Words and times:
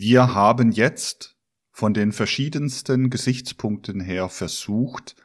Wir 0.00 0.32
haben 0.32 0.70
jetzt 0.70 1.36
von 1.72 1.92
den 1.92 2.12
verschiedensten 2.12 3.10
Gesichtspunkten 3.10 3.98
her 3.98 4.28
versucht, 4.28 5.16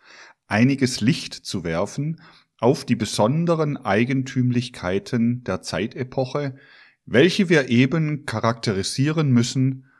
einiges 0.47 0.99
Licht 0.99 1.35
zu 1.35 1.63
werfen 1.63 2.19
auf 2.57 2.83
die 2.83 2.95
besonderen 2.95 3.77
Eigentümlichkeiten 3.77 5.43
der 5.43 5.61
Zeitepoche, 5.61 6.55
welche 7.05 7.49
wir 7.49 7.69
eben 7.69 8.25
charakterisieren 8.25 9.31
müssen 9.31 9.91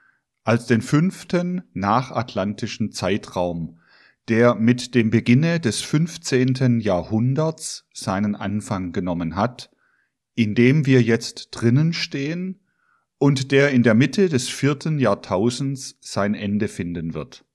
als 0.44 0.66
den 0.66 0.82
fünften 0.82 1.62
nachatlantischen 1.74 2.92
Zeitraum, 2.92 3.78
der 4.28 4.56
mit 4.56 4.96
dem 4.96 5.12
Beginne 5.12 5.60
des 5.60 5.82
15. 5.82 6.80
Jahrhunderts 6.80 7.88
seinen 7.94 8.36
Anfang 8.36 8.92
genommen 8.92 9.36
hat, 9.36 9.70
in 10.34 10.56
dem 10.56 10.88
wir 10.88 11.04
jetzt 11.04 11.50
drinnen 11.52 11.94
stehen 11.94 12.63
und 13.24 13.54
der 13.54 13.72
in 13.72 13.84
der 13.84 13.94
Mitte 13.94 14.28
des 14.28 14.50
vierten 14.50 15.00
Jahrtausends 15.00 15.98
sein 16.02 16.34
Ende 16.36 16.68
finden 16.68 17.14
wird. 17.14 17.46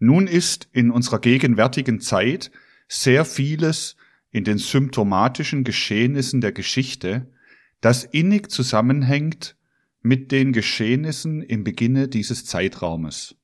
Nun 0.00 0.26
ist 0.26 0.68
in 0.72 0.90
unserer 0.90 1.20
gegenwärtigen 1.20 2.00
Zeit 2.00 2.50
sehr 2.88 3.24
vieles 3.24 3.94
in 4.32 4.42
den 4.42 4.58
symptomatischen 4.58 5.62
Geschehnissen 5.62 6.40
der 6.40 6.50
Geschichte, 6.50 7.30
das 7.80 8.02
innig 8.02 8.50
zusammenhängt 8.50 9.56
mit 10.02 10.32
den 10.32 10.52
Geschehnissen 10.52 11.40
im 11.40 11.62
Beginne 11.62 12.08
dieses 12.08 12.44
Zeitraumes. 12.46 13.36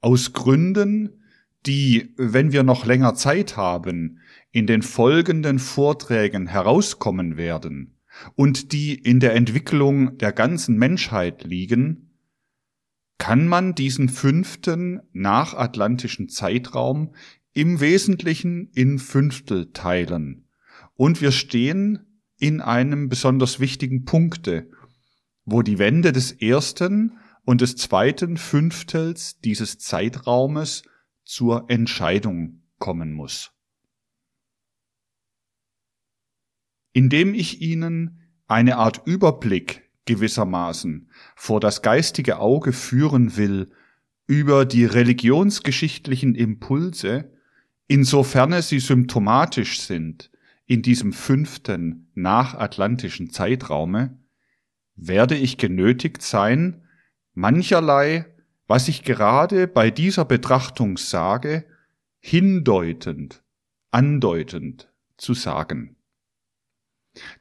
Aus 0.00 0.34
Gründen, 0.34 1.24
die, 1.66 2.14
wenn 2.16 2.52
wir 2.52 2.62
noch 2.62 2.86
länger 2.86 3.16
Zeit 3.16 3.56
haben, 3.56 4.20
in 4.52 4.68
den 4.68 4.82
folgenden 4.82 5.58
Vorträgen 5.58 6.46
herauskommen 6.46 7.36
werden 7.36 7.91
und 8.34 8.72
die 8.72 8.94
in 8.94 9.20
der 9.20 9.34
Entwicklung 9.34 10.18
der 10.18 10.32
ganzen 10.32 10.76
Menschheit 10.76 11.44
liegen, 11.44 12.10
kann 13.18 13.46
man 13.46 13.74
diesen 13.74 14.08
fünften 14.08 15.00
nachatlantischen 15.12 16.28
Zeitraum 16.28 17.14
im 17.52 17.80
Wesentlichen 17.80 18.70
in 18.74 18.98
Fünftel 18.98 19.72
teilen. 19.72 20.48
Und 20.94 21.20
wir 21.20 21.32
stehen 21.32 22.20
in 22.38 22.60
einem 22.60 23.08
besonders 23.08 23.60
wichtigen 23.60 24.04
Punkte, 24.04 24.68
wo 25.44 25.62
die 25.62 25.78
Wende 25.78 26.12
des 26.12 26.32
ersten 26.32 27.18
und 27.44 27.60
des 27.60 27.76
zweiten 27.76 28.36
Fünftels 28.36 29.38
dieses 29.40 29.78
Zeitraumes 29.78 30.82
zur 31.24 31.66
Entscheidung 31.68 32.62
kommen 32.78 33.12
muss. 33.12 33.51
Indem 36.92 37.34
ich 37.34 37.60
Ihnen 37.60 38.20
eine 38.46 38.76
Art 38.76 39.02
Überblick 39.06 39.90
gewissermaßen 40.04 41.10
vor 41.36 41.60
das 41.60 41.82
geistige 41.82 42.38
Auge 42.38 42.72
führen 42.72 43.36
will 43.36 43.70
über 44.26 44.64
die 44.64 44.84
religionsgeschichtlichen 44.84 46.34
Impulse, 46.34 47.32
insofern 47.86 48.60
sie 48.62 48.80
symptomatisch 48.80 49.80
sind 49.80 50.30
in 50.66 50.82
diesem 50.82 51.12
fünften 51.12 52.10
nachatlantischen 52.14 53.30
Zeitraume, 53.30 54.18
werde 54.94 55.36
ich 55.36 55.58
genötigt 55.58 56.22
sein, 56.22 56.82
mancherlei, 57.34 58.26
was 58.66 58.88
ich 58.88 59.02
gerade 59.02 59.66
bei 59.66 59.90
dieser 59.90 60.24
Betrachtung 60.24 60.96
sage, 60.96 61.64
hindeutend, 62.20 63.42
andeutend 63.90 64.88
zu 65.16 65.34
sagen. 65.34 65.96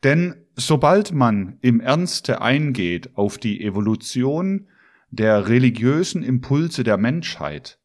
Denn 0.03 0.35
sobald 0.55 1.13
man 1.13 1.57
im 1.61 1.79
Ernste 1.79 2.41
eingeht 2.41 3.15
auf 3.15 3.37
die 3.37 3.63
Evolution 3.63 4.67
der 5.09 5.47
religiösen 5.47 6.23
Impulse 6.23 6.83
der 6.83 6.97
Menschheit, 6.97 7.79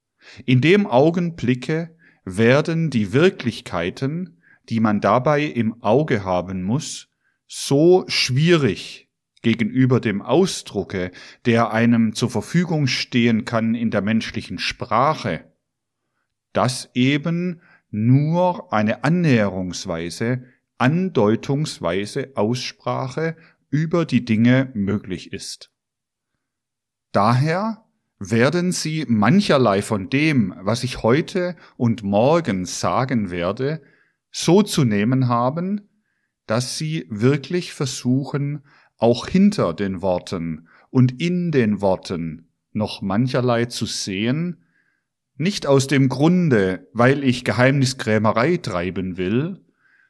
in 0.45 0.61
dem 0.61 0.87
Augenblicke 0.87 1.97
werden 2.25 2.91
die 2.91 3.13
Wirklichkeiten, 3.13 4.43
die 4.69 4.81
man 4.81 5.01
dabei 5.01 5.43
im 5.45 5.83
Auge 5.83 6.25
haben 6.25 6.63
muss, 6.63 7.09
so 7.47 8.05
schwierig 8.09 9.09
gegenüber 9.43 10.01
dem 10.01 10.23
Ausdrucke, 10.23 11.13
der 11.45 11.71
einem 11.71 12.15
zur 12.15 12.31
Verfügung 12.31 12.89
stehen 12.89 13.45
kann 13.45 13.77
in 13.77 13.93
der 13.93 14.03
menschlichen 14.03 14.59
Sprache, 14.59 15.53
dass 16.53 16.91
eben 16.95 17.61
nur 17.91 18.73
eine 18.73 19.05
Annäherungsweise 19.05 20.45
andeutungsweise 20.79 22.33
Aussprache 22.35 23.37
über 23.71 24.05
die 24.05 24.25
Dinge 24.25 24.71
möglich 24.75 25.33
ist. 25.33 25.71
Daher 27.13 27.85
werden 28.19 28.73
Sie 28.73 29.05
mancherlei 29.09 29.83
von 29.83 30.09
dem, 30.09 30.55
was 30.61 30.85
ich 30.85 31.03
heute 31.03 31.57
und 31.77 32.03
morgen 32.03 32.65
sagen 32.65 33.31
werde, 33.31 33.83
so 34.31 34.63
zu 34.63 34.85
nehmen 34.85 35.29
haben, 35.29 35.89
dass 36.47 36.79
Sie 36.79 37.07
wirklich 37.11 37.73
versuchen, 37.73 38.65
auch 38.99 39.27
hinter 39.27 39.75
den 39.75 40.01
Worten 40.01 40.69
und 40.91 41.21
in 41.21 41.53
den 41.53 41.81
Worten 41.81 42.49
noch 42.73 43.03
mancherlei 43.03 43.67
zu 43.67 43.87
sehen, 43.87 44.63
nicht 45.37 45.67
aus 45.67 45.87
dem 45.87 46.09
Grunde, 46.09 46.89
weil 46.93 47.23
ich 47.25 47.45
Geheimniskrämerei 47.45 48.57
treiben 48.57 49.19
will, 49.19 49.66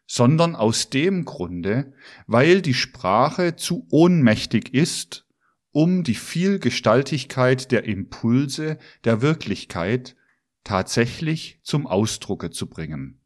sondern 0.06 0.54
aus 0.54 0.90
dem 0.90 1.24
Grunde, 1.24 1.92
weil 2.26 2.62
die 2.62 2.74
Sprache 2.74 3.56
zu 3.56 3.86
ohnmächtig 3.90 4.72
ist, 4.72 5.26
um 5.72 6.04
die 6.04 6.14
Vielgestaltigkeit 6.14 7.70
der 7.72 7.84
Impulse 7.84 8.78
der 9.04 9.20
Wirklichkeit 9.20 10.16
tatsächlich 10.64 11.60
zum 11.62 11.86
Ausdrucke 11.86 12.50
zu 12.50 12.68
bringen. 12.68 13.20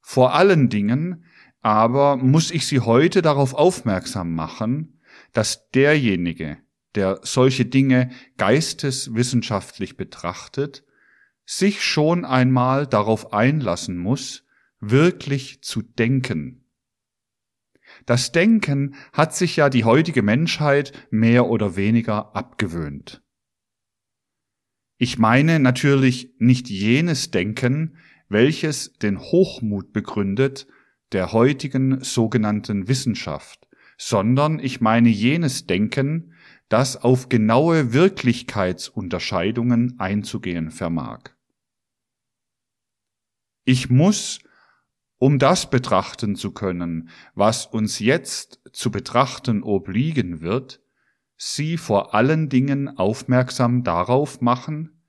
Vor 0.00 0.34
allen 0.34 0.68
Dingen 0.68 1.24
aber 1.62 2.16
muss 2.16 2.50
ich 2.50 2.66
Sie 2.66 2.80
heute 2.80 3.22
darauf 3.22 3.54
aufmerksam 3.54 4.34
machen, 4.34 5.00
dass 5.32 5.70
derjenige, 5.70 6.58
der 6.96 7.20
solche 7.22 7.64
Dinge 7.64 8.10
geisteswissenschaftlich 8.36 9.96
betrachtet, 9.96 10.84
sich 11.58 11.84
schon 11.84 12.24
einmal 12.24 12.86
darauf 12.86 13.32
einlassen 13.32 13.98
muss, 13.98 14.44
wirklich 14.80 15.62
zu 15.62 15.82
denken. 15.82 16.64
Das 18.06 18.32
Denken 18.32 18.94
hat 19.12 19.34
sich 19.34 19.56
ja 19.56 19.68
die 19.68 19.84
heutige 19.84 20.22
Menschheit 20.22 20.92
mehr 21.10 21.46
oder 21.46 21.76
weniger 21.76 22.34
abgewöhnt. 22.34 23.22
Ich 24.96 25.18
meine 25.18 25.58
natürlich 25.58 26.34
nicht 26.38 26.70
jenes 26.70 27.30
Denken, 27.30 27.98
welches 28.28 28.94
den 28.94 29.18
Hochmut 29.18 29.92
begründet 29.92 30.66
der 31.12 31.32
heutigen 31.32 32.02
sogenannten 32.02 32.88
Wissenschaft, 32.88 33.68
sondern 33.98 34.58
ich 34.58 34.80
meine 34.80 35.10
jenes 35.10 35.66
Denken, 35.66 36.32
das 36.70 36.96
auf 36.96 37.28
genaue 37.28 37.92
Wirklichkeitsunterscheidungen 37.92 40.00
einzugehen 40.00 40.70
vermag. 40.70 41.24
Ich 43.64 43.90
muss, 43.90 44.40
um 45.18 45.38
das 45.38 45.70
betrachten 45.70 46.34
zu 46.34 46.52
können, 46.52 47.10
was 47.34 47.66
uns 47.66 47.98
jetzt 47.98 48.60
zu 48.72 48.90
betrachten 48.90 49.62
obliegen 49.62 50.40
wird, 50.40 50.80
Sie 51.36 51.76
vor 51.76 52.14
allen 52.14 52.48
Dingen 52.48 52.88
aufmerksam 52.88 53.82
darauf 53.82 54.40
machen, 54.40 55.02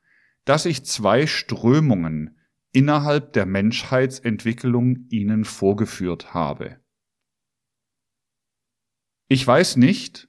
dass 0.46 0.66
ich 0.66 0.84
zwei 0.84 1.28
Strömungen 1.28 2.40
innerhalb 2.72 3.34
der 3.34 3.46
Menschheitsentwicklung 3.46 5.08
Ihnen 5.10 5.46
vorgeführt 5.46 6.34
habe. 6.34 6.80
Ich 9.28 9.46
weiß 9.46 9.78
nicht, 9.78 10.28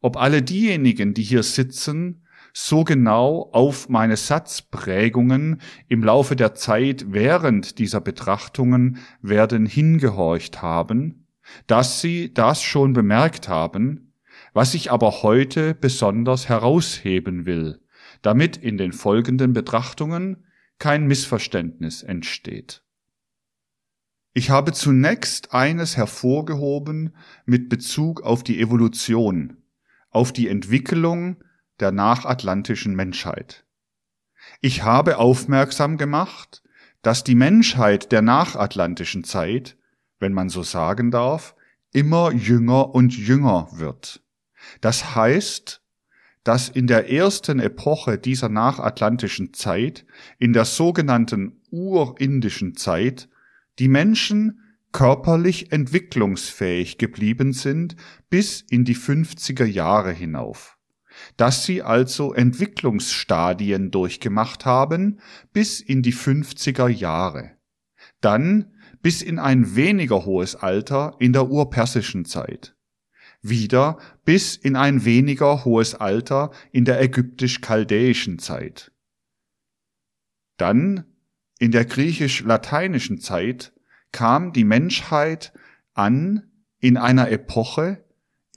ob 0.00 0.16
alle 0.16 0.42
diejenigen, 0.42 1.14
die 1.14 1.22
hier 1.22 1.42
sitzen, 1.42 2.26
so 2.52 2.84
genau 2.84 3.50
auf 3.52 3.88
meine 3.88 4.16
Satzprägungen 4.16 5.60
im 5.88 6.02
Laufe 6.02 6.36
der 6.36 6.54
Zeit 6.54 7.06
während 7.12 7.78
dieser 7.78 8.00
Betrachtungen 8.00 8.98
werden 9.22 9.66
hingehorcht 9.66 10.62
haben, 10.62 11.26
dass 11.66 12.00
sie 12.00 12.32
das 12.32 12.62
schon 12.62 12.92
bemerkt 12.92 13.48
haben, 13.48 14.12
was 14.52 14.74
ich 14.74 14.90
aber 14.90 15.22
heute 15.22 15.74
besonders 15.74 16.48
herausheben 16.48 17.46
will, 17.46 17.80
damit 18.22 18.56
in 18.56 18.78
den 18.78 18.92
folgenden 18.92 19.52
Betrachtungen 19.52 20.44
kein 20.78 21.06
Missverständnis 21.06 22.02
entsteht. 22.02 22.82
Ich 24.34 24.50
habe 24.50 24.72
zunächst 24.72 25.52
eines 25.52 25.96
hervorgehoben 25.96 27.14
mit 27.44 27.68
Bezug 27.68 28.22
auf 28.22 28.44
die 28.44 28.60
Evolution, 28.60 29.56
auf 30.10 30.32
die 30.32 30.48
Entwicklung 30.48 31.42
der 31.80 31.92
nachatlantischen 31.92 32.94
Menschheit. 32.94 33.64
Ich 34.60 34.82
habe 34.82 35.18
aufmerksam 35.18 35.96
gemacht, 35.96 36.62
dass 37.02 37.24
die 37.24 37.34
Menschheit 37.34 38.12
der 38.12 38.22
nachatlantischen 38.22 39.24
Zeit, 39.24 39.76
wenn 40.18 40.32
man 40.32 40.48
so 40.48 40.62
sagen 40.62 41.10
darf, 41.10 41.54
immer 41.92 42.32
jünger 42.32 42.94
und 42.94 43.16
jünger 43.16 43.68
wird. 43.72 44.22
Das 44.80 45.14
heißt, 45.14 45.82
dass 46.44 46.68
in 46.68 46.86
der 46.86 47.10
ersten 47.10 47.60
Epoche 47.60 48.18
dieser 48.18 48.48
nachatlantischen 48.48 49.52
Zeit, 49.52 50.06
in 50.38 50.52
der 50.52 50.64
sogenannten 50.64 51.60
urindischen 51.70 52.74
Zeit, 52.74 53.28
die 53.78 53.88
Menschen 53.88 54.60
körperlich 54.92 55.72
entwicklungsfähig 55.72 56.98
geblieben 56.98 57.52
sind 57.52 57.96
bis 58.30 58.62
in 58.62 58.84
die 58.84 58.96
50er 58.96 59.66
Jahre 59.66 60.12
hinauf. 60.12 60.77
Dass 61.38 61.64
sie 61.64 61.82
also 61.82 62.34
Entwicklungsstadien 62.34 63.90
durchgemacht 63.90 64.66
haben 64.66 65.20
bis 65.54 65.80
in 65.80 66.02
die 66.02 66.12
50er 66.12 66.88
Jahre. 66.88 67.52
Dann 68.20 68.74
bis 69.02 69.22
in 69.22 69.38
ein 69.38 69.76
weniger 69.76 70.26
hohes 70.26 70.56
Alter 70.56 71.16
in 71.20 71.32
der 71.32 71.48
urpersischen 71.48 72.24
Zeit. 72.24 72.74
Wieder 73.40 73.98
bis 74.24 74.56
in 74.56 74.74
ein 74.74 75.04
weniger 75.04 75.64
hohes 75.64 75.94
Alter 75.94 76.50
in 76.72 76.84
der 76.84 77.00
ägyptisch-chaldäischen 77.00 78.40
Zeit. 78.40 78.90
Dann 80.56 81.04
in 81.60 81.70
der 81.70 81.84
griechisch-lateinischen 81.84 83.20
Zeit 83.20 83.72
kam 84.10 84.52
die 84.52 84.64
Menschheit 84.64 85.52
an 85.94 86.50
in 86.80 86.96
einer 86.96 87.30
Epoche, 87.30 88.04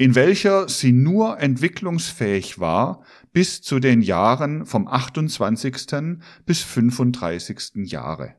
in 0.01 0.15
welcher 0.15 0.67
sie 0.67 0.93
nur 0.93 1.39
entwicklungsfähig 1.39 2.57
war 2.57 3.03
bis 3.33 3.61
zu 3.61 3.77
den 3.77 4.01
Jahren 4.01 4.65
vom 4.65 4.87
28. 4.87 6.17
bis 6.43 6.63
35. 6.63 7.91
Jahre. 7.91 8.33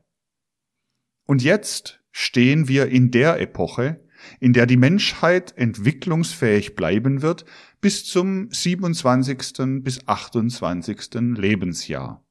Und 1.25 1.41
jetzt 1.41 2.03
stehen 2.11 2.67
wir 2.67 2.87
in 2.87 3.11
der 3.11 3.39
Epoche, 3.39 4.05
in 4.41 4.51
der 4.51 4.65
die 4.65 4.75
Menschheit 4.75 5.57
entwicklungsfähig 5.57 6.75
bleiben 6.75 7.21
wird 7.21 7.45
bis 7.79 8.03
zum 8.03 8.51
27. 8.51 9.83
bis 9.83 10.05
28. 10.05 11.13
Lebensjahr. 11.37 12.27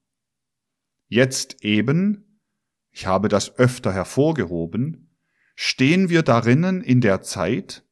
Jetzt 1.07 1.63
eben, 1.63 2.39
ich 2.91 3.07
habe 3.07 3.29
das 3.29 3.57
öfter 3.57 3.91
hervorgehoben, 3.91 5.09
stehen 5.55 6.09
wir 6.09 6.21
darinnen 6.21 6.81
in 6.81 7.01
der 7.01 7.23
Zeit, 7.23 7.83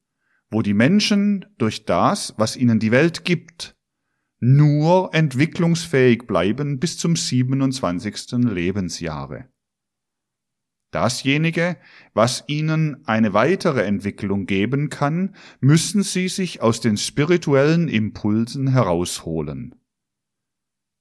wo 0.52 0.62
die 0.62 0.74
Menschen 0.74 1.46
durch 1.56 1.86
das, 1.86 2.34
was 2.36 2.56
ihnen 2.56 2.78
die 2.78 2.92
Welt 2.92 3.24
gibt, 3.24 3.74
nur 4.38 5.14
entwicklungsfähig 5.14 6.26
bleiben 6.26 6.78
bis 6.78 6.98
zum 6.98 7.16
27. 7.16 8.32
Lebensjahre. 8.32 9.48
Dasjenige, 10.90 11.78
was 12.12 12.44
ihnen 12.48 13.06
eine 13.06 13.32
weitere 13.32 13.84
Entwicklung 13.84 14.44
geben 14.44 14.90
kann, 14.90 15.34
müssen 15.60 16.02
sie 16.02 16.28
sich 16.28 16.60
aus 16.60 16.82
den 16.82 16.98
spirituellen 16.98 17.88
Impulsen 17.88 18.68
herausholen. 18.68 19.74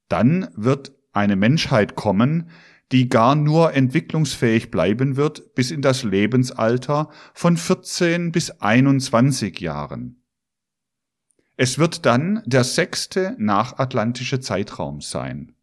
Dann 0.07 0.47
wird 0.55 0.93
eine 1.11 1.35
Menschheit 1.35 1.95
kommen, 1.95 2.49
die 2.91 3.07
gar 3.07 3.35
nur 3.35 3.73
entwicklungsfähig 3.73 4.69
bleiben 4.69 5.15
wird 5.15 5.55
bis 5.55 5.71
in 5.71 5.81
das 5.81 6.03
Lebensalter 6.03 7.09
von 7.33 7.57
14 7.57 8.31
bis 8.31 8.51
21 8.51 9.59
Jahren. 9.59 10.23
Es 11.55 11.77
wird 11.77 12.05
dann 12.05 12.41
der 12.45 12.63
sechste 12.63 13.35
nachatlantische 13.37 14.39
Zeitraum 14.39 15.01
sein. 15.01 15.55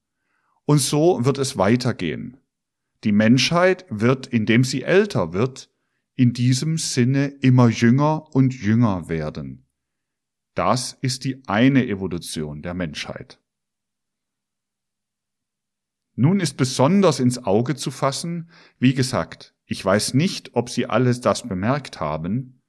Und 0.65 0.79
so 0.79 1.25
wird 1.25 1.39
es 1.39 1.59
weitergehen. 1.59 2.37
Die 3.05 3.13
Menschheit 3.13 3.85
wird, 3.89 4.27
indem 4.27 4.65
sie 4.65 4.83
älter 4.83 5.33
wird, 5.33 5.71
in 6.15 6.33
diesem 6.33 6.79
Sinne 6.79 7.27
immer 7.27 7.69
jünger 7.69 8.35
und 8.35 8.55
jünger 8.55 9.09
werden. 9.09 9.67
Das 10.55 10.99
ist 11.01 11.25
die 11.25 11.43
eine 11.47 11.87
Evolution 11.87 12.63
der 12.63 12.75
Menschheit. 12.75 13.41
Nun 16.21 16.41
ist 16.41 16.57
besonders 16.57 17.21
ins 17.21 17.45
Auge 17.45 17.77
zu 17.77 17.93
fassen, 17.93 18.51
wie 18.81 18.93
gesagt, 18.93 19.55
ich 19.67 19.85
weiß 19.85 20.15
nicht, 20.15 20.57
ob 20.57 20.69
Sie 20.69 20.87
alles 20.87 21.21
das 21.21 21.47
bemerkt 21.47 22.01
haben, 22.01 22.61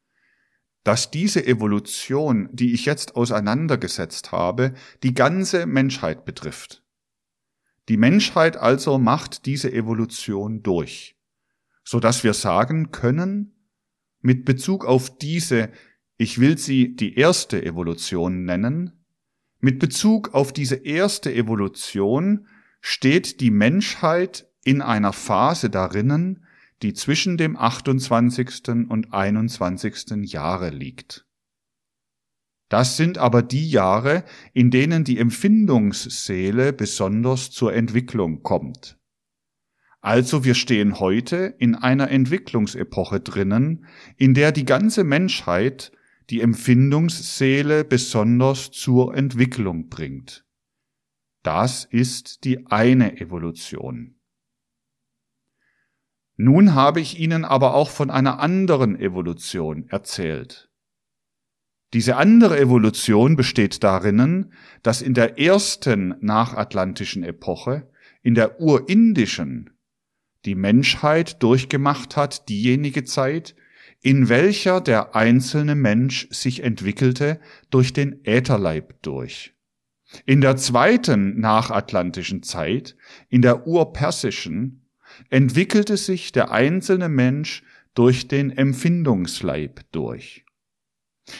dass 0.83 1.09
diese 1.09 1.43
Evolution, 1.47 2.49
die 2.51 2.73
ich 2.73 2.85
jetzt 2.85 3.15
auseinandergesetzt 3.15 4.31
habe, 4.31 4.75
die 5.01 5.15
ganze 5.15 5.65
Menschheit 5.65 6.25
betrifft. 6.25 6.83
Die 7.87 7.97
Menschheit 7.97 8.55
also 8.55 8.99
macht 8.99 9.47
diese 9.47 9.73
Evolution 9.73 10.61
durch, 10.61 11.17
so 11.83 11.99
dass 11.99 12.23
wir 12.23 12.35
sagen 12.35 12.91
können, 12.91 13.55
mit 14.21 14.45
Bezug 14.45 14.85
auf 14.85 15.17
diese, 15.17 15.71
ich 16.17 16.39
will 16.39 16.59
sie 16.59 16.95
die 16.95 17.15
erste 17.15 17.65
Evolution 17.65 18.45
nennen, 18.45 19.03
mit 19.59 19.79
Bezug 19.79 20.35
auf 20.35 20.53
diese 20.53 20.75
erste 20.75 21.33
Evolution 21.33 22.45
steht 22.81 23.41
die 23.41 23.51
Menschheit 23.51 24.47
in 24.63 24.81
einer 24.81 25.13
Phase 25.13 25.69
darinnen, 25.69 26.45
die 26.81 26.93
zwischen 26.93 27.37
dem 27.37 27.57
28. 27.57 28.69
und 28.89 29.13
21. 29.13 30.31
Jahre 30.31 30.69
liegt. 30.69 31.25
Das 32.69 32.97
sind 32.97 33.17
aber 33.17 33.41
die 33.41 33.69
Jahre, 33.69 34.23
in 34.53 34.69
denen 34.69 35.03
die 35.03 35.17
Empfindungsseele 35.17 36.71
besonders 36.71 37.49
zur 37.49 37.73
Entwicklung 37.73 38.43
kommt. 38.43 38.97
Also 40.01 40.45
wir 40.45 40.53
stehen 40.53 40.99
heute 40.99 41.55
in 41.57 41.75
einer 41.75 42.09
Entwicklungsepoche 42.09 43.19
drinnen, 43.19 43.85
in 44.17 44.33
der 44.33 44.51
die 44.51 44.65
ganze 44.65 45.03
Menschheit 45.03 45.91
die 46.29 46.41
Empfindungsseele 46.41 47.83
besonders 47.83 48.71
zur 48.71 49.15
Entwicklung 49.15 49.89
bringt. 49.89 50.45
Das 51.49 51.83
ist 51.83 52.43
die 52.43 52.67
eine 52.67 53.19
Evolution. 53.19 54.13
Nun 56.37 56.75
habe 56.75 57.01
ich 57.01 57.19
Ihnen 57.19 57.43
aber 57.43 57.73
auch 57.73 57.89
von 57.89 58.11
einer 58.11 58.37
anderen 58.39 58.95
Evolution 58.99 59.89
erzählt. 59.89 60.69
Diese 61.93 62.17
andere 62.17 62.59
Evolution 62.59 63.35
besteht 63.35 63.83
darinnen, 63.83 64.53
dass 64.83 65.01
in 65.01 65.15
der 65.15 65.39
ersten 65.39 66.13
nachatlantischen 66.21 67.23
Epoche, 67.23 67.89
in 68.21 68.35
der 68.35 68.61
urindischen, 68.61 69.71
die 70.45 70.53
Menschheit 70.53 71.41
durchgemacht 71.41 72.15
hat 72.15 72.47
diejenige 72.47 73.05
Zeit, 73.05 73.55
in 74.01 74.29
welcher 74.29 74.81
der 74.81 75.15
einzelne 75.15 75.73
Mensch 75.73 76.27
sich 76.29 76.61
entwickelte 76.61 77.39
durch 77.71 77.91
den 77.91 78.23
Ätherleib 78.23 79.01
durch. 79.01 79.55
In 80.25 80.41
der 80.41 80.57
zweiten 80.57 81.39
nachatlantischen 81.39 82.43
Zeit, 82.43 82.95
in 83.29 83.41
der 83.41 83.67
urpersischen, 83.67 84.89
entwickelte 85.29 85.97
sich 85.97 86.31
der 86.31 86.51
einzelne 86.51 87.09
Mensch 87.09 87.63
durch 87.93 88.27
den 88.27 88.51
Empfindungsleib 88.51 89.81
durch. 89.91 90.45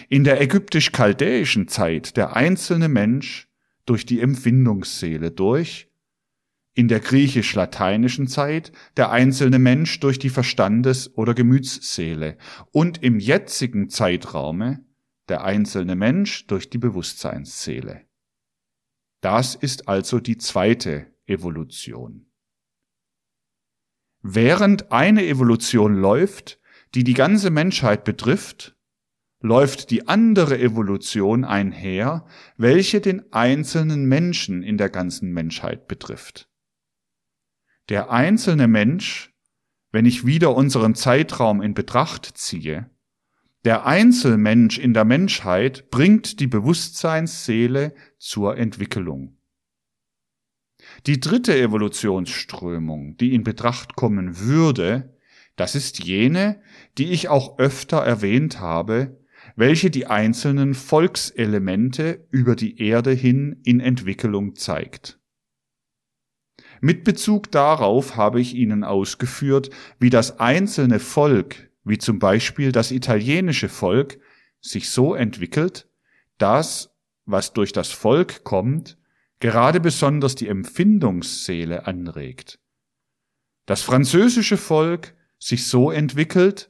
In 0.07 0.23
der 0.23 0.41
ägyptisch-chaldäischen 0.41 1.67
Zeit 1.67 2.15
der 2.17 2.35
einzelne 2.35 2.89
Mensch 2.89 3.47
durch 3.85 4.05
die 4.05 4.21
Empfindungsseele 4.21 5.31
durch, 5.31 5.87
in 6.75 6.87
der 6.87 6.99
griechisch-lateinischen 6.99 8.27
Zeit 8.27 8.71
der 8.97 9.11
einzelne 9.11 9.57
Mensch 9.57 9.99
durch 9.99 10.19
die 10.19 10.29
Verstandes- 10.29 11.15
oder 11.17 11.33
Gemütsseele 11.33 12.37
und 12.71 13.01
im 13.01 13.19
jetzigen 13.19 13.89
Zeitraume 13.89 14.85
der 15.27 15.43
einzelne 15.43 15.95
Mensch 15.95 16.45
durch 16.47 16.69
die 16.69 16.77
Bewusstseinsseele. 16.77 18.08
Das 19.21 19.55
ist 19.55 19.87
also 19.87 20.19
die 20.19 20.37
zweite 20.37 21.13
Evolution. 21.25 22.31
Während 24.21 24.91
eine 24.91 25.25
Evolution 25.25 25.95
läuft, 25.95 26.59
die 26.95 27.03
die 27.03 27.13
ganze 27.13 27.49
Menschheit 27.49 28.03
betrifft, 28.03 28.75
läuft 29.41 29.89
die 29.91 30.07
andere 30.07 30.59
Evolution 30.59 31.45
einher, 31.45 32.25
welche 32.57 32.99
den 32.99 33.31
einzelnen 33.31 34.05
Menschen 34.05 34.63
in 34.63 34.77
der 34.77 34.89
ganzen 34.89 35.31
Menschheit 35.31 35.87
betrifft. 35.87 36.49
Der 37.87 38.11
einzelne 38.11 38.67
Mensch, 38.67 39.33
wenn 39.91 40.05
ich 40.05 40.25
wieder 40.25 40.55
unseren 40.55 40.95
Zeitraum 40.95 41.61
in 41.61 41.73
Betracht 41.73 42.25
ziehe, 42.25 42.89
der 43.65 43.85
Einzelmensch 43.85 44.77
in 44.77 44.93
der 44.93 45.05
Menschheit 45.05 45.89
bringt 45.89 46.39
die 46.39 46.47
Bewusstseinsseele 46.47 47.93
zur 48.17 48.57
Entwicklung. 48.57 49.37
Die 51.05 51.19
dritte 51.19 51.57
Evolutionsströmung, 51.59 53.17
die 53.17 53.33
in 53.33 53.43
Betracht 53.43 53.95
kommen 53.95 54.39
würde, 54.39 55.17
das 55.55 55.75
ist 55.75 56.03
jene, 56.03 56.61
die 56.97 57.11
ich 57.11 57.27
auch 57.27 57.59
öfter 57.59 57.97
erwähnt 57.97 58.61
habe, 58.61 59.19
welche 59.57 59.89
die 59.89 60.07
einzelnen 60.07 60.73
Volkselemente 60.73 62.25
über 62.31 62.55
die 62.55 62.81
Erde 62.81 63.11
hin 63.11 63.59
in 63.65 63.81
Entwicklung 63.81 64.55
zeigt. 64.55 65.19
Mit 66.79 67.03
Bezug 67.03 67.51
darauf 67.51 68.15
habe 68.15 68.39
ich 68.39 68.55
Ihnen 68.55 68.85
ausgeführt, 68.85 69.69
wie 69.99 70.09
das 70.09 70.39
einzelne 70.39 70.99
Volk, 70.99 71.68
wie 71.89 71.97
zum 71.97 72.19
Beispiel 72.19 72.71
das 72.71 72.91
italienische 72.91 73.69
Volk, 73.69 74.19
sich 74.61 74.89
so 74.89 75.15
entwickelt, 75.15 75.87
dass, 76.37 76.95
was 77.25 77.53
durch 77.53 77.71
das 77.71 77.91
Volk 77.91 78.43
kommt, 78.43 78.97
gerade 79.39 79.79
besonders 79.79 80.35
die 80.35 80.47
Empfindungsseele 80.47 81.87
anregt. 81.87 82.59
Das 83.65 83.81
französische 83.81 84.57
Volk 84.57 85.15
sich 85.37 85.67
so 85.67 85.91
entwickelt, 85.91 86.69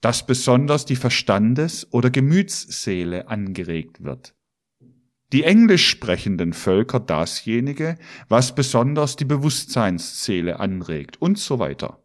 dass 0.00 0.26
besonders 0.26 0.84
die 0.84 0.96
Verstandes- 0.96 1.92
oder 1.92 2.10
Gemütsseele 2.10 3.28
angeregt 3.28 4.02
wird. 4.02 4.34
Die 5.32 5.44
englisch 5.44 5.88
sprechenden 5.88 6.52
Völker 6.52 7.00
dasjenige, 7.00 7.96
was 8.28 8.54
besonders 8.54 9.16
die 9.16 9.24
Bewusstseinsseele 9.24 10.60
anregt 10.60 11.22
und 11.22 11.38
so 11.38 11.58
weiter. 11.58 12.01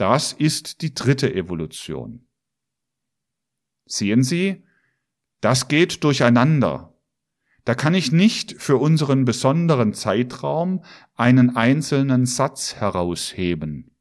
Das 0.00 0.32
ist 0.32 0.80
die 0.80 0.94
dritte 0.94 1.34
Evolution. 1.34 2.26
Sehen 3.84 4.22
Sie, 4.22 4.64
das 5.42 5.68
geht 5.68 6.04
durcheinander. 6.04 6.98
Da 7.66 7.74
kann 7.74 7.92
ich 7.92 8.10
nicht 8.10 8.62
für 8.62 8.78
unseren 8.78 9.26
besonderen 9.26 9.92
Zeitraum 9.92 10.82
einen 11.16 11.54
einzelnen 11.54 12.24
Satz 12.24 12.76
herausheben. 12.76 13.94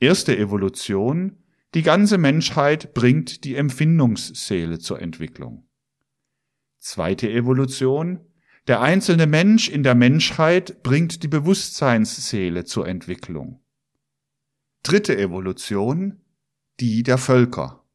Erste 0.00 0.34
Evolution, 0.34 1.44
die 1.74 1.82
ganze 1.82 2.16
Menschheit 2.16 2.94
bringt 2.94 3.44
die 3.44 3.54
Empfindungsseele 3.54 4.78
zur 4.78 5.02
Entwicklung. 5.02 5.68
Zweite 6.78 7.30
Evolution, 7.30 8.32
der 8.66 8.80
einzelne 8.80 9.26
Mensch 9.26 9.68
in 9.68 9.82
der 9.82 9.94
Menschheit 9.94 10.82
bringt 10.82 11.22
die 11.22 11.28
Bewusstseinsseele 11.28 12.64
zur 12.64 12.88
Entwicklung. 12.88 13.60
Dritte 14.84 15.16
Evolution, 15.16 16.20
die 16.78 17.04
der 17.04 17.16
Völker. 17.16 17.86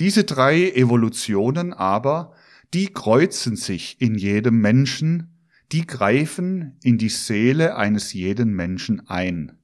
Diese 0.00 0.24
drei 0.24 0.70
Evolutionen 0.70 1.74
aber, 1.74 2.32
die 2.72 2.86
kreuzen 2.86 3.56
sich 3.56 4.00
in 4.00 4.14
jedem 4.14 4.62
Menschen, 4.62 5.46
die 5.72 5.86
greifen 5.86 6.78
in 6.82 6.96
die 6.96 7.10
Seele 7.10 7.76
eines 7.76 8.14
jeden 8.14 8.54
Menschen 8.54 9.06
ein. 9.08 9.58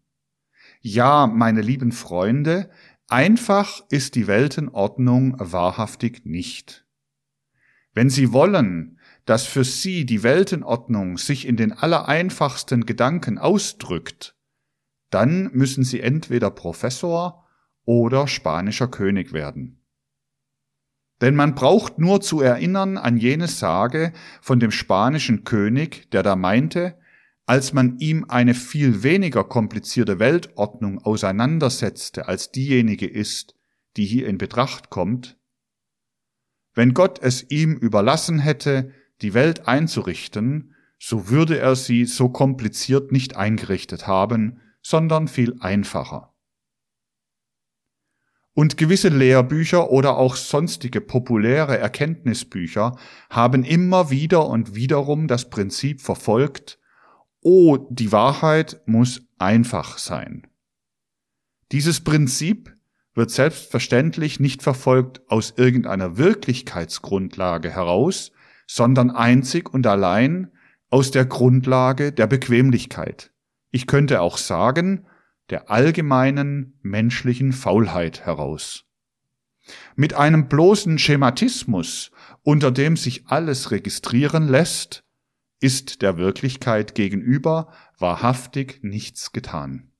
Ja, 0.82 1.26
meine 1.26 1.62
lieben 1.62 1.92
Freunde, 1.92 2.68
einfach 3.08 3.82
ist 3.88 4.14
die 4.14 4.26
Weltenordnung 4.26 5.36
wahrhaftig 5.38 6.26
nicht. 6.26 6.86
Wenn 7.94 8.10
Sie 8.10 8.30
wollen, 8.34 8.98
dass 9.24 9.46
für 9.46 9.64
Sie 9.64 10.04
die 10.04 10.22
Weltenordnung 10.22 11.16
sich 11.16 11.46
in 11.46 11.56
den 11.56 11.72
allereinfachsten 11.72 12.84
Gedanken 12.84 13.38
ausdrückt, 13.38 14.36
dann 15.12 15.50
müssen 15.52 15.84
Sie 15.84 16.00
entweder 16.00 16.50
Professor 16.50 17.46
oder 17.84 18.26
spanischer 18.28 18.88
König 18.88 19.32
werden. 19.32 19.80
Denn 21.20 21.36
man 21.36 21.54
braucht 21.54 21.98
nur 21.98 22.20
zu 22.20 22.40
erinnern 22.40 22.96
an 22.96 23.16
jene 23.16 23.46
Sage 23.46 24.12
von 24.40 24.58
dem 24.58 24.72
spanischen 24.72 25.44
König, 25.44 26.10
der 26.10 26.22
da 26.22 26.34
meinte, 26.34 26.98
als 27.46 27.72
man 27.72 27.98
ihm 27.98 28.24
eine 28.28 28.54
viel 28.54 29.02
weniger 29.02 29.44
komplizierte 29.44 30.18
Weltordnung 30.18 30.98
auseinandersetzte, 30.98 32.28
als 32.28 32.50
diejenige 32.50 33.06
ist, 33.06 33.54
die 33.96 34.04
hier 34.04 34.26
in 34.26 34.38
Betracht 34.38 34.90
kommt, 34.90 35.38
wenn 36.74 36.94
Gott 36.94 37.18
es 37.22 37.50
ihm 37.50 37.76
überlassen 37.76 38.38
hätte, 38.38 38.92
die 39.20 39.34
Welt 39.34 39.68
einzurichten, 39.68 40.74
so 40.98 41.28
würde 41.28 41.58
er 41.58 41.76
sie 41.76 42.04
so 42.06 42.28
kompliziert 42.28 43.12
nicht 43.12 43.36
eingerichtet 43.36 44.06
haben, 44.06 44.60
sondern 44.82 45.28
viel 45.28 45.56
einfacher 45.60 46.32
und 48.54 48.76
gewisse 48.76 49.08
Lehrbücher 49.08 49.90
oder 49.90 50.16
auch 50.16 50.36
sonstige 50.36 51.00
populäre 51.00 51.78
Erkenntnisbücher 51.78 52.96
haben 53.30 53.64
immer 53.64 54.10
wieder 54.10 54.46
und 54.46 54.74
wiederum 54.74 55.26
das 55.26 55.48
Prinzip 55.48 56.00
verfolgt, 56.00 56.78
oh, 57.40 57.78
die 57.90 58.12
Wahrheit 58.12 58.82
muss 58.86 59.22
einfach 59.38 59.98
sein. 59.98 60.46
Dieses 61.72 62.02
Prinzip 62.02 62.76
wird 63.14 63.30
selbstverständlich 63.30 64.38
nicht 64.38 64.62
verfolgt 64.62 65.22
aus 65.28 65.54
irgendeiner 65.56 66.18
Wirklichkeitsgrundlage 66.18 67.70
heraus, 67.70 68.32
sondern 68.66 69.10
einzig 69.10 69.72
und 69.72 69.86
allein 69.86 70.52
aus 70.88 71.10
der 71.10 71.24
Grundlage 71.24 72.12
der 72.12 72.26
Bequemlichkeit. 72.26 73.31
Ich 73.72 73.86
könnte 73.86 74.20
auch 74.20 74.36
sagen, 74.36 75.06
der 75.50 75.70
allgemeinen 75.70 76.78
menschlichen 76.82 77.52
Faulheit 77.52 78.24
heraus. 78.24 78.84
Mit 79.96 80.14
einem 80.14 80.48
bloßen 80.48 80.98
Schematismus, 80.98 82.10
unter 82.42 82.70
dem 82.70 82.96
sich 82.96 83.26
alles 83.26 83.70
registrieren 83.70 84.46
lässt, 84.46 85.04
ist 85.60 86.02
der 86.02 86.16
Wirklichkeit 86.18 86.94
gegenüber 86.94 87.72
wahrhaftig 87.98 88.80
nichts 88.82 89.32
getan. 89.32 89.92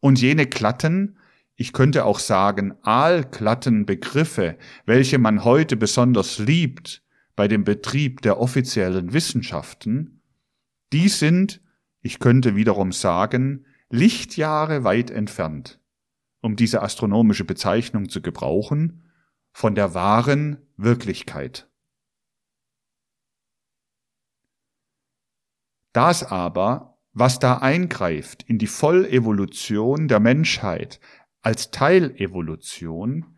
Und 0.00 0.20
jene 0.20 0.46
glatten, 0.46 1.18
ich 1.54 1.72
könnte 1.72 2.04
auch 2.04 2.18
sagen 2.18 2.74
aalglatten 2.82 3.86
Begriffe, 3.86 4.56
welche 4.86 5.18
man 5.18 5.44
heute 5.44 5.76
besonders 5.76 6.38
liebt 6.38 7.02
bei 7.36 7.46
dem 7.46 7.62
Betrieb 7.64 8.22
der 8.22 8.40
offiziellen 8.40 9.12
Wissenschaften, 9.12 10.22
die 10.92 11.08
sind, 11.08 11.60
ich 12.00 12.18
könnte 12.18 12.56
wiederum 12.56 12.92
sagen, 12.92 13.66
Lichtjahre 13.90 14.84
weit 14.84 15.10
entfernt, 15.10 15.80
um 16.40 16.56
diese 16.56 16.82
astronomische 16.82 17.44
Bezeichnung 17.44 18.08
zu 18.08 18.20
gebrauchen, 18.20 19.10
von 19.52 19.74
der 19.74 19.94
wahren 19.94 20.58
Wirklichkeit. 20.76 21.68
Das 25.92 26.22
aber, 26.22 26.98
was 27.12 27.38
da 27.38 27.58
eingreift 27.58 28.44
in 28.44 28.58
die 28.58 28.68
Vollevolution 28.68 30.06
der 30.06 30.20
Menschheit 30.20 31.00
als 31.40 31.70
Teilevolution, 31.70 33.36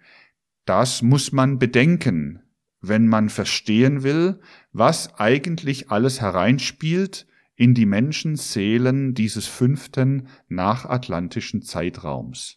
das 0.67 1.01
muss 1.01 1.33
man 1.33 1.59
bedenken, 1.59 2.43
wenn 2.81 3.07
man 3.07 3.29
verstehen 3.29 4.03
will, 4.03 4.41
was 4.73 5.15
eigentlich 5.15 5.91
alles 5.91 6.21
hereinspielt 6.21 7.27
in 7.61 7.75
die 7.75 7.85
Menschenseelen 7.85 9.13
dieses 9.13 9.47
fünften 9.47 10.29
nachatlantischen 10.49 11.61
Zeitraums. 11.61 12.57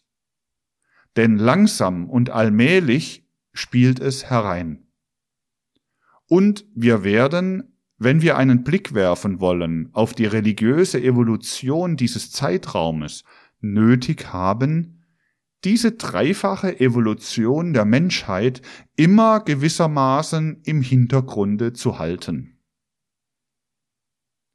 Denn 1.14 1.36
langsam 1.36 2.08
und 2.08 2.30
allmählich 2.30 3.28
spielt 3.52 4.00
es 4.00 4.30
herein. 4.30 4.86
Und 6.26 6.64
wir 6.74 7.04
werden, 7.04 7.76
wenn 7.98 8.22
wir 8.22 8.38
einen 8.38 8.64
Blick 8.64 8.94
werfen 8.94 9.40
wollen 9.40 9.90
auf 9.92 10.14
die 10.14 10.24
religiöse 10.24 11.02
Evolution 11.02 11.98
dieses 11.98 12.32
Zeitraumes, 12.32 13.24
nötig 13.60 14.32
haben, 14.32 15.04
diese 15.64 15.92
dreifache 15.92 16.80
Evolution 16.80 17.74
der 17.74 17.84
Menschheit 17.84 18.62
immer 18.96 19.40
gewissermaßen 19.40 20.62
im 20.64 20.80
Hintergrunde 20.80 21.74
zu 21.74 21.98
halten. 21.98 22.53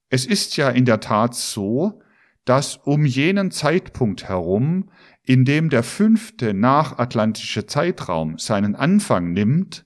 Es 0.10 0.26
ist 0.26 0.58
ja 0.58 0.70
in 0.70 0.86
der 0.86 1.00
Tat 1.00 1.36
so, 1.36 2.02
dass 2.44 2.78
um 2.78 3.06
jenen 3.06 3.52
Zeitpunkt 3.52 4.24
herum, 4.24 4.90
in 5.24 5.46
dem 5.46 5.70
der 5.70 5.84
fünfte 5.84 6.56
nachatlantische 6.56 7.68
Zeitraum 7.68 8.40
seinen 8.40 8.76
Anfang 8.76 9.34
nimmt, 9.34 9.86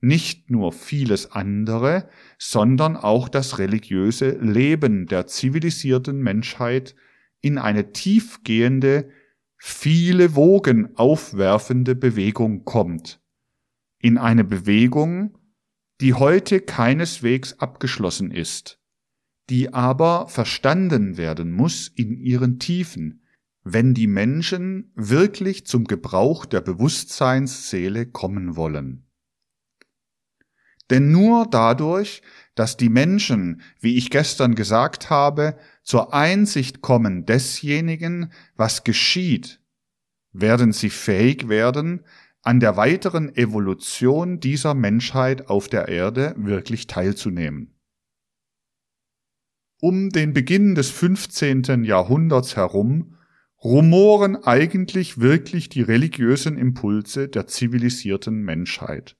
nicht 0.00 0.50
nur 0.50 0.72
vieles 0.72 1.30
andere, 1.30 2.08
sondern 2.36 2.96
auch 2.96 3.28
das 3.28 3.58
religiöse 3.58 4.30
Leben 4.30 5.06
der 5.06 5.28
zivilisierten 5.28 6.18
Menschheit 6.18 6.96
in 7.40 7.56
eine 7.58 7.92
tiefgehende, 7.92 9.10
viele 9.56 10.34
Wogen 10.34 10.96
aufwerfende 10.96 11.94
Bewegung 11.94 12.64
kommt. 12.64 13.20
In 14.00 14.18
eine 14.18 14.44
Bewegung, 14.44 15.38
die 16.00 16.12
heute 16.12 16.60
keineswegs 16.60 17.60
abgeschlossen 17.60 18.30
ist 18.32 18.83
die 19.50 19.72
aber 19.72 20.28
verstanden 20.28 21.16
werden 21.16 21.52
muss 21.52 21.88
in 21.88 22.16
ihren 22.16 22.58
Tiefen, 22.58 23.22
wenn 23.62 23.94
die 23.94 24.06
Menschen 24.06 24.92
wirklich 24.94 25.66
zum 25.66 25.84
Gebrauch 25.84 26.44
der 26.44 26.60
Bewusstseinsseele 26.60 28.06
kommen 28.06 28.56
wollen. 28.56 29.06
Denn 30.90 31.10
nur 31.10 31.46
dadurch, 31.50 32.22
dass 32.54 32.76
die 32.76 32.90
Menschen, 32.90 33.62
wie 33.80 33.96
ich 33.96 34.10
gestern 34.10 34.54
gesagt 34.54 35.08
habe, 35.08 35.56
zur 35.82 36.12
Einsicht 36.12 36.82
kommen 36.82 37.24
desjenigen, 37.24 38.32
was 38.54 38.84
geschieht, 38.84 39.60
werden 40.32 40.72
sie 40.72 40.90
fähig 40.90 41.48
werden, 41.48 42.04
an 42.42 42.60
der 42.60 42.76
weiteren 42.76 43.34
Evolution 43.34 44.40
dieser 44.40 44.74
Menschheit 44.74 45.48
auf 45.48 45.68
der 45.68 45.88
Erde 45.88 46.34
wirklich 46.36 46.86
teilzunehmen. 46.86 47.73
Um 49.84 50.08
den 50.08 50.32
Beginn 50.32 50.74
des 50.74 50.88
15. 50.88 51.84
Jahrhunderts 51.84 52.56
herum 52.56 53.18
rumoren 53.62 54.34
eigentlich 54.34 55.20
wirklich 55.20 55.68
die 55.68 55.82
religiösen 55.82 56.56
Impulse 56.56 57.28
der 57.28 57.48
zivilisierten 57.48 58.40
Menschheit. 58.44 59.18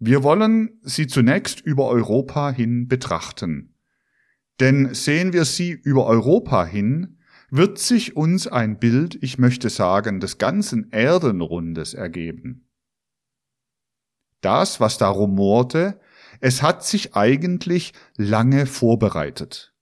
Wir 0.00 0.24
wollen 0.24 0.80
sie 0.82 1.06
zunächst 1.06 1.60
über 1.60 1.86
Europa 1.86 2.50
hin 2.50 2.88
betrachten. 2.88 3.76
Denn 4.58 4.92
sehen 4.94 5.32
wir 5.32 5.44
sie 5.44 5.70
über 5.70 6.06
Europa 6.06 6.64
hin, 6.64 7.20
wird 7.50 7.78
sich 7.78 8.16
uns 8.16 8.48
ein 8.48 8.80
Bild, 8.80 9.16
ich 9.22 9.38
möchte 9.38 9.70
sagen, 9.70 10.18
des 10.18 10.38
ganzen 10.38 10.90
Erdenrundes 10.90 11.94
ergeben. 11.94 12.68
Das, 14.40 14.80
was 14.80 14.98
da 14.98 15.08
rumorte, 15.08 16.00
es 16.40 16.62
hat 16.62 16.84
sich 16.84 17.14
eigentlich 17.14 17.92
lange 18.16 18.66
vorbereitet. 18.66 19.74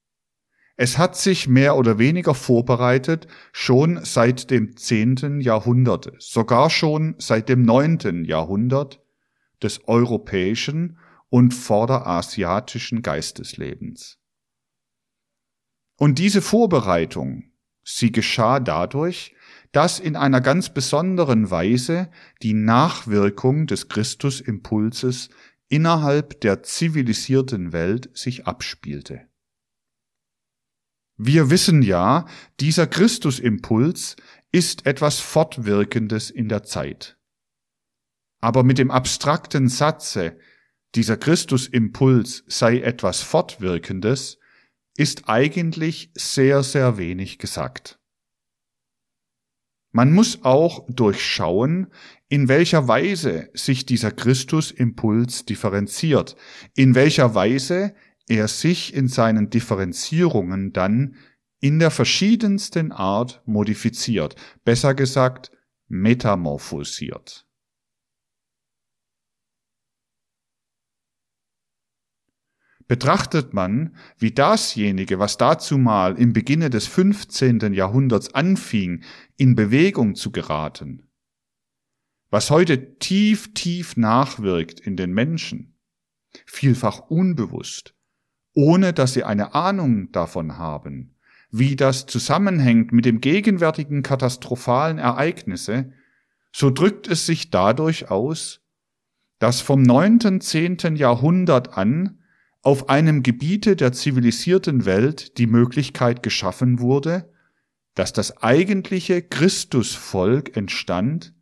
Es 0.77 0.99
hat 0.99 1.17
sich 1.17 1.49
mehr 1.49 1.77
oder 1.77 1.99
weniger 1.99 2.35
vorbereitet 2.35 3.27
schon 3.53 4.05
seit 4.05 4.51
dem 4.51 4.77
zehnten 4.77 5.41
Jahrhundert, 5.41 6.13
sogar 6.19 6.69
schon 6.69 7.15
seit 7.19 7.49
dem 7.49 7.63
neunten 7.63 8.25
Jahrhundert 8.25 9.03
des 9.63 9.89
europäischen 9.89 10.99
und 11.31 11.53
vorderasiatischen 11.53 13.01
Geisteslebens. 13.01 14.19
Und 15.99 16.19
diese 16.19 16.43
Vorbereitung, 16.43 17.53
sie 17.83 18.13
geschah 18.13 18.61
dadurch, 18.61 19.35
dass 19.73 19.99
in 19.99 20.15
einer 20.17 20.41
ganz 20.41 20.71
besonderen 20.71 21.51
Weise 21.51 22.11
die 22.43 22.55
Nachwirkung 22.55 23.67
des 23.67 23.89
Christusimpulses 23.89 25.31
innerhalb 25.69 26.41
der 26.41 26.63
zivilisierten 26.63 27.73
Welt 27.73 28.11
sich 28.17 28.47
abspielte. 28.47 29.29
Wir 31.17 31.51
wissen 31.51 31.83
ja, 31.83 32.27
dieser 32.61 32.87
Christusimpuls 32.87 34.17
ist 34.53 34.87
etwas 34.87 35.19
Fortwirkendes 35.19 36.31
in 36.31 36.49
der 36.49 36.63
Zeit. 36.63 37.17
Aber 38.41 38.63
mit 38.63 38.79
dem 38.79 38.91
abstrakten 38.91 39.69
Satze, 39.69 40.39
dieser 40.95 41.17
Christusimpuls 41.17 42.45
sei 42.47 42.81
etwas 42.81 43.23
Fortwirkendes, 43.23 44.39
ist 44.97 45.29
eigentlich 45.29 46.11
sehr, 46.15 46.63
sehr 46.63 46.99
wenig 46.99 47.39
gesagt. 47.39 47.99
Man 49.93 50.13
muss 50.13 50.43
auch 50.43 50.87
durchschauen, 50.89 51.89
in 52.29 52.49
welcher 52.49 52.89
Weise 52.89 53.49
sich 53.55 53.87
dieser 53.87 54.11
Christusimpuls 54.11 55.45
differenziert, 55.45 56.37
in 56.75 56.95
welcher 56.95 57.35
Weise 57.35 57.95
er 58.29 58.49
sich 58.49 58.95
in 58.95 59.09
seinen 59.09 59.51
Differenzierungen 59.51 60.73
dann 60.73 61.17
in 61.61 61.79
der 61.79 61.91
verschiedensten 61.91 62.93
Art 62.93 63.43
modifiziert, 63.47 64.37
besser 64.65 64.95
gesagt 64.95 65.51
metamorphosiert. 65.89 67.46
Betrachtet 72.89 73.53
man, 73.53 73.97
wie 74.17 74.31
dasjenige, 74.31 75.19
was 75.19 75.39
dazu 75.39 75.77
mal 75.77 76.17
im 76.17 76.33
Beginne 76.33 76.71
des 76.71 76.87
15. 76.87 77.73
Jahrhunderts 77.73 78.33
anfing, 78.33 79.03
in 79.37 79.57
Bewegung 79.57 80.15
zu 80.15 80.31
geraten, 80.31 81.03
was 82.31 82.51
heute 82.51 82.99
tief, 82.99 83.55
tief 83.55 83.97
nachwirkt 83.97 84.79
in 84.79 84.97
den 84.97 85.13
Menschen, 85.13 85.75
vielfach 86.45 87.11
unbewusst, 87.11 87.95
ohne 88.55 88.93
dass 88.93 89.15
sie 89.15 89.25
eine 89.25 89.55
Ahnung 89.55 90.13
davon 90.13 90.57
haben, 90.57 91.17
wie 91.51 91.75
das 91.75 92.07
zusammenhängt 92.07 92.93
mit 92.93 93.05
dem 93.05 93.21
gegenwärtigen 93.21 94.03
katastrophalen 94.03 94.99
Ereignisse, 94.99 95.93
so 96.53 96.71
drückt 96.71 97.09
es 97.09 97.27
sich 97.27 97.51
dadurch 97.51 98.11
aus, 98.11 98.61
dass 99.41 99.61
vom 99.61 99.83
9., 99.83 100.41
10. 100.41 100.97
Jahrhundert 100.97 101.77
an 101.77 102.23
auf 102.67 102.89
einem 102.89 103.23
Gebiete 103.23 103.77
der 103.77 103.93
zivilisierten 103.93 104.87
Welt 104.87 105.39
die 105.39 105.47
Möglichkeit 105.47 106.25
geschaffen 106.25 106.81
wurde, 106.81 107.33
dass 107.95 108.13
das 108.13 108.43
eigentliche 108.43 109.23
Christusvolk 109.23 110.57
entstand, 110.57 111.33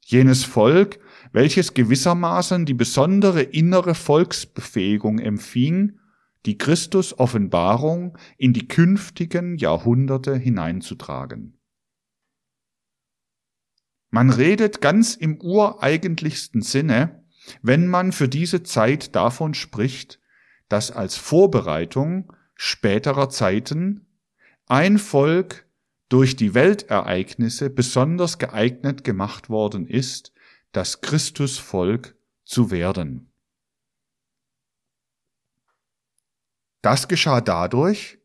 jenes 0.00 0.42
Volk, 0.42 0.98
welches 1.30 1.74
gewissermaßen 1.74 2.66
die 2.66 2.74
besondere 2.74 3.42
innere 3.42 3.94
Volksbefähigung 3.94 5.20
empfing, 5.20 6.00
die 6.44 6.58
Christus 6.58 7.16
Offenbarung 7.20 8.18
in 8.36 8.52
die 8.52 8.66
künftigen 8.66 9.56
Jahrhunderte 9.56 10.34
hineinzutragen. 10.34 11.56
Man 14.10 14.30
redet 14.30 14.80
ganz 14.80 15.14
im 15.14 15.40
ureigentlichsten 15.40 16.62
Sinne, 16.62 17.24
wenn 17.62 17.86
man 17.86 18.10
für 18.10 18.28
diese 18.28 18.64
Zeit 18.64 19.14
davon 19.14 19.54
spricht, 19.54 20.18
dass 20.68 20.90
als 20.90 21.16
Vorbereitung 21.16 22.32
späterer 22.54 23.28
Zeiten 23.28 24.06
ein 24.66 24.98
Volk 24.98 25.66
durch 26.08 26.36
die 26.36 26.54
Weltereignisse 26.54 27.70
besonders 27.70 28.38
geeignet 28.38 29.04
gemacht 29.04 29.50
worden 29.50 29.86
ist, 29.86 30.32
das 30.72 31.00
Christusvolk 31.00 32.16
zu 32.44 32.70
werden. 32.70 33.32
Das 36.82 37.08
geschah 37.08 37.40
dadurch, 37.40 38.18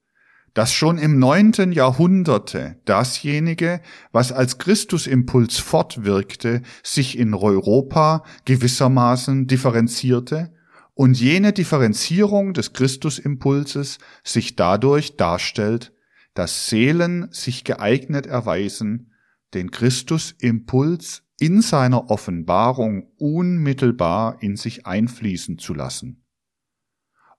dass 0.53 0.73
schon 0.73 0.97
im 0.97 1.19
neunten 1.19 1.71
Jahrhunderte 1.71 2.81
dasjenige, 2.85 3.81
was 4.11 4.31
als 4.31 4.57
Christusimpuls 4.57 5.59
fortwirkte, 5.59 6.63
sich 6.83 7.17
in 7.17 7.33
Europa 7.33 8.23
gewissermaßen 8.45 9.47
differenzierte 9.47 10.53
und 10.99 11.17
jene 11.17 11.53
Differenzierung 11.53 12.53
des 12.53 12.73
Christusimpulses 12.73 13.99
sich 14.21 14.57
dadurch 14.57 15.15
darstellt, 15.15 15.93
dass 16.33 16.67
Seelen 16.67 17.31
sich 17.31 17.63
geeignet 17.63 18.25
erweisen, 18.25 19.13
den 19.53 19.71
Christusimpuls 19.71 21.23
in 21.39 21.61
seiner 21.61 22.09
Offenbarung 22.09 23.13
unmittelbar 23.17 24.43
in 24.43 24.57
sich 24.57 24.87
einfließen 24.87 25.57
zu 25.57 25.73
lassen. 25.73 26.25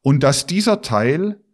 Und 0.00 0.22
dass 0.22 0.46
dieser 0.46 0.80
Teil, 0.80 1.44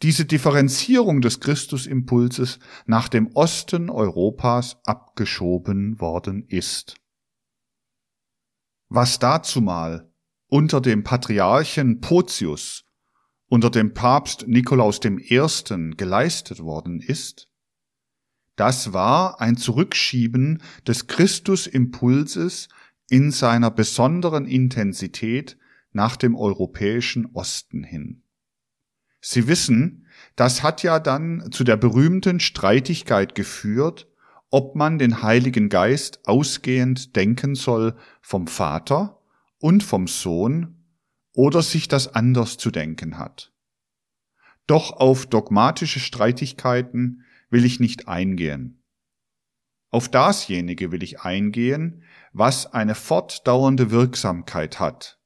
diese 0.00 0.24
Differenzierung 0.24 1.20
des 1.20 1.38
Christusimpulses 1.40 2.60
nach 2.86 3.10
dem 3.10 3.26
Osten 3.34 3.90
Europas 3.90 4.78
abgeschoben 4.84 6.00
worden 6.00 6.46
ist. 6.48 6.94
Was 8.88 9.18
dazumal 9.18 10.11
unter 10.52 10.82
dem 10.82 11.02
Patriarchen 11.02 12.02
Potius, 12.02 12.84
unter 13.48 13.70
dem 13.70 13.94
Papst 13.94 14.46
Nikolaus 14.46 15.00
I. 15.02 15.40
geleistet 15.96 16.60
worden 16.60 17.00
ist, 17.00 17.48
das 18.56 18.92
war 18.92 19.40
ein 19.40 19.56
Zurückschieben 19.56 20.62
des 20.86 21.06
Christusimpulses 21.06 22.68
in 23.08 23.30
seiner 23.30 23.70
besonderen 23.70 24.44
Intensität 24.44 25.56
nach 25.92 26.16
dem 26.16 26.36
europäischen 26.36 27.30
Osten 27.32 27.82
hin. 27.82 28.22
Sie 29.22 29.48
wissen, 29.48 30.06
das 30.36 30.62
hat 30.62 30.82
ja 30.82 31.00
dann 31.00 31.50
zu 31.50 31.64
der 31.64 31.78
berühmten 31.78 32.40
Streitigkeit 32.40 33.34
geführt, 33.34 34.06
ob 34.50 34.76
man 34.76 34.98
den 34.98 35.22
Heiligen 35.22 35.70
Geist 35.70 36.20
ausgehend 36.28 37.16
denken 37.16 37.54
soll 37.54 37.96
vom 38.20 38.46
Vater 38.48 39.21
und 39.62 39.84
vom 39.84 40.08
Sohn 40.08 40.84
oder 41.34 41.62
sich 41.62 41.86
das 41.86 42.14
anders 42.14 42.58
zu 42.58 42.72
denken 42.72 43.16
hat. 43.16 43.52
Doch 44.66 44.90
auf 44.90 45.24
dogmatische 45.24 46.00
Streitigkeiten 46.00 47.22
will 47.48 47.64
ich 47.64 47.78
nicht 47.78 48.08
eingehen. 48.08 48.82
Auf 49.90 50.08
dasjenige 50.08 50.90
will 50.90 51.04
ich 51.04 51.20
eingehen, 51.20 52.02
was 52.32 52.66
eine 52.72 52.96
fortdauernde 52.96 53.92
Wirksamkeit 53.92 54.80
hat. 54.80 55.20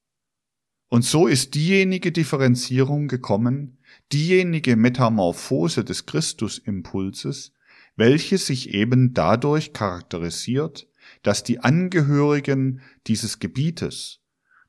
Und 0.89 1.03
so 1.03 1.27
ist 1.27 1.55
diejenige 1.55 2.13
Differenzierung 2.13 3.09
gekommen, 3.09 3.79
diejenige 4.13 4.77
Metamorphose 4.77 5.83
des 5.83 6.05
Christusimpulses, 6.05 7.55
welche 7.97 8.37
sich 8.37 8.75
eben 8.75 9.15
dadurch 9.15 9.73
charakterisiert, 9.73 10.89
dass 11.23 11.43
die 11.43 11.61
Angehörigen 11.61 12.83
dieses 13.07 13.39
Gebietes 13.39 14.21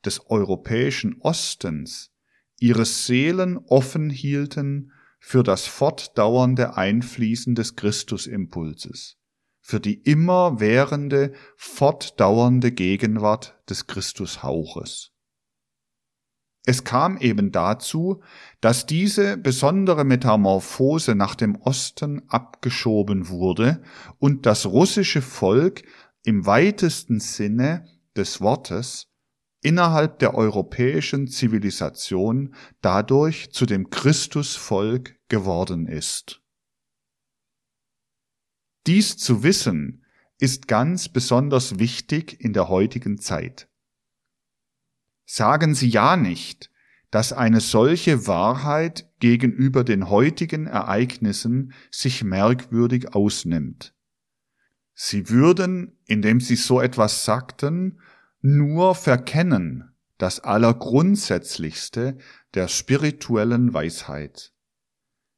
des 0.04 0.30
europäischen 0.30 1.20
Ostens 1.20 2.12
ihre 2.60 2.84
Seelen 2.84 3.58
offen 3.58 4.10
hielten 4.10 4.92
für 5.20 5.42
das 5.42 5.66
fortdauernde 5.66 6.76
Einfließen 6.76 7.54
des 7.54 7.76
Christusimpulses, 7.76 9.16
für 9.60 9.80
die 9.80 9.94
immerwährende, 9.94 11.32
fortdauernde 11.56 12.72
Gegenwart 12.72 13.58
des 13.68 13.86
Christushauches. 13.86 15.12
Es 16.64 16.84
kam 16.84 17.16
eben 17.16 17.50
dazu, 17.50 18.22
dass 18.60 18.84
diese 18.84 19.38
besondere 19.38 20.04
Metamorphose 20.04 21.14
nach 21.14 21.34
dem 21.34 21.56
Osten 21.56 22.28
abgeschoben 22.28 23.28
wurde 23.28 23.82
und 24.18 24.44
das 24.44 24.66
russische 24.66 25.22
Volk 25.22 25.82
im 26.24 26.44
weitesten 26.44 27.20
Sinne 27.20 27.86
des 28.16 28.40
Wortes 28.40 29.07
innerhalb 29.60 30.18
der 30.18 30.34
europäischen 30.34 31.28
Zivilisation 31.28 32.54
dadurch 32.80 33.50
zu 33.52 33.66
dem 33.66 33.90
Christusvolk 33.90 35.18
geworden 35.28 35.86
ist. 35.86 36.42
Dies 38.86 39.16
zu 39.16 39.42
wissen 39.42 40.04
ist 40.38 40.68
ganz 40.68 41.08
besonders 41.08 41.78
wichtig 41.78 42.40
in 42.40 42.52
der 42.52 42.68
heutigen 42.68 43.18
Zeit. 43.18 43.68
Sagen 45.26 45.74
Sie 45.74 45.88
ja 45.88 46.16
nicht, 46.16 46.70
dass 47.10 47.32
eine 47.32 47.60
solche 47.60 48.26
Wahrheit 48.26 49.10
gegenüber 49.18 49.82
den 49.82 50.08
heutigen 50.08 50.66
Ereignissen 50.66 51.72
sich 51.90 52.22
merkwürdig 52.22 53.14
ausnimmt. 53.14 53.94
Sie 54.94 55.28
würden, 55.28 55.98
indem 56.06 56.40
Sie 56.40 56.56
so 56.56 56.80
etwas 56.80 57.24
sagten, 57.24 58.00
nur 58.40 58.94
verkennen 58.94 59.92
das 60.18 60.40
Allergrundsätzlichste 60.40 62.18
der 62.54 62.68
spirituellen 62.68 63.72
Weisheit, 63.72 64.52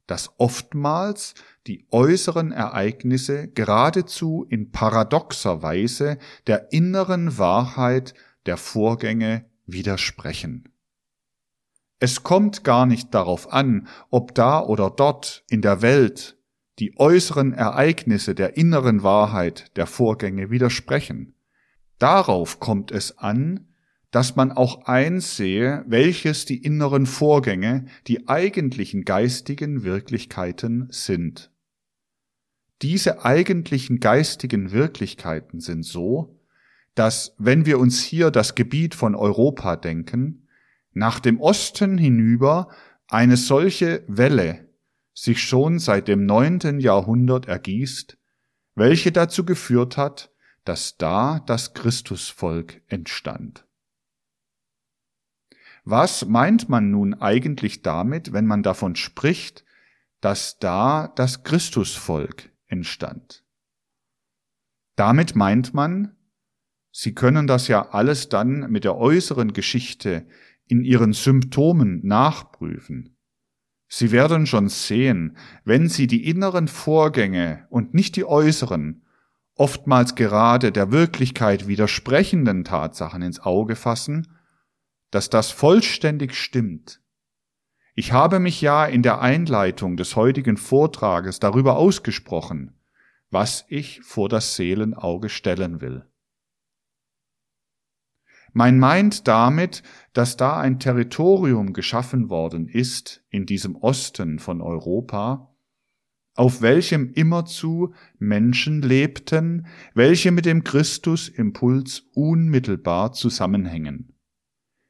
dass 0.07 0.31
oftmals 0.39 1.35
die 1.67 1.87
äußeren 1.91 2.53
Ereignisse 2.53 3.49
geradezu 3.49 4.47
in 4.49 4.71
paradoxer 4.71 5.63
Weise 5.63 6.19
der 6.47 6.73
inneren 6.73 7.39
Wahrheit 7.39 8.15
der 8.47 8.57
Vorgänge 8.57 9.45
widersprechen. 9.67 10.73
Es 11.99 12.23
kommt 12.23 12.65
gar 12.65 12.87
nicht 12.87 13.15
darauf 13.15 13.53
an, 13.53 13.87
ob 14.09 14.35
da 14.35 14.61
oder 14.61 14.91
dort 14.91 15.45
in 15.51 15.61
der 15.61 15.83
Welt 15.83 16.39
die 16.79 16.99
äußeren 16.99 17.53
Ereignisse 17.53 18.35
der 18.35 18.57
inneren 18.57 19.03
Wahrheit 19.03 19.77
der 19.77 19.87
Vorgänge 19.87 20.51
widersprechen. 20.51 21.35
Darauf 22.01 22.61
kommt 22.61 22.91
es 22.91 23.19
an, 23.19 23.69
dass 24.11 24.35
man 24.35 24.51
auch 24.51 24.87
einsehe, 24.87 25.85
welches 25.87 26.47
die 26.47 26.57
inneren 26.57 27.07
Vorgänge, 27.07 27.85
die 28.09 28.27
eigentlichen 28.27 29.05
geistigen 29.05 29.85
Wirklichkeiten 29.85 30.89
sind. 30.91 31.53
Diese 32.83 33.25
eigentlichen 33.25 34.01
geistigen 34.01 34.73
Wirklichkeiten 34.73 35.61
sind 35.61 35.85
so, 35.85 36.41
dass, 36.95 37.35
wenn 37.39 37.67
wir 37.67 37.79
uns 37.79 38.03
hier 38.03 38.31
das 38.31 38.55
Gebiet 38.55 38.95
von 38.95 39.15
Europa 39.15 39.77
denken, 39.77 40.49
nach 40.93 41.21
dem 41.21 41.39
Osten 41.39 41.99
hinüber 41.99 42.69
eine 43.09 43.37
solche 43.37 44.03
Welle 44.09 44.71
sich 45.13 45.43
schon 45.43 45.79
seit 45.79 46.09
dem 46.09 46.25
neunten 46.25 46.81
Jahrhundert 46.81 47.47
ergießt, 47.47 48.17
welche 48.75 49.13
dazu 49.13 49.45
geführt 49.45 49.99
hat, 49.99 50.30
dass 50.65 50.97
da 50.97 51.41
das 51.41 51.75
Christusvolk 51.75 52.83
entstand. 52.89 53.67
Was 55.85 56.27
meint 56.27 56.69
man 56.69 56.91
nun 56.91 57.15
eigentlich 57.15 57.83
damit, 57.83 58.33
wenn 58.33 58.47
man 58.47 58.63
davon 58.63 58.97
spricht, 58.97 59.65
dass 60.21 60.59
da 60.59 61.09
das 61.17 61.43
Christusvolk 61.43 62.51
entstand? 62.67 63.45
Damit 64.97 65.35
meint 65.35 65.73
man, 65.73 66.17
Sie 66.93 67.15
können 67.15 67.47
das 67.47 67.69
ja 67.69 67.91
alles 67.91 68.29
dann 68.29 68.71
mit 68.71 68.85
der 68.85 68.97
äußeren 68.97 69.53
Geschichte 69.53 70.27
in 70.67 70.83
ihren 70.83 71.13
Symptomen 71.13 72.05
nachprüfen. 72.05 73.17
Sie 73.89 74.13
werden 74.13 74.47
schon 74.47 74.69
sehen, 74.69 75.37
wenn 75.65 75.89
Sie 75.89 76.07
die 76.07 76.29
inneren 76.29 76.69
Vorgänge 76.69 77.67
und 77.71 77.95
nicht 77.95 78.17
die 78.17 78.25
äußeren, 78.25 79.05
oftmals 79.61 80.15
gerade 80.15 80.73
der 80.73 80.91
Wirklichkeit 80.91 81.69
widersprechenden 81.69 82.65
Tatsachen 82.65 83.21
ins 83.21 83.41
Auge 83.41 83.77
fassen, 83.77 84.27
dass 85.11 85.29
das 85.29 85.51
vollständig 85.51 86.35
stimmt. 86.35 87.03
Ich 87.95 88.13
habe 88.13 88.41
mich 88.41 88.63
ja 88.63 88.87
in 88.87 89.03
der 89.03 89.21
Einleitung 89.21 89.99
des 89.99 90.17
heutigen 90.17 90.57
Vortrages 90.57 91.41
darüber 91.41 91.77
ausgesprochen, 91.77 92.81
was 93.29 93.67
ich 93.69 94.01
vor 94.01 94.31
das 94.31 94.57
Seelenauge 94.57 95.29
stellen 95.29 95.83
will. 95.83 96.07
Man 98.55 98.79
meint 98.79 99.29
damit, 99.29 99.83
dass 100.15 100.39
da 100.39 100.59
ein 100.59 100.79
Territorium 100.79 101.75
geschaffen 101.75 102.31
worden 102.31 102.67
ist 102.67 103.23
in 103.29 103.45
diesem 103.45 103.77
Osten 103.77 104.39
von 104.39 104.63
Europa, 104.63 105.50
auf 106.35 106.63
welchem 106.63 107.13
immerzu 107.13 107.95
Menschen 108.19 108.83
lebten, 108.83 109.67
welche 109.95 110.31
mit 110.31 110.47
dem 110.47 110.65
Christusimpuls 110.65 112.09
unmittelbar 112.15 113.13
zusammenhängen. 113.13 114.15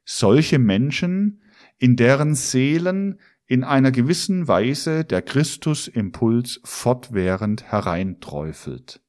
Solche 0.05 0.59
Menschen, 0.59 1.43
in 1.79 1.97
deren 1.97 2.35
Seelen 2.35 3.19
in 3.47 3.65
einer 3.65 3.91
gewissen 3.91 4.47
Weise 4.47 5.05
der 5.05 5.23
Christusimpuls 5.23 6.61
fortwährend 6.63 7.65
hereinträufelt. 7.65 9.01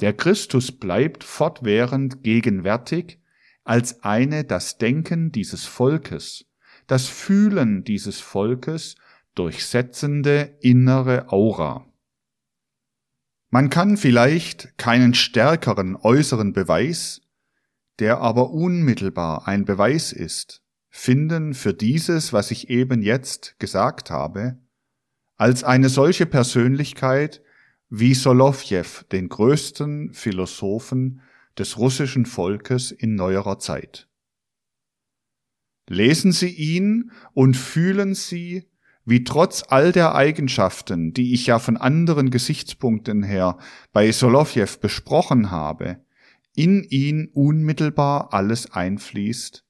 Der 0.00 0.12
Christus 0.12 0.70
bleibt 0.70 1.24
fortwährend 1.24 2.22
gegenwärtig 2.22 3.20
als 3.64 4.04
eine 4.04 4.44
das 4.44 4.78
Denken 4.78 5.32
dieses 5.32 5.64
Volkes, 5.64 6.46
das 6.86 7.08
Fühlen 7.08 7.82
dieses 7.82 8.20
Volkes 8.20 8.94
durchsetzende 9.38 10.58
innere 10.60 11.30
Aura. 11.32 11.86
Man 13.50 13.70
kann 13.70 13.96
vielleicht 13.96 14.76
keinen 14.76 15.14
stärkeren 15.14 15.96
äußeren 15.96 16.52
Beweis, 16.52 17.22
der 17.98 18.18
aber 18.18 18.50
unmittelbar 18.50 19.48
ein 19.48 19.64
Beweis 19.64 20.12
ist, 20.12 20.62
finden 20.88 21.54
für 21.54 21.72
dieses, 21.72 22.32
was 22.32 22.50
ich 22.50 22.68
eben 22.68 23.00
jetzt 23.02 23.58
gesagt 23.58 24.10
habe, 24.10 24.58
als 25.36 25.62
eine 25.64 25.88
solche 25.88 26.26
Persönlichkeit, 26.26 27.42
wie 27.88 28.14
Solowjew, 28.14 29.04
den 29.12 29.28
größten 29.28 30.12
Philosophen 30.12 31.22
des 31.56 31.78
russischen 31.78 32.26
Volkes 32.26 32.90
in 32.90 33.14
neuerer 33.14 33.58
Zeit. 33.58 34.08
Lesen 35.88 36.32
Sie 36.32 36.50
ihn 36.50 37.12
und 37.32 37.56
fühlen 37.56 38.14
Sie, 38.14 38.68
wie 39.08 39.24
trotz 39.24 39.64
all 39.66 39.90
der 39.90 40.14
Eigenschaften, 40.14 41.14
die 41.14 41.32
ich 41.32 41.46
ja 41.46 41.58
von 41.58 41.78
anderen 41.78 42.30
Gesichtspunkten 42.30 43.22
her 43.22 43.56
bei 43.90 44.12
Solowjew 44.12 44.78
besprochen 44.82 45.50
habe, 45.50 46.04
in 46.54 46.84
ihn 46.84 47.30
unmittelbar 47.32 48.34
alles 48.34 48.70
einfließt, 48.70 49.64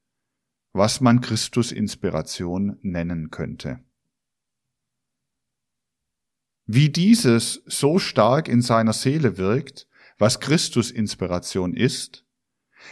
was 0.73 1.01
man 1.01 1.21
Christus 1.21 1.71
Inspiration 1.71 2.79
nennen 2.83 3.31
könnte. 3.31 3.79
Wie 6.67 6.89
dieses 6.89 7.63
so 7.65 8.01
stark 8.01 8.49
in 8.49 8.61
seiner 8.61 8.93
Seele 8.93 9.39
wirkt, 9.39 9.87
was 10.19 10.41
Christus 10.41 10.91
Inspiration 10.91 11.75
ist, 11.75 12.27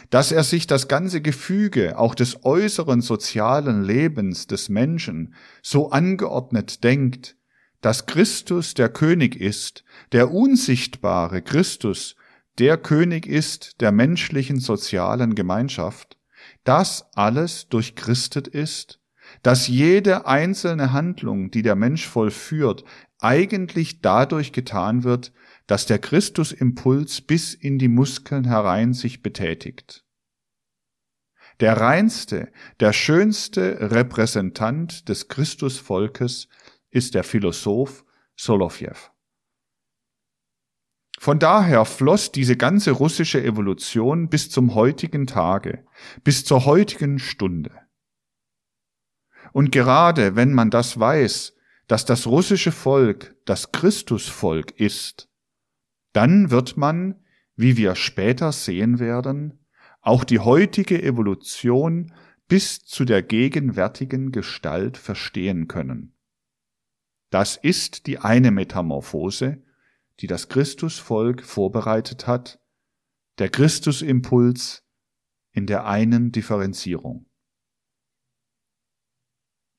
dass 0.09 0.31
er 0.31 0.43
sich 0.43 0.67
das 0.67 0.87
ganze 0.87 1.21
Gefüge 1.21 1.97
auch 1.97 2.15
des 2.15 2.43
äußeren 2.45 3.01
sozialen 3.01 3.83
Lebens 3.83 4.47
des 4.47 4.69
Menschen 4.69 5.35
so 5.61 5.91
angeordnet 5.91 6.83
denkt, 6.83 7.35
dass 7.81 8.05
Christus 8.05 8.73
der 8.73 8.89
König 8.89 9.39
ist, 9.39 9.83
der 10.11 10.31
unsichtbare 10.31 11.41
Christus 11.41 12.15
der 12.59 12.77
König 12.77 13.27
ist 13.27 13.81
der 13.81 13.91
menschlichen 13.91 14.59
sozialen 14.59 15.35
Gemeinschaft, 15.35 16.17
das 16.63 17.05
alles 17.13 17.69
durchchristet 17.69 18.47
ist, 18.47 18.99
dass 19.43 19.67
jede 19.67 20.25
einzelne 20.25 20.91
Handlung, 20.91 21.51
die 21.51 21.61
der 21.61 21.75
Mensch 21.75 22.07
vollführt, 22.07 22.83
eigentlich 23.19 24.01
dadurch 24.01 24.53
getan 24.53 25.03
wird, 25.03 25.33
dass 25.67 25.85
der 25.85 25.99
Christusimpuls 25.99 27.21
bis 27.21 27.53
in 27.53 27.77
die 27.77 27.89
Muskeln 27.89 28.45
herein 28.45 28.93
sich 28.93 29.21
betätigt. 29.21 30.05
Der 31.59 31.77
reinste, 31.77 32.51
der 32.79 32.93
schönste 32.93 33.91
Repräsentant 33.91 35.09
des 35.09 35.27
Christusvolkes 35.27 36.47
ist 36.89 37.15
der 37.15 37.23
Philosoph 37.23 38.05
Solowjew. 38.35 38.97
Von 41.19 41.39
daher 41.39 41.83
floss 41.85 42.31
diese 42.31 42.55
ganze 42.55 42.91
russische 42.91 43.43
Evolution 43.43 44.29
bis 44.29 44.51
zum 44.51 44.75
heutigen 44.75 45.25
Tage, 45.25 45.83
bis 46.23 46.45
zur 46.45 46.65
heutigen 46.65 47.17
Stunde. 47.17 47.71
Und 49.51 49.71
gerade 49.71 50.35
wenn 50.35 50.53
man 50.53 50.69
das 50.69 50.99
weiß, 50.99 51.55
dass 51.87 52.05
das 52.05 52.27
russische 52.27 52.71
Volk 52.71 53.35
das 53.45 53.71
Christusvolk 53.71 54.79
ist, 54.79 55.27
dann 56.17 56.49
wird 56.49 56.77
man, 56.77 57.23
wie 57.55 57.77
wir 57.77 57.93
später 57.93 58.51
sehen 58.51 58.97
werden, 58.97 59.63
auch 60.01 60.23
die 60.23 60.39
heutige 60.39 61.03
Evolution 61.03 62.11
bis 62.47 62.79
zu 62.79 63.05
der 63.05 63.21
gegenwärtigen 63.21 64.31
Gestalt 64.31 64.97
verstehen 64.97 65.67
können. 65.67 66.17
Das 67.29 67.55
ist 67.55 68.07
die 68.07 68.17
eine 68.17 68.49
Metamorphose, 68.49 69.61
die 70.19 70.25
das 70.25 70.49
Christusvolk 70.49 71.43
vorbereitet 71.43 72.25
hat, 72.25 72.59
der 73.37 73.49
Christusimpuls 73.49 74.83
in 75.51 75.67
der 75.67 75.85
einen 75.85 76.31
Differenzierung. 76.31 77.27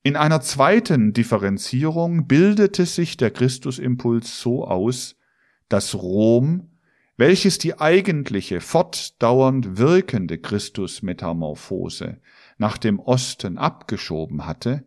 In 0.03 0.15
einer 0.15 0.39
zweiten 0.39 1.11
Differenzierung 1.11 2.27
bildete 2.27 2.85
sich 2.85 3.17
der 3.17 3.31
Christusimpuls 3.31 4.39
so 4.39 4.63
aus, 4.63 5.18
dass 5.69 5.95
Rom, 5.95 6.69
welches 7.15 7.57
die 7.57 7.79
eigentliche 7.79 8.61
fortdauernd 8.61 9.77
wirkende 9.77 10.37
Christusmetamorphose 10.37 12.19
nach 12.57 12.77
dem 12.77 12.99
Osten 12.99 13.57
abgeschoben 13.57 14.45
hatte, 14.45 14.85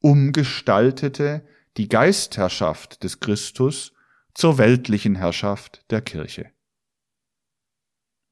umgestaltete 0.00 1.46
die 1.76 1.88
Geistherrschaft 1.88 3.02
des 3.02 3.20
Christus 3.20 3.92
zur 4.34 4.58
weltlichen 4.58 5.16
Herrschaft 5.16 5.84
der 5.90 6.02
Kirche. 6.02 6.50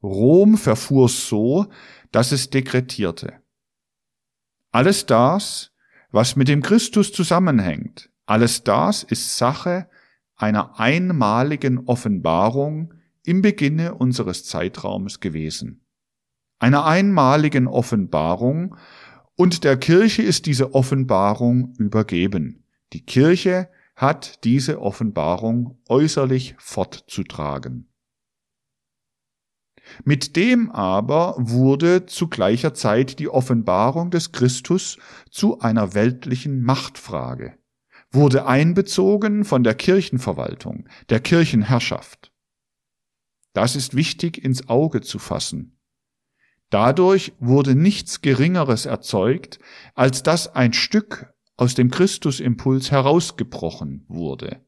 Rom 0.03 0.59
verfuhr 0.59 1.09
so, 1.09 1.67
dass 2.13 2.31
es 2.31 2.51
dekretierte. 2.51 3.41
Alles 4.71 5.07
das, 5.07 5.73
was 6.11 6.37
mit 6.37 6.49
dem 6.49 6.63
Christus 6.63 7.13
zusammenhängt, 7.13 8.11
alles 8.27 8.65
das 8.65 9.03
ist 9.03 9.37
Sache 9.37 9.89
einer 10.37 10.79
einmaligen 10.79 11.87
Offenbarung 11.87 12.95
im 13.25 13.43
Beginne 13.43 13.95
unseres 13.95 14.45
Zeitraums 14.45 15.21
gewesen. 15.21 15.85
Einer 16.59 16.85
einmaligen 16.85 17.67
Offenbarung, 17.67 18.77
und 19.37 19.65
der 19.65 19.77
Kirche 19.77 20.23
ist 20.23 20.47
diese 20.47 20.75
Offenbarung 20.75 21.75
übergeben. 21.79 22.65
Die 22.93 23.05
Kirche 23.05 23.69
hat 23.97 24.45
diese 24.45 24.81
Offenbarung 24.81 25.79
äußerlich 25.89 26.55
fortzutragen. 26.59 27.89
Mit 30.05 30.37
dem 30.37 30.71
aber 30.71 31.35
wurde 31.39 32.07
zu 32.07 32.29
gleicher 32.29 32.75
Zeit 32.75 33.19
die 33.19 33.29
Offenbarung 33.29 34.11
des 34.11 34.33
Christus 34.33 34.99
zu 35.31 35.61
einer 35.61 35.95
weltlichen 35.95 36.63
Machtfrage, 36.63 37.59
wurde 38.15 38.47
einbezogen 38.47 39.45
von 39.45 39.65
der 39.65 39.75
Kirchenverwaltung, 39.75 40.89
der 41.09 41.21
Kirchenherrschaft. 41.21 42.33
Das 43.53 43.77
ist 43.77 43.95
wichtig 43.95 44.43
ins 44.43 44.69
Auge 44.69 45.01
zu 45.01 45.19
fassen. 45.19 45.79
Dadurch 46.71 47.33
wurde 47.39 47.75
nichts 47.75 48.21
Geringeres 48.21 48.87
erzeugt, 48.87 49.59
als 49.95 50.23
dass 50.23 50.49
ein 50.55 50.73
Stück 50.73 51.33
aus 51.57 51.75
dem 51.75 51.91
Christusimpuls 51.91 52.91
herausgebrochen 52.91 54.05
wurde. 54.09 54.65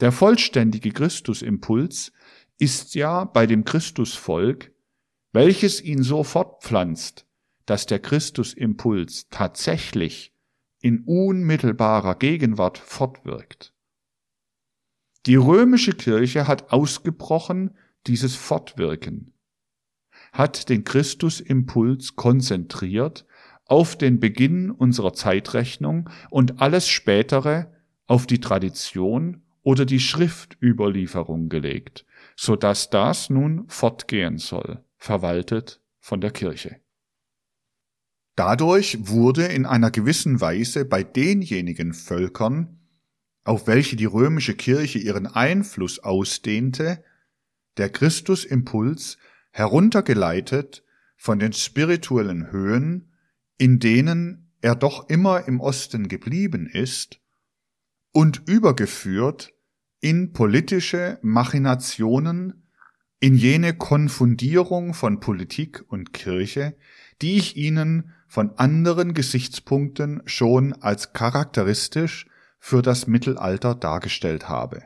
Der 0.00 0.12
vollständige 0.12 0.90
Christusimpuls 0.92 2.12
ist 2.58 2.94
ja 2.94 3.24
bei 3.24 3.46
dem 3.46 3.64
Christusvolk, 3.64 4.72
welches 5.32 5.80
ihn 5.80 6.02
so 6.02 6.24
fortpflanzt, 6.24 7.26
dass 7.66 7.86
der 7.86 7.98
Christusimpuls 7.98 9.28
tatsächlich 9.28 10.31
in 10.82 11.04
unmittelbarer 11.04 12.16
Gegenwart 12.16 12.76
fortwirkt. 12.76 13.72
Die 15.26 15.36
römische 15.36 15.92
Kirche 15.92 16.48
hat 16.48 16.72
ausgebrochen 16.72 17.76
dieses 18.08 18.34
Fortwirken, 18.34 19.32
hat 20.32 20.68
den 20.68 20.82
Christusimpuls 20.82 22.16
konzentriert 22.16 23.24
auf 23.64 23.96
den 23.96 24.18
Beginn 24.18 24.70
unserer 24.70 25.14
Zeitrechnung 25.14 26.10
und 26.30 26.60
alles 26.60 26.88
spätere 26.88 27.72
auf 28.06 28.26
die 28.26 28.40
Tradition 28.40 29.42
oder 29.62 29.86
die 29.86 30.00
Schriftüberlieferung 30.00 31.48
gelegt, 31.48 32.04
so 32.36 32.56
dass 32.56 32.90
das 32.90 33.30
nun 33.30 33.64
fortgehen 33.68 34.38
soll, 34.38 34.84
verwaltet 34.96 35.80
von 36.00 36.20
der 36.20 36.32
Kirche. 36.32 36.81
Dadurch 38.34 39.08
wurde 39.08 39.46
in 39.46 39.66
einer 39.66 39.90
gewissen 39.90 40.40
Weise 40.40 40.84
bei 40.84 41.02
denjenigen 41.02 41.92
Völkern, 41.92 42.80
auf 43.44 43.66
welche 43.66 43.96
die 43.96 44.06
römische 44.06 44.54
Kirche 44.54 44.98
ihren 44.98 45.26
Einfluss 45.26 45.98
ausdehnte, 45.98 47.04
der 47.76 47.90
Christusimpuls 47.90 49.18
heruntergeleitet 49.50 50.84
von 51.16 51.38
den 51.38 51.52
spirituellen 51.52 52.50
Höhen 52.50 53.12
in 53.62 53.78
denen 53.78 54.50
er 54.60 54.74
doch 54.74 55.08
immer 55.08 55.46
im 55.46 55.60
Osten 55.60 56.08
geblieben 56.08 56.66
ist, 56.66 57.20
und 58.10 58.42
übergeführt 58.46 59.54
in 60.00 60.32
politische 60.32 61.20
Machinationen, 61.22 62.68
in 63.20 63.36
jene 63.36 63.72
Konfundierung 63.72 64.94
von 64.94 65.20
Politik 65.20 65.84
und 65.86 66.12
Kirche, 66.12 66.76
die 67.22 67.36
ich 67.36 67.56
Ihnen 67.56 68.12
von 68.32 68.56
anderen 68.56 69.12
Gesichtspunkten 69.12 70.22
schon 70.24 70.72
als 70.80 71.12
charakteristisch 71.12 72.24
für 72.58 72.80
das 72.80 73.06
Mittelalter 73.06 73.74
dargestellt 73.74 74.48
habe. 74.48 74.84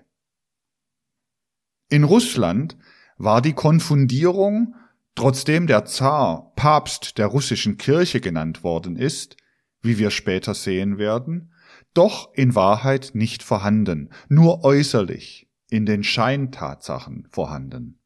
In 1.89 2.03
Russland 2.03 2.77
war 3.19 3.41
die 3.41 3.53
Konfundierung 3.53 4.75
Trotzdem 5.15 5.69
der 5.69 5.85
Zar 5.85 6.55
Papst 6.57 7.19
der 7.19 7.29
russischen 7.29 7.77
Kirche 7.77 8.21
genannt 8.21 8.65
worden 8.65 8.97
ist, 8.97 9.37
wie 9.81 9.97
wir 9.97 10.11
später 10.11 10.53
sehen 10.53 10.99
werden, 10.99 11.53
doch 11.95 12.35
in 12.35 12.57
Wahrheit 12.57 13.13
nicht 13.15 13.45
vorhanden, 13.45 14.11
nur 14.29 14.65
äußerlich, 14.65 15.49
in 15.71 15.87
den 15.87 16.03
Scheintatsachen 16.03 17.29
vorhanden. 17.31 18.01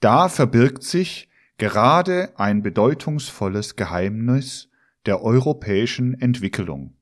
Da 0.00 0.28
verbirgt 0.28 0.82
sich 0.82 1.29
gerade 1.60 2.32
ein 2.36 2.62
bedeutungsvolles 2.62 3.76
Geheimnis 3.76 4.70
der 5.04 5.22
europäischen 5.22 6.14
Entwicklung. 6.14 6.96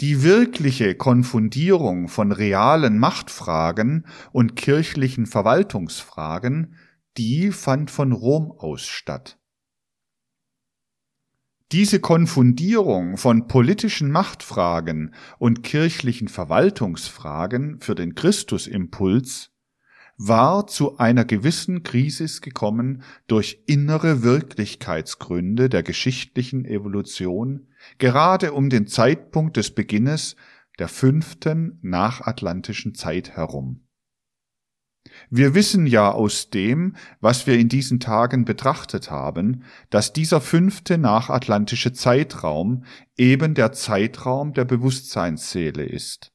Die 0.00 0.22
wirkliche 0.22 0.96
Konfundierung 0.96 2.08
von 2.08 2.32
realen 2.32 2.98
Machtfragen 2.98 4.04
und 4.32 4.56
kirchlichen 4.56 5.26
Verwaltungsfragen, 5.26 6.74
die 7.16 7.52
fand 7.52 7.90
von 7.90 8.12
Rom 8.12 8.50
aus 8.50 8.84
statt. 8.84 9.38
Diese 11.70 12.00
Konfundierung 12.00 13.16
von 13.16 13.46
politischen 13.46 14.10
Machtfragen 14.10 15.14
und 15.38 15.62
kirchlichen 15.62 16.26
Verwaltungsfragen 16.26 17.80
für 17.80 17.94
den 17.94 18.16
Christusimpuls 18.16 19.52
war 20.18 20.66
zu 20.66 20.98
einer 20.98 21.24
gewissen 21.24 21.84
Krisis 21.84 22.40
gekommen 22.40 23.02
durch 23.28 23.62
innere 23.66 24.22
Wirklichkeitsgründe 24.22 25.68
der 25.68 25.84
geschichtlichen 25.84 26.64
Evolution, 26.64 27.68
gerade 27.98 28.52
um 28.52 28.68
den 28.68 28.88
Zeitpunkt 28.88 29.56
des 29.56 29.70
Beginnes 29.70 30.34
der 30.80 30.88
fünften 30.88 31.78
nachatlantischen 31.82 32.94
Zeit 32.94 33.30
herum. 33.30 33.84
Wir 35.30 35.54
wissen 35.54 35.86
ja 35.86 36.10
aus 36.10 36.50
dem, 36.50 36.96
was 37.20 37.46
wir 37.46 37.58
in 37.58 37.68
diesen 37.68 38.00
Tagen 38.00 38.44
betrachtet 38.44 39.10
haben, 39.10 39.62
dass 39.88 40.12
dieser 40.12 40.40
fünfte 40.40 40.98
nachatlantische 40.98 41.92
Zeitraum 41.92 42.84
eben 43.16 43.54
der 43.54 43.72
Zeitraum 43.72 44.52
der 44.52 44.64
Bewusstseinsseele 44.64 45.84
ist 45.84 46.32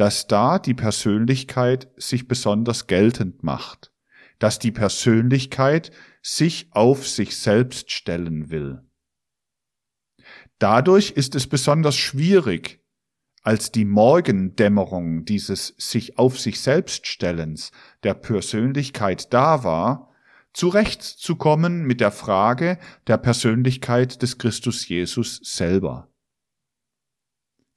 dass 0.00 0.26
da 0.26 0.58
die 0.58 0.72
Persönlichkeit 0.72 1.90
sich 1.98 2.26
besonders 2.26 2.86
geltend 2.86 3.42
macht, 3.42 3.92
dass 4.38 4.58
die 4.58 4.72
Persönlichkeit 4.72 5.90
sich 6.22 6.68
auf 6.70 7.06
sich 7.06 7.36
selbst 7.36 7.90
stellen 7.90 8.48
will. 8.48 8.80
Dadurch 10.58 11.10
ist 11.10 11.34
es 11.34 11.46
besonders 11.46 11.96
schwierig, 11.96 12.82
als 13.42 13.72
die 13.72 13.84
Morgendämmerung 13.84 15.26
dieses 15.26 15.74
sich 15.76 16.16
auf 16.16 16.40
sich 16.40 16.62
selbst 16.62 17.06
stellens 17.06 17.70
der 18.02 18.14
Persönlichkeit 18.14 19.34
da 19.34 19.64
war, 19.64 20.14
zurechtzukommen 20.54 21.82
mit 21.82 22.00
der 22.00 22.10
Frage 22.10 22.78
der 23.06 23.18
Persönlichkeit 23.18 24.22
des 24.22 24.38
Christus 24.38 24.88
Jesus 24.88 25.40
selber. 25.42 26.09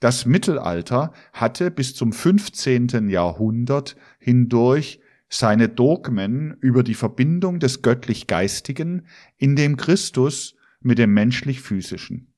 Das 0.03 0.25
Mittelalter 0.25 1.13
hatte 1.31 1.71
bis 1.71 1.95
zum 1.95 2.11
15. 2.11 3.07
Jahrhundert 3.07 3.95
hindurch 4.19 4.99
seine 5.29 5.69
Dogmen 5.69 6.57
über 6.59 6.83
die 6.83 6.93
Verbindung 6.93 7.61
des 7.61 7.81
göttlich-geistigen 7.81 9.07
in 9.37 9.55
dem 9.55 9.77
Christus 9.77 10.57
mit 10.81 10.97
dem 10.97 11.13
menschlich-physischen. 11.13 12.33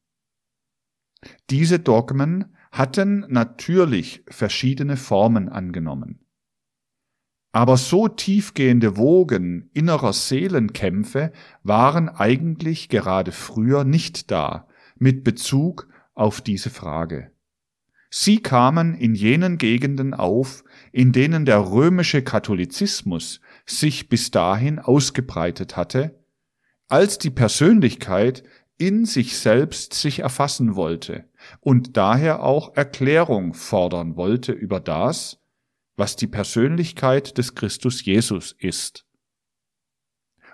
Diese 1.50 1.80
Dogmen 1.80 2.56
hatten 2.72 3.26
natürlich 3.30 4.24
verschiedene 4.28 4.96
Formen 4.96 5.50
angenommen. 5.50 6.24
Aber 7.52 7.78
so 7.78 8.08
tiefgehende 8.08 8.96
Wogen 8.96 9.72
innerer 9.74 10.14
Seelenkämpfe 10.14 11.34
waren 11.64 12.10
eigentlich 12.10 12.90
gerade 12.90 13.32
früher 13.32 13.86
nicht 13.86 14.30
da 14.30 14.68
mit 15.00 15.24
Bezug 15.24 15.90
auf 16.14 16.42
diese 16.42 16.70
Frage. 16.70 17.32
Sie 18.18 18.42
kamen 18.42 18.96
in 18.96 19.14
jenen 19.14 19.58
Gegenden 19.58 20.14
auf, 20.14 20.64
in 20.94 21.12
denen 21.12 21.44
der 21.44 21.70
römische 21.70 22.22
Katholizismus 22.24 23.42
sich 23.66 24.08
bis 24.08 24.32
dahin 24.32 24.80
ausgebreitet 24.80 25.76
hatte, 25.76 26.24
als 26.88 27.18
die 27.18 27.30
Persönlichkeit 27.30 28.46
in 28.78 29.04
sich 29.04 29.38
selbst 29.38 29.94
sich 29.96 30.20
erfassen 30.20 30.78
wollte 30.78 31.30
und 31.60 31.98
daher 31.98 32.42
auch 32.42 32.78
Erklärung 32.78 33.54
fordern 33.54 34.16
wollte 34.16 34.54
über 34.54 34.80
das, 34.80 35.42
was 35.98 36.16
die 36.16 36.28
Persönlichkeit 36.28 37.38
des 37.38 37.54
Christus 37.54 38.06
Jesus 38.06 38.56
ist. 38.58 39.06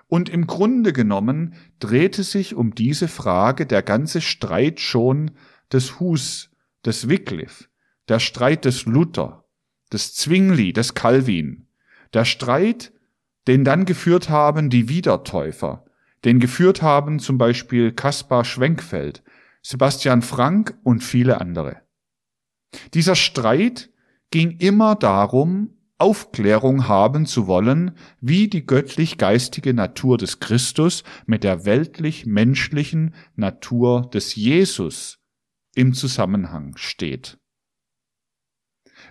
Und 0.08 0.28
im 0.28 0.48
Grunde 0.48 0.92
genommen 0.92 1.54
drehte 1.78 2.24
sich 2.24 2.56
um 2.56 2.74
diese 2.74 3.06
Frage 3.06 3.66
der 3.66 3.84
ganze 3.84 4.20
Streit 4.20 4.80
schon 4.80 5.30
des 5.70 6.00
Hus, 6.00 6.51
des 6.84 7.08
Wycliffe, 7.08 7.68
der 8.08 8.18
Streit 8.18 8.64
des 8.64 8.86
Luther, 8.86 9.44
des 9.92 10.14
Zwingli, 10.14 10.72
des 10.72 10.94
Calvin, 10.94 11.68
der 12.12 12.24
Streit, 12.24 12.92
den 13.46 13.64
dann 13.64 13.84
geführt 13.84 14.28
haben 14.28 14.70
die 14.70 14.88
Wiedertäufer, 14.88 15.84
den 16.24 16.40
geführt 16.40 16.82
haben 16.82 17.18
zum 17.18 17.38
Beispiel 17.38 17.92
Kaspar 17.92 18.44
Schwenkfeld, 18.44 19.22
Sebastian 19.62 20.22
Frank 20.22 20.78
und 20.82 21.02
viele 21.02 21.40
andere. 21.40 21.82
Dieser 22.94 23.16
Streit 23.16 23.90
ging 24.30 24.58
immer 24.58 24.94
darum, 24.94 25.76
Aufklärung 25.98 26.88
haben 26.88 27.26
zu 27.26 27.46
wollen, 27.46 27.92
wie 28.20 28.48
die 28.48 28.66
göttlich-geistige 28.66 29.72
Natur 29.72 30.18
des 30.18 30.40
Christus 30.40 31.04
mit 31.26 31.44
der 31.44 31.64
weltlich-menschlichen 31.64 33.14
Natur 33.36 34.10
des 34.12 34.34
Jesus 34.34 35.21
im 35.74 35.94
Zusammenhang 35.94 36.76
steht. 36.76 37.38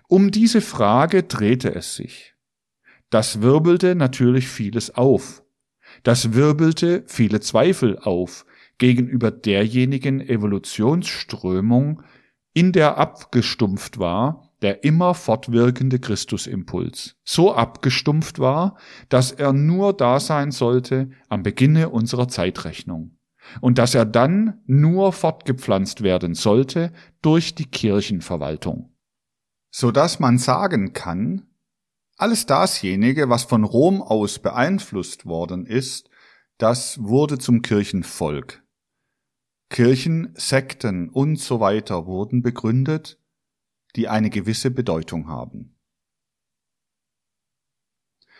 Um 0.08 0.32
diese 0.32 0.62
Frage 0.62 1.24
drehte 1.24 1.74
es 1.74 1.96
sich. 1.96 2.36
Das 3.10 3.42
wirbelte 3.42 3.96
natürlich 3.96 4.48
vieles 4.48 4.96
auf. 4.96 5.44
Das 6.04 6.34
wirbelte 6.34 7.04
viele 7.08 7.42
Zweifel 7.42 7.98
auf 8.00 8.46
gegenüber 8.78 9.32
derjenigen 9.32 10.22
Evolutionsströmung, 10.22 12.04
in 12.54 12.72
der 12.72 12.98
abgestumpft 12.98 14.00
war 14.00 14.52
der 14.62 14.84
immer 14.84 15.14
fortwirkende 15.14 16.00
Christusimpuls, 16.00 17.16
so 17.24 17.54
abgestumpft 17.54 18.40
war, 18.40 18.78
dass 19.10 19.32
er 19.32 19.54
nur 19.54 19.94
da 19.94 20.20
sein 20.20 20.52
sollte 20.52 21.10
am 21.30 21.44
Beginne 21.44 21.90
unserer 21.90 22.28
Zeitrechnung 22.28 23.18
und 23.60 23.78
dass 23.78 23.96
er 23.96 24.06
dann 24.06 24.62
nur 24.66 25.14
fortgepflanzt 25.14 26.04
werden 26.04 26.36
sollte 26.36 26.94
durch 27.22 27.56
die 27.56 27.66
Kirchenverwaltung. 27.66 28.96
So 29.72 29.92
dass 29.92 30.20
man 30.20 30.38
sagen 30.38 30.94
kann, 30.94 31.48
alles 32.18 32.46
dasjenige, 32.46 33.30
was 33.30 33.44
von 33.44 33.64
Rom 33.64 34.02
aus 34.02 34.40
beeinflusst 34.40 35.26
worden 35.26 35.66
ist, 35.66 36.10
das 36.58 37.02
wurde 37.02 37.40
zum 37.40 37.64
Kirchenvolk. 37.64 38.62
Kirchen, 39.70 40.34
Sekten 40.36 41.10
und 41.10 41.38
so 41.38 41.60
weiter 41.60 42.06
wurden 42.06 42.44
begründet, 42.44 43.20
die 43.96 44.08
eine 44.08 44.30
gewisse 44.30 44.70
Bedeutung 44.70 45.28
haben. 45.28 45.78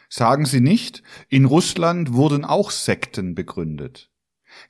Sagen 0.10 0.46
Sie 0.46 0.60
nicht, 0.60 1.04
in 1.30 1.46
Russland 1.46 2.14
wurden 2.14 2.44
auch 2.44 2.70
Sekten 2.70 3.34
begründet. 3.34 4.11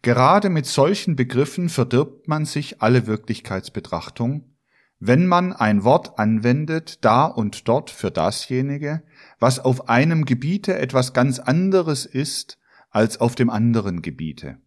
Gerade 0.02 0.50
mit 0.50 0.66
solchen 0.66 1.16
Begriffen 1.16 1.70
verdirbt 1.70 2.28
man 2.28 2.46
sich 2.46 2.82
alle 2.82 3.08
Wirklichkeitsbetrachtung, 3.08 4.56
wenn 5.00 5.26
man 5.26 5.52
ein 5.52 5.84
Wort 5.84 6.20
anwendet, 6.20 7.04
da 7.04 7.26
und 7.26 7.68
dort 7.68 7.90
für 7.90 8.12
dasjenige, 8.12 9.02
was 9.40 9.60
auf 9.60 9.90
einem 9.90 10.26
Gebiete 10.26 10.78
etwas 10.78 11.14
ganz 11.14 11.40
anderes 11.40 12.06
ist 12.06 12.60
als 12.92 13.20
auf 13.20 13.36
dem 13.36 13.50
anderen 13.50 14.02
Gebiete. 14.02 14.60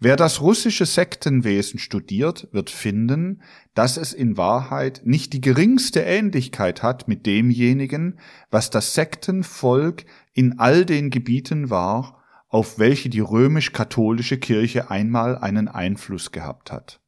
Wer 0.00 0.16
das 0.16 0.40
russische 0.40 0.86
Sektenwesen 0.86 1.78
studiert, 1.78 2.48
wird 2.52 2.70
finden, 2.70 3.42
dass 3.74 3.96
es 3.96 4.12
in 4.12 4.36
Wahrheit 4.36 5.02
nicht 5.04 5.32
die 5.32 5.40
geringste 5.40 6.00
Ähnlichkeit 6.00 6.82
hat 6.82 7.08
mit 7.08 7.26
demjenigen, 7.26 8.18
was 8.50 8.70
das 8.70 8.94
Sektenvolk 8.94 10.04
in 10.32 10.58
all 10.58 10.86
den 10.86 11.10
Gebieten 11.10 11.68
war, 11.68 12.15
auf 12.56 12.78
welche 12.78 13.10
die 13.10 13.20
römisch-katholische 13.20 14.38
Kirche 14.38 14.90
einmal 14.90 15.36
einen 15.36 15.68
Einfluss 15.68 16.32
gehabt 16.32 16.72
hat. 16.72 17.02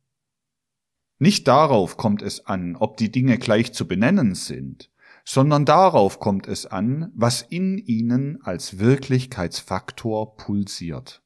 Nicht 1.19 1.49
darauf 1.49 1.97
kommt 1.97 2.21
es 2.21 2.45
an, 2.45 2.77
ob 2.77 2.99
die 2.99 3.11
Dinge 3.11 3.39
gleich 3.39 3.73
zu 3.73 3.89
benennen 3.89 4.35
sind, 4.35 4.91
sondern 5.25 5.65
darauf 5.65 6.21
kommt 6.21 6.47
es 6.47 6.67
an, 6.67 7.11
was 7.15 7.41
in 7.41 7.79
ihnen 7.79 8.43
als 8.43 8.79
Wirklichkeitsfaktor 8.79 10.37
pulsiert. 10.37 11.23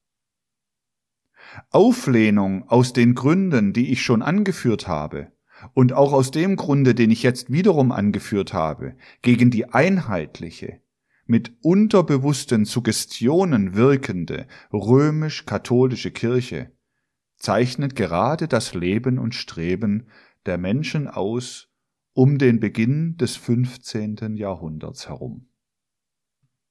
Auflehnung 1.70 2.68
aus 2.68 2.92
den 2.92 3.16
Gründen, 3.16 3.72
die 3.72 3.90
ich 3.90 4.02
schon 4.02 4.22
angeführt 4.22 4.86
habe, 4.86 5.32
und 5.74 5.94
auch 5.94 6.12
aus 6.12 6.30
dem 6.30 6.54
Grunde, 6.54 6.94
den 6.94 7.10
ich 7.10 7.24
jetzt 7.24 7.50
wiederum 7.50 7.90
angeführt 7.90 8.52
habe, 8.52 8.94
gegen 9.20 9.50
die 9.50 9.68
einheitliche, 9.68 10.81
mit 11.32 11.56
unterbewussten 11.62 12.66
Suggestionen 12.66 13.74
wirkende 13.74 14.46
römisch-katholische 14.70 16.10
Kirche 16.10 16.72
zeichnet 17.38 17.96
gerade 17.96 18.48
das 18.48 18.74
Leben 18.74 19.18
und 19.18 19.34
Streben 19.34 20.08
der 20.44 20.58
Menschen 20.58 21.08
aus 21.08 21.70
um 22.12 22.36
den 22.36 22.60
Beginn 22.60 23.16
des 23.16 23.36
15. 23.36 24.36
Jahrhunderts 24.36 25.08
herum. 25.08 25.48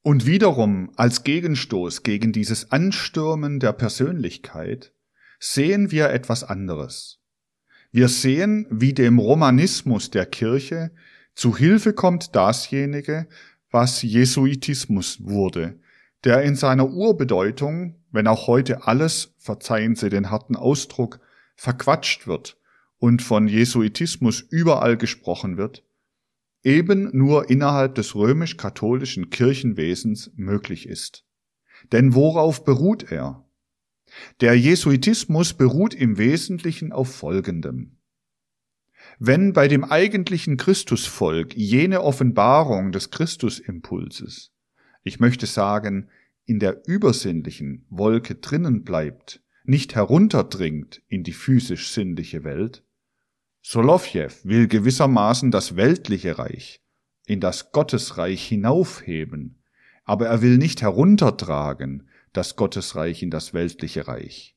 Und 0.04 0.28
wiederum 0.28 0.92
als 0.96 1.24
Gegenstoß 1.24 2.04
gegen 2.04 2.32
dieses 2.32 2.72
Anstürmen 2.72 3.60
der 3.60 3.74
Persönlichkeit 3.74 4.94
sehen 5.40 5.90
wir 5.90 6.12
etwas 6.12 6.44
anderes. 6.44 7.20
Wir 7.92 8.10
sehen, 8.10 8.68
wie 8.70 8.94
dem 8.94 9.18
Romanismus 9.18 10.12
der 10.12 10.28
Kirche 10.28 10.92
zu 11.34 11.58
Hilfe 11.58 11.94
kommt 11.94 12.36
dasjenige, 12.36 13.28
was 13.72 14.02
Jesuitismus 14.02 15.24
wurde, 15.24 15.80
der 16.24 16.44
in 16.44 16.56
seiner 16.56 16.90
Urbedeutung, 16.90 17.96
wenn 18.12 18.28
auch 18.28 18.48
heute 18.48 18.86
alles, 18.86 19.34
verzeihen 19.40 19.96
Sie 19.96 20.10
den 20.10 20.30
harten 20.30 20.56
Ausdruck, 20.56 21.20
verquatscht 21.56 22.28
wird 22.28 22.58
und 22.98 23.22
von 23.22 23.48
Jesuitismus 23.48 24.42
überall 24.42 24.98
gesprochen 24.98 25.58
wird, 25.58 25.84
eben 26.64 27.10
nur 27.18 27.50
innerhalb 27.50 27.96
des 27.96 28.14
römisch-katholischen 28.14 29.30
Kirchenwesens 29.30 30.32
möglich 30.36 30.88
ist. 30.88 31.26
Denn 31.92 32.14
worauf 32.14 32.64
beruht 32.64 33.12
er? 33.12 33.46
Der 34.42 34.54
Jesuitismus 34.56 35.54
beruht 35.54 35.94
im 35.94 36.18
Wesentlichen 36.18 36.92
auf 36.92 37.16
Folgendem. 37.16 37.98
Wenn 39.24 39.54
bei 39.54 39.68
dem 39.68 39.84
eigentlichen 39.84 40.58
Christusvolk 40.58 41.56
jene 41.56 42.02
Offenbarung 42.02 42.92
des 42.92 43.12
Christusimpulses, 43.12 44.52
ich 45.04 45.20
möchte 45.20 45.46
sagen, 45.46 46.10
in 46.46 46.58
der 46.58 46.82
übersinnlichen 46.88 47.86
Wolke 47.92 48.34
drinnen 48.34 48.84
bleibt, 48.84 49.44
nicht 49.64 49.94
herunterdringt 49.94 51.04
in 51.08 51.22
die 51.24 51.34
physisch-sinnliche 51.34 52.44
Welt, 52.44 52.84
Solowjew 53.62 54.32
will 54.44 54.68
gewissermaßen 54.68 55.52
das 55.52 55.76
weltliche 55.76 56.40
Reich 56.40 56.82
in 57.28 57.42
das 57.42 57.72
Gottesreich 57.72 58.44
hinaufheben, 58.44 59.62
aber 60.04 60.30
er 60.30 60.42
will 60.42 60.58
nicht 60.58 60.82
heruntertragen 60.82 62.10
das 62.34 62.56
Gottesreich 62.56 63.22
in 63.22 63.30
das 63.30 63.54
weltliche 63.54 64.08
Reich. 64.08 64.56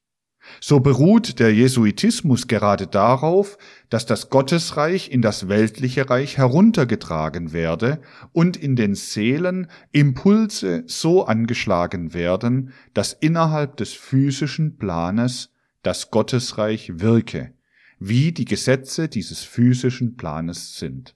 So 0.61 0.81
beruht 0.81 1.39
der 1.39 1.53
Jesuitismus 1.55 2.47
gerade 2.47 2.87
darauf, 2.87 3.59
dass 3.91 4.07
das 4.07 4.31
Gottesreich 4.31 5.11
in 5.11 5.23
das 5.23 5.49
weltliche 5.49 6.09
Reich 6.09 6.39
heruntergetragen 6.39 7.53
werde 7.53 8.01
und 8.33 8.57
in 8.57 8.77
den 8.77 8.95
Seelen 8.95 9.69
Impulse 9.93 10.85
so 10.87 11.27
angeschlagen 11.27 12.15
werden, 12.15 12.73
dass 12.93 13.13
innerhalb 13.13 13.77
des 13.77 13.93
physischen 13.93 14.77
Planes 14.77 15.51
das 15.83 16.11
Gottesreich 16.11 16.99
wirke, 17.01 17.53
wie 17.99 18.33
die 18.33 18.45
Gesetze 18.45 19.09
dieses 19.09 19.43
physischen 19.43 20.17
Planes 20.17 20.79
sind. 20.79 21.15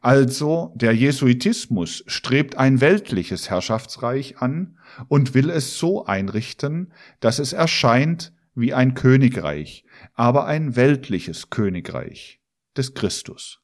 Also 0.00 0.72
der 0.74 0.92
Jesuitismus 0.92 2.04
strebt 2.06 2.56
ein 2.56 2.80
weltliches 2.80 3.50
Herrschaftsreich 3.50 4.38
an 4.38 4.78
und 5.08 5.34
will 5.34 5.50
es 5.50 5.78
so 5.78 6.06
einrichten, 6.06 6.92
dass 7.20 7.38
es 7.38 7.52
erscheint 7.52 8.32
wie 8.54 8.72
ein 8.72 8.94
Königreich, 8.94 9.84
aber 10.14 10.46
ein 10.46 10.76
weltliches 10.76 11.50
Königreich 11.50 12.40
des 12.76 12.94
Christus. 12.94 13.60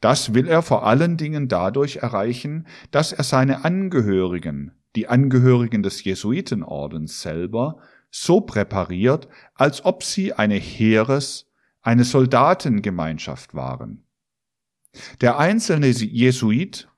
Das 0.00 0.32
will 0.34 0.48
er 0.48 0.62
vor 0.62 0.86
allen 0.86 1.16
Dingen 1.16 1.48
dadurch 1.48 1.96
erreichen, 1.96 2.66
dass 2.90 3.12
er 3.12 3.24
seine 3.24 3.64
Angehörigen, 3.64 4.72
die 4.94 5.08
Angehörigen 5.08 5.82
des 5.82 6.04
Jesuitenordens 6.04 7.20
selber, 7.20 7.80
so 8.10 8.40
präpariert, 8.40 9.28
als 9.54 9.84
ob 9.84 10.02
sie 10.02 10.32
eine 10.32 10.54
Heeres, 10.54 11.50
eine 11.82 12.04
Soldatengemeinschaft 12.04 13.54
waren. 13.54 14.05
Der 15.20 15.38
einzelne 15.38 15.88
Jesuit, 15.88 16.88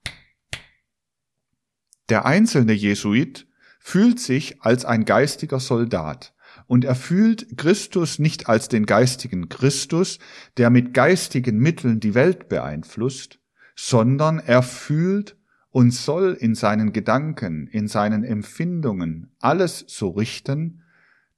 der 2.09 2.25
einzelne 2.25 2.73
Jesuit 2.73 3.47
fühlt 3.81 4.21
sich 4.21 4.61
als 4.63 4.85
ein 4.85 5.05
geistiger 5.05 5.61
Soldat. 5.61 6.35
Und 6.67 6.85
er 6.85 6.95
fühlt 6.95 7.57
Christus 7.57 8.19
nicht 8.19 8.49
als 8.49 8.69
den 8.69 8.85
geistigen 8.85 9.49
Christus, 9.49 10.19
der 10.59 10.69
mit 10.71 10.93
geistigen 10.93 11.59
Mitteln 11.59 12.01
die 12.01 12.15
Welt 12.15 12.49
beeinflusst, 12.49 13.39
sondern 13.75 14.39
er 14.39 14.63
fühlt 14.63 15.37
und 15.71 15.93
soll 15.93 16.37
in 16.39 16.55
seinen 16.55 16.93
Gedanken, 16.93 17.69
in 17.69 17.89
seinen 17.89 18.25
Empfindungen 18.25 19.31
alles 19.39 19.85
so 19.87 20.11
richten, 20.11 20.83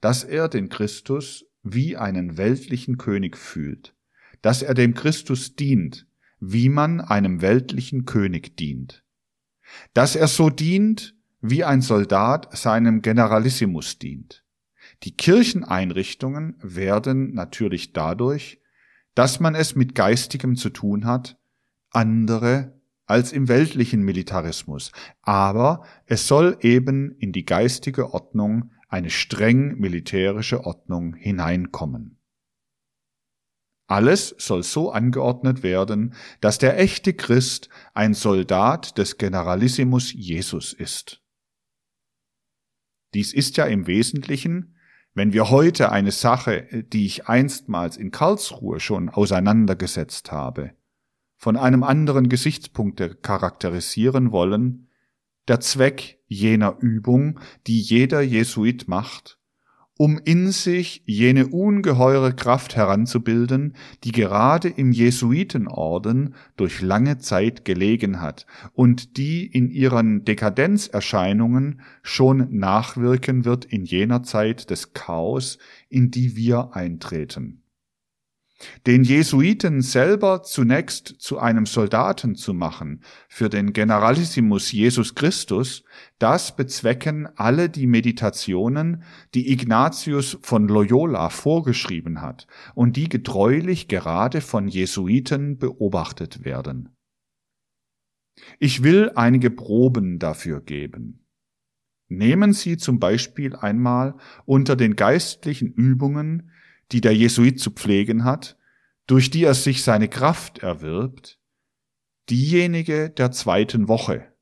dass 0.00 0.24
er 0.24 0.48
den 0.48 0.68
Christus 0.68 1.44
wie 1.62 1.96
einen 1.96 2.36
weltlichen 2.36 2.96
König 2.96 3.36
fühlt, 3.36 3.94
dass 4.42 4.62
er 4.62 4.74
dem 4.74 4.94
Christus 4.94 5.56
dient, 5.56 6.06
wie 6.41 6.68
man 6.68 7.01
einem 7.01 7.43
weltlichen 7.43 8.07
König 8.07 8.57
dient, 8.57 9.05
dass 9.95 10.16
er 10.16 10.26
so 10.26 10.51
dient, 10.51 11.14
wie 11.41 11.64
ein 11.64 11.82
Soldat 11.82 12.57
seinem 12.57 13.03
Generalissimus 13.03 13.99
dient. 13.99 14.45
Die 15.05 15.16
Kircheneinrichtungen 15.16 16.57
werden 16.61 17.34
natürlich 17.34 17.93
dadurch, 17.93 18.61
dass 19.14 19.41
man 19.41 19.55
es 19.55 19.74
mit 19.74 19.95
Geistigem 19.95 20.57
zu 20.57 20.70
tun 20.70 21.05
hat, 21.05 21.38
andere 21.91 22.80
als 23.07 23.32
im 23.32 23.49
weltlichen 23.49 24.03
Militarismus, 24.03 24.93
aber 25.22 25.84
es 26.07 26.28
soll 26.28 26.57
eben 26.61 27.11
in 27.18 27.32
die 27.32 27.45
geistige 27.45 28.14
Ordnung 28.14 28.70
eine 28.88 29.11
streng 29.11 29.78
militärische 29.78 30.64
Ordnung 30.64 31.14
hineinkommen. 31.14 32.19
Alles 33.91 34.36
soll 34.38 34.62
so 34.62 34.93
angeordnet 34.93 35.64
werden, 35.64 36.14
dass 36.41 36.59
der 36.59 36.78
echte 36.78 37.12
Christ 37.12 37.68
ein 37.93 38.14
Soldat 38.14 38.97
des 38.99 39.18
Generalissimus 39.18 40.12
Jesus 40.12 40.72
ist. 40.72 41.20
Dies 43.14 43.32
ist 43.32 43.57
ja 43.57 43.64
im 43.64 43.88
Wesentlichen, 43.88 44.76
wenn 45.12 45.32
wir 45.32 45.51
heute 45.51 45.91
eine 45.91 46.12
Sache, 46.12 46.84
die 46.93 47.05
ich 47.05 47.26
einstmals 47.26 47.97
in 47.97 48.12
Karlsruhe 48.12 48.78
schon 48.78 49.09
auseinandergesetzt 49.09 50.30
habe, 50.30 50.70
von 51.36 51.57
einem 51.57 51.82
anderen 51.82 52.28
Gesichtspunkt 52.28 53.24
charakterisieren 53.24 54.30
wollen, 54.30 54.88
der 55.49 55.59
Zweck 55.59 56.20
jener 56.26 56.76
Übung, 56.78 57.41
die 57.66 57.80
jeder 57.80 58.20
Jesuit 58.20 58.86
macht, 58.86 59.39
um 60.01 60.18
in 60.24 60.51
sich 60.51 61.03
jene 61.05 61.48
ungeheure 61.48 62.32
Kraft 62.32 62.74
heranzubilden, 62.74 63.74
die 64.03 64.12
gerade 64.12 64.70
im 64.70 64.92
Jesuitenorden 64.92 66.34
durch 66.57 66.80
lange 66.80 67.18
Zeit 67.18 67.66
gelegen 67.66 68.22
hat 68.22 68.46
und 68.72 69.18
die 69.18 69.44
in 69.44 69.68
ihren 69.68 70.24
Dekadenzerscheinungen 70.24 71.82
schon 72.03 72.48
nachwirken 72.51 73.44
wird 73.44 73.66
in 73.66 73.84
jener 73.84 74.22
Zeit 74.22 74.70
des 74.70 74.94
Chaos, 74.94 75.59
in 75.90 76.11
die 76.11 76.34
wir 76.34 76.70
eintreten. 76.72 77.61
Den 78.86 79.04
Jesuiten 79.04 79.80
selber 79.80 80.42
zunächst 80.42 81.06
zu 81.18 81.38
einem 81.38 81.64
Soldaten 81.64 82.34
zu 82.34 82.52
machen 82.52 83.02
für 83.28 83.48
den 83.48 83.72
Generalissimus 83.72 84.70
Jesus 84.70 85.14
Christus, 85.14 85.82
das 86.18 86.56
bezwecken 86.56 87.26
alle 87.36 87.70
die 87.70 87.86
Meditationen, 87.86 89.02
die 89.34 89.50
Ignatius 89.50 90.38
von 90.42 90.68
Loyola 90.68 91.30
vorgeschrieben 91.30 92.20
hat 92.20 92.46
und 92.74 92.96
die 92.96 93.08
getreulich 93.08 93.88
gerade 93.88 94.42
von 94.42 94.68
Jesuiten 94.68 95.56
beobachtet 95.58 96.44
werden. 96.44 96.90
Ich 98.58 98.82
will 98.82 99.11
einige 99.14 99.50
Proben 99.50 100.18
dafür 100.18 100.61
geben. 100.61 101.26
Nehmen 102.08 102.52
Sie 102.52 102.76
zum 102.76 102.98
Beispiel 102.98 103.54
einmal 103.54 104.16
unter 104.44 104.76
den 104.76 104.96
geistlichen 104.96 105.72
Übungen 105.72 106.50
die 106.93 107.01
der 107.01 107.14
Jesuit 107.14 107.61
zu 107.61 107.70
pflegen 107.70 108.24
hat, 108.24 108.57
durch 109.07 109.30
die 109.30 109.45
er 109.45 109.55
sich 109.55 109.82
seine 109.82 110.09
Kraft 110.09 110.59
erwirbt, 110.59 111.38
diejenige 112.28 113.11
der 113.11 113.32
zweiten 113.32 113.88
Woche, 113.88 114.32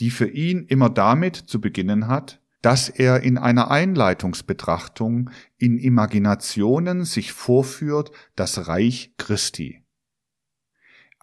die 0.00 0.10
für 0.10 0.28
ihn 0.28 0.64
immer 0.66 0.90
damit 0.90 1.36
zu 1.36 1.60
beginnen 1.60 2.08
hat, 2.08 2.40
dass 2.60 2.88
er 2.88 3.22
in 3.22 3.38
einer 3.38 3.70
Einleitungsbetrachtung 3.70 5.30
in 5.58 5.78
Imaginationen 5.78 7.04
sich 7.04 7.32
vorführt 7.32 8.12
das 8.36 8.68
Reich 8.68 9.14
Christi. 9.18 9.81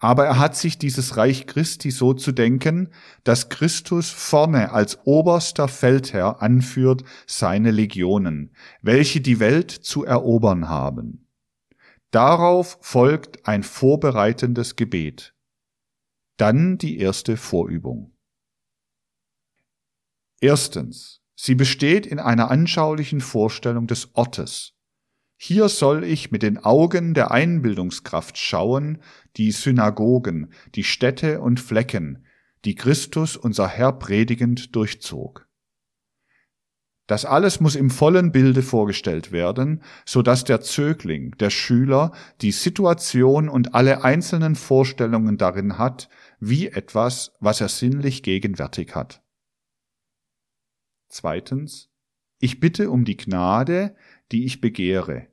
Aber 0.01 0.25
er 0.25 0.39
hat 0.39 0.55
sich 0.55 0.77
dieses 0.77 1.17
Reich 1.17 1.45
Christi 1.45 1.91
so 1.91 2.13
zu 2.13 2.31
denken, 2.31 2.89
dass 3.25 3.49
Christus 3.49 4.09
vorne 4.09 4.71
als 4.71 4.99
oberster 5.05 5.67
Feldherr 5.67 6.41
anführt 6.41 7.03
seine 7.27 7.71
Legionen, 7.71 8.55
welche 8.81 9.19
die 9.19 9.41
Welt 9.41 9.71
zu 9.71 10.05
erobern 10.05 10.69
haben. 10.69 11.27
Darauf 12.11 12.77
folgt 12.81 13.45
ein 13.45 13.61
vorbereitendes 13.61 14.77
Gebet. 14.77 15.35
Dann 16.37 16.77
die 16.77 16.97
erste 16.99 17.35
Vorübung. 17.35 18.13
Erstens. 20.39 21.17
Sie 21.35 21.55
besteht 21.55 22.05
in 22.05 22.19
einer 22.19 22.51
anschaulichen 22.51 23.21
Vorstellung 23.21 23.87
des 23.87 24.13
Ortes, 24.15 24.73
hier 25.41 25.69
soll 25.69 26.03
ich 26.03 26.31
mit 26.31 26.43
den 26.43 26.57
Augen 26.57 27.13
der 27.13 27.31
Einbildungskraft 27.31 28.37
schauen, 28.37 28.97
die 29.37 29.51
Synagogen, 29.51 30.51
die 30.75 30.83
Städte 30.83 31.39
und 31.39 31.61
Flecken, 31.61 32.25
die 32.65 32.75
Christus 32.75 33.37
unser 33.37 33.69
Herr 33.69 33.93
predigend 33.93 34.75
durchzog. 34.75 35.47
Das 37.07 37.23
alles 37.23 37.61
muss 37.61 37.75
im 37.75 37.89
vollen 37.89 38.33
Bilde 38.33 38.61
vorgestellt 38.61 39.31
werden, 39.31 39.81
so 40.05 40.21
dass 40.21 40.43
der 40.43 40.59
Zögling, 40.59 41.31
der 41.37 41.51
Schüler, 41.51 42.11
die 42.41 42.51
Situation 42.51 43.47
und 43.47 43.73
alle 43.73 44.03
einzelnen 44.03 44.55
Vorstellungen 44.55 45.37
darin 45.37 45.77
hat, 45.77 46.09
wie 46.41 46.67
etwas, 46.67 47.31
was 47.39 47.61
er 47.61 47.69
sinnlich 47.69 48.23
gegenwärtig 48.23 48.93
hat. 48.93 49.23
Zweitens, 51.07 51.89
ich 52.39 52.59
bitte 52.59 52.89
um 52.89 53.03
die 53.05 53.17
Gnade, 53.17 53.95
die 54.31 54.45
ich 54.45 54.61
begehre. 54.61 55.27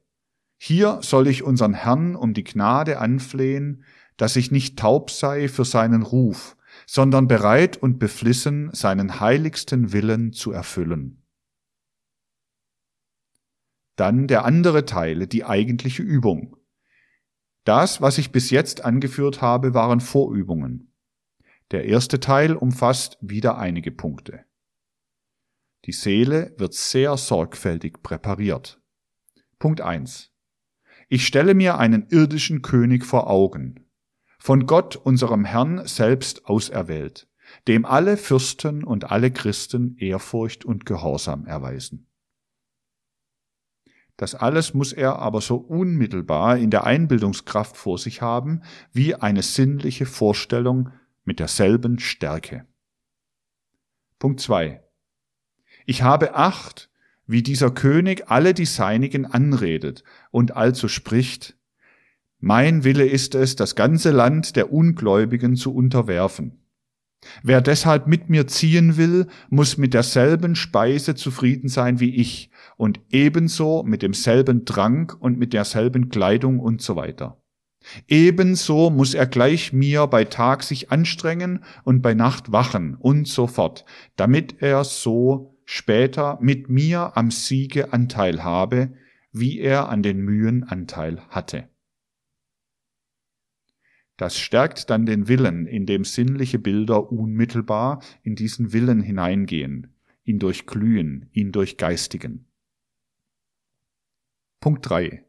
Hier 0.59 1.01
soll 1.03 1.28
ich 1.28 1.42
unseren 1.42 1.74
Herrn 1.74 2.16
um 2.16 2.34
die 2.34 2.44
Gnade 2.44 2.99
anflehen, 2.99 3.84
dass 4.16 4.36
ich 4.36 4.51
nicht 4.51 4.78
taub 4.78 5.11
sei 5.11 5.49
für 5.49 5.64
seinen 5.64 6.03
Ruf, 6.03 6.57
sondern 6.86 7.28
bereit 7.28 7.76
und 7.76 7.99
beflissen, 7.99 8.70
seinen 8.72 9.20
heiligsten 9.20 9.92
Willen 9.92 10.32
zu 10.32 10.53
erfüllen. 10.53 11.22
Dann 13.97 14.26
der 14.26 14.44
andere 14.44 14.84
Teil, 14.84 15.26
die 15.26 15.44
eigentliche 15.44 16.03
Übung. 16.03 16.57
Das, 17.64 18.01
was 18.01 18.18
ich 18.18 18.30
bis 18.30 18.51
jetzt 18.51 18.84
angeführt 18.84 19.42
habe, 19.42 19.74
waren 19.74 20.01
Vorübungen. 20.01 20.92
Der 21.72 21.86
erste 21.86 22.20
Teil 22.20 22.55
umfasst 22.55 23.18
wieder 23.20 23.59
einige 23.59 23.90
Punkte. 23.90 24.44
Die 25.84 25.92
Seele 25.92 26.55
wird 26.59 26.74
sehr 26.74 27.16
sorgfältig 27.16 28.03
präpariert. 28.03 28.80
Punkt 29.59 29.80
eins: 29.80 30.32
Ich 31.09 31.26
stelle 31.26 31.54
mir 31.54 31.78
einen 31.78 32.09
irdischen 32.09 32.62
König 32.62 33.04
vor 33.04 33.28
Augen, 33.30 33.86
von 34.38 34.66
Gott 34.66 34.96
unserem 34.96 35.44
Herrn 35.44 35.86
selbst 35.86 36.46
auserwählt, 36.46 37.28
dem 37.66 37.84
alle 37.84 38.16
Fürsten 38.16 38.84
und 38.84 39.11
alle 39.11 39.30
Christen 39.30 39.96
Ehrfurcht 39.98 40.64
und 40.64 40.84
Gehorsam 40.84 41.46
erweisen. 41.46 42.07
Das 44.16 44.34
alles 44.34 44.72
muss 44.72 44.92
er 44.92 45.18
aber 45.18 45.40
so 45.40 45.57
unmittelbar 45.57 46.57
in 46.57 46.70
der 46.70 46.84
Einbildungskraft 46.84 47.76
vor 47.76 47.98
sich 47.98 48.22
haben, 48.22 48.62
wie 48.92 49.14
eine 49.14 49.42
sinnliche 49.42 50.07
Vorstellung 50.07 50.90
mit 51.24 51.38
derselben 51.38 51.98
Stärke. 51.98 52.66
Punkt 54.18 54.40
zwei: 54.40 54.82
Ich 55.84 56.02
habe 56.02 56.34
Acht, 56.34 56.90
wie 57.27 57.43
dieser 57.43 57.70
König 57.70 58.24
alle 58.29 58.55
die 58.55 58.66
Seinigen 58.66 59.27
anredet 59.27 60.05
und 60.31 60.57
also 60.57 60.89
spricht, 60.89 61.57
Mein 62.39 62.85
Wille 62.85 63.07
ist 63.07 63.35
es, 63.35 63.57
das 63.57 63.74
ganze 63.74 64.11
Land 64.11 64.57
der 64.57 64.72
Ungläubigen 64.72 65.57
zu 65.57 65.74
unterwerfen. 65.74 66.61
Wer 67.43 67.61
deshalb 67.61 68.07
mit 68.07 68.29
mir 68.29 68.47
ziehen 68.47 68.97
will, 68.97 69.27
muss 69.49 69.79
mit 69.79 69.95
derselben 69.95 70.55
Speise 70.55 71.14
zufrieden 71.14 71.68
sein 71.68 71.99
wie 71.99 72.14
ich 72.14 72.51
und 72.77 73.01
ebenso 73.11 73.83
mit 73.83 74.03
demselben 74.03 74.64
Trank 74.64 75.16
und 75.18 75.39
mit 75.39 75.53
derselben 75.53 76.09
Kleidung 76.09 76.61
und 76.61 76.83
so 76.83 76.95
weiter. 76.95 77.41
Ebenso 78.09 78.91
muss 78.91 79.14
er 79.14 79.27
gleich 79.27 79.72
mir 79.72 80.07
bei 80.07 80.24
Tag 80.24 80.62
sich 80.62 80.91
anstrengen 80.91 81.64
und 81.85 82.03
bei 82.03 82.14
Nacht 82.14 82.53
wachen 82.53 82.97
und 82.97 83.29
so 83.29 83.47
fort, 83.47 83.85
damit 84.16 84.57
er 84.61 84.85
so 84.85 85.55
später 85.66 86.38
mit 86.40 86.70
mir 86.70 87.16
am 87.16 87.30
Siege 87.30 87.92
Anteil 87.92 88.42
habe, 88.42 88.96
wie 89.32 89.58
er 89.58 89.90
an 89.90 90.02
den 90.02 90.20
Mühen 90.20 90.64
Anteil 90.64 91.20
hatte. 91.28 91.68
Das 94.16 94.38
stärkt 94.38 94.88
dann 94.88 95.04
den 95.04 95.28
Willen, 95.28 95.66
indem 95.66 96.04
sinnliche 96.04 96.58
Bilder 96.58 97.12
unmittelbar 97.12 98.02
in 98.22 98.34
diesen 98.34 98.72
Willen 98.72 99.02
hineingehen, 99.02 99.94
ihn 100.24 100.38
durchglühen, 100.38 101.28
ihn 101.32 101.52
durchgeistigen. 101.52 102.46
Punkt 104.60 104.88
3. 104.88 105.26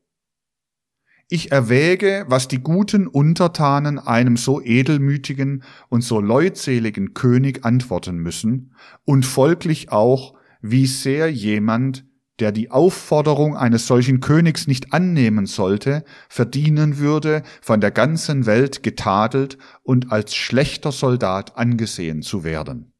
Ich 1.30 1.52
erwäge, 1.52 2.26
was 2.30 2.48
die 2.48 2.60
guten 2.60 3.06
Untertanen 3.06 4.00
einem 4.00 4.38
so 4.38 4.62
edelmütigen 4.62 5.64
und 5.90 6.02
so 6.02 6.22
leutseligen 6.22 7.14
König 7.14 7.66
antworten 7.66 8.18
müssen 8.18 8.74
und 9.04 9.26
folglich 9.26 9.92
auch, 9.92 10.36
wie 10.62 10.86
sehr 10.88 11.30
jemand, 11.30 12.06
der 12.40 12.54
die 12.54 12.72
Aufforderung 12.72 13.58
eines 13.58 13.88
solchen 13.88 14.22
Königs 14.22 14.68
nicht 14.68 14.94
annehmen 14.94 15.48
sollte, 15.48 16.06
verdienen 16.30 16.98
würde, 16.98 17.44
von 17.62 17.82
der 17.82 17.92
ganzen 17.92 18.46
Welt 18.46 18.82
getadelt 18.82 19.58
und 19.84 20.14
als 20.14 20.34
schlechter 20.34 20.94
Soldat 20.94 21.58
angesehen 21.58 22.22
zu 22.22 22.46
werden. 22.46 22.94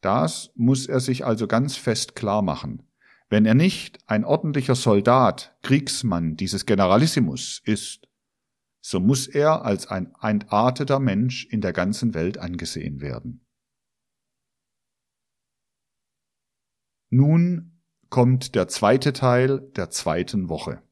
Das 0.00 0.50
muss 0.54 0.86
er 0.86 1.00
sich 1.00 1.26
also 1.26 1.46
ganz 1.46 1.76
fest 1.76 2.14
klar 2.16 2.40
machen. 2.40 2.89
Wenn 3.30 3.46
er 3.46 3.54
nicht 3.54 4.00
ein 4.08 4.24
ordentlicher 4.24 4.74
Soldat, 4.74 5.56
Kriegsmann 5.62 6.36
dieses 6.36 6.66
Generalissimus 6.66 7.62
ist, 7.64 8.08
so 8.82 8.98
muss 8.98 9.28
er 9.28 9.64
als 9.64 9.86
ein 9.86 10.12
entarteter 10.20 10.98
Mensch 10.98 11.46
in 11.46 11.60
der 11.60 11.72
ganzen 11.72 12.12
Welt 12.12 12.38
angesehen 12.38 13.00
werden. 13.00 13.46
Nun 17.08 17.80
kommt 18.08 18.56
der 18.56 18.66
zweite 18.66 19.12
Teil 19.12 19.60
der 19.76 19.90
zweiten 19.90 20.48
Woche. 20.48 20.82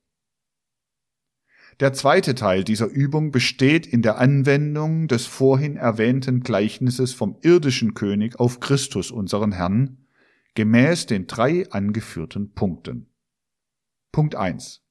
Der 1.81 1.93
zweite 1.93 2.37
Teil 2.37 2.63
dieser 2.63 2.87
Übung 2.87 3.33
besteht 3.33 3.87
in 3.87 4.03
der 4.03 4.19
Anwendung 4.19 5.09
des 5.09 5.27
vorhin 5.27 5.77
erwähnten 5.77 6.41
Gleichnisses 6.41 7.15
vom 7.15 7.39
irdischen 7.43 7.95
König 7.95 8.39
auf 8.39 8.61
Christus, 8.61 9.11
unseren 9.11 9.53
Herrn, 9.53 10.08
gemäß 10.55 11.07
den 11.07 11.27
drei 11.27 11.71
angeführten 11.71 12.53
Punkten. 12.55 13.11
Punkt 14.13 14.35
1. 14.35 14.83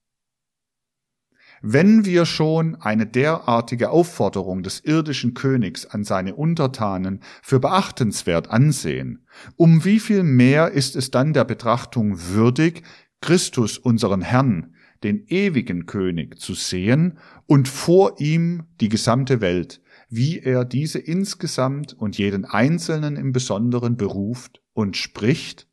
Wenn 1.61 2.05
wir 2.05 2.25
schon 2.25 2.75
eine 2.75 3.07
derartige 3.07 3.89
Aufforderung 3.89 4.61
des 4.61 4.81
irdischen 4.81 5.33
Königs 5.33 5.85
an 5.85 6.03
seine 6.03 6.35
Untertanen 6.35 7.21
für 7.41 7.59
beachtenswert 7.59 8.49
ansehen, 8.49 9.25
um 9.55 9.83
wie 9.83 9.99
viel 9.99 10.23
mehr 10.23 10.71
ist 10.71 10.95
es 10.95 11.09
dann 11.09 11.33
der 11.33 11.45
Betrachtung 11.45 12.27
würdig, 12.29 12.83
Christus 13.21 13.79
unseren 13.79 14.21
Herrn, 14.21 14.75
den 15.03 15.25
ewigen 15.27 15.87
König, 15.87 16.39
zu 16.39 16.53
sehen 16.53 17.17
und 17.47 17.67
vor 17.67 18.19
ihm 18.19 18.63
die 18.79 18.89
gesamte 18.89 19.41
Welt, 19.41 19.81
wie 20.09 20.39
er 20.39 20.65
diese 20.65 20.99
insgesamt 20.99 21.93
und 21.93 22.17
jeden 22.17 22.45
Einzelnen 22.45 23.15
im 23.17 23.33
Besonderen 23.33 23.97
beruft 23.97 24.61
und 24.73 24.95
spricht, 24.95 25.67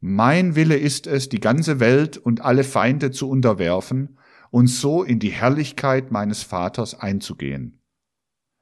Mein 0.00 0.54
Wille 0.54 0.76
ist 0.76 1.06
es, 1.06 1.28
die 1.28 1.40
ganze 1.40 1.80
Welt 1.80 2.18
und 2.18 2.40
alle 2.40 2.62
Feinde 2.62 3.10
zu 3.10 3.28
unterwerfen 3.28 4.18
und 4.50 4.68
so 4.68 5.02
in 5.02 5.18
die 5.18 5.30
Herrlichkeit 5.30 6.12
meines 6.12 6.42
Vaters 6.42 6.98
einzugehen. 6.98 7.82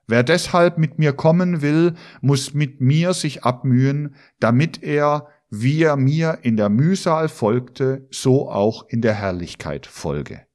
Wer 0.07 0.23
deshalb 0.23 0.79
mit 0.79 0.99
mir 0.99 1.13
kommen 1.13 1.63
will, 1.63 1.95
muss 2.21 2.55
mit 2.55 2.81
mir 2.81 3.13
sich 3.13 3.45
abmühen, 3.45 4.15
damit 4.39 4.83
er, 4.83 5.29
wie 5.51 5.83
er 5.83 5.97
mir 5.97 6.39
in 6.43 6.57
der 6.57 6.69
Mühsal 6.69 7.29
folgte, 7.29 8.07
so 8.11 8.49
auch 8.49 8.89
in 8.89 9.03
der 9.03 9.15
Herrlichkeit 9.15 9.87
folge. 9.87 10.47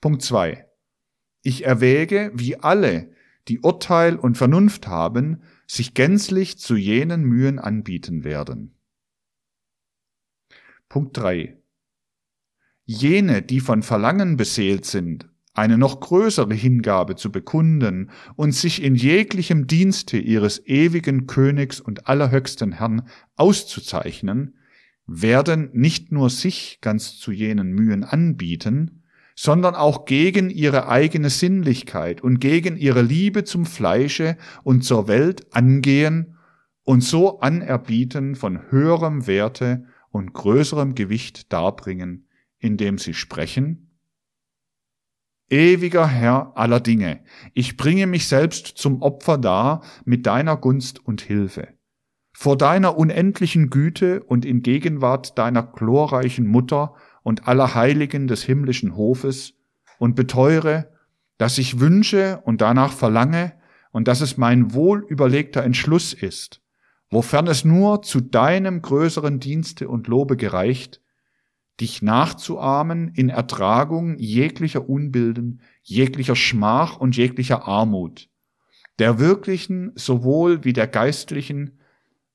Punkt 0.00 0.22
zwei: 0.22 0.66
Ich 1.46 1.66
erwäge, 1.66 2.32
wie 2.34 2.56
alle, 2.56 3.10
die 3.48 3.60
Urteil 3.60 4.16
und 4.16 4.38
Vernunft 4.38 4.88
haben, 4.88 5.42
sich 5.66 5.92
gänzlich 5.92 6.56
zu 6.56 6.74
jenen 6.74 7.22
Mühen 7.22 7.58
anbieten 7.58 8.24
werden. 8.24 8.74
Punkt 10.88 11.14
3. 11.18 11.58
Jene, 12.86 13.42
die 13.42 13.60
von 13.60 13.82
Verlangen 13.82 14.38
beseelt 14.38 14.86
sind, 14.86 15.28
eine 15.52 15.76
noch 15.76 16.00
größere 16.00 16.54
Hingabe 16.54 17.14
zu 17.14 17.30
bekunden 17.30 18.10
und 18.36 18.52
sich 18.52 18.82
in 18.82 18.94
jeglichem 18.94 19.66
Dienste 19.66 20.16
ihres 20.16 20.66
ewigen 20.66 21.26
Königs 21.26 21.78
und 21.78 22.08
allerhöchsten 22.08 22.72
Herrn 22.72 23.06
auszuzeichnen, 23.36 24.56
werden 25.06 25.68
nicht 25.74 26.10
nur 26.10 26.30
sich 26.30 26.78
ganz 26.80 27.18
zu 27.18 27.32
jenen 27.32 27.72
Mühen 27.72 28.02
anbieten, 28.02 29.03
sondern 29.34 29.74
auch 29.74 30.04
gegen 30.04 30.50
ihre 30.50 30.88
eigene 30.88 31.30
Sinnlichkeit 31.30 32.20
und 32.20 32.40
gegen 32.40 32.76
ihre 32.76 33.02
Liebe 33.02 33.44
zum 33.44 33.66
Fleische 33.66 34.36
und 34.62 34.82
zur 34.84 35.08
Welt 35.08 35.54
angehen 35.54 36.36
und 36.84 37.02
so 37.02 37.40
Anerbieten 37.40 38.36
von 38.36 38.70
höherem 38.70 39.26
Werte 39.26 39.86
und 40.10 40.32
größerem 40.32 40.94
Gewicht 40.94 41.52
darbringen, 41.52 42.28
indem 42.58 42.98
sie 42.98 43.14
sprechen, 43.14 43.84
Ewiger 45.50 46.08
Herr 46.08 46.52
aller 46.56 46.80
Dinge, 46.80 47.22
ich 47.52 47.76
bringe 47.76 48.06
mich 48.06 48.28
selbst 48.28 48.66
zum 48.66 49.02
Opfer 49.02 49.36
dar 49.36 49.82
mit 50.04 50.26
deiner 50.26 50.56
Gunst 50.56 51.04
und 51.04 51.20
Hilfe. 51.20 51.68
Vor 52.32 52.56
deiner 52.56 52.96
unendlichen 52.96 53.68
Güte 53.68 54.22
und 54.24 54.44
in 54.44 54.62
Gegenwart 54.62 55.38
deiner 55.38 55.62
glorreichen 55.62 56.46
Mutter 56.46 56.94
und 57.24 57.48
aller 57.48 57.74
Heiligen 57.74 58.28
des 58.28 58.44
himmlischen 58.44 58.96
Hofes 58.96 59.54
und 59.98 60.14
beteure, 60.14 60.92
dass 61.38 61.58
ich 61.58 61.80
wünsche 61.80 62.40
und 62.44 62.60
danach 62.60 62.92
verlange 62.92 63.54
und 63.90 64.06
dass 64.06 64.20
es 64.20 64.36
mein 64.36 64.74
wohlüberlegter 64.74 65.64
Entschluss 65.64 66.12
ist, 66.12 66.60
wofern 67.10 67.48
es 67.48 67.64
nur 67.64 68.02
zu 68.02 68.20
deinem 68.20 68.82
größeren 68.82 69.40
Dienste 69.40 69.88
und 69.88 70.06
Lobe 70.06 70.36
gereicht, 70.36 71.00
dich 71.80 72.02
nachzuahmen 72.02 73.08
in 73.14 73.30
Ertragung 73.30 74.16
jeglicher 74.18 74.88
Unbilden, 74.88 75.60
jeglicher 75.82 76.36
Schmach 76.36 76.98
und 76.98 77.16
jeglicher 77.16 77.66
Armut, 77.66 78.28
der 78.98 79.18
wirklichen 79.18 79.92
sowohl 79.96 80.62
wie 80.64 80.72
der 80.72 80.86
geistlichen, 80.86 81.80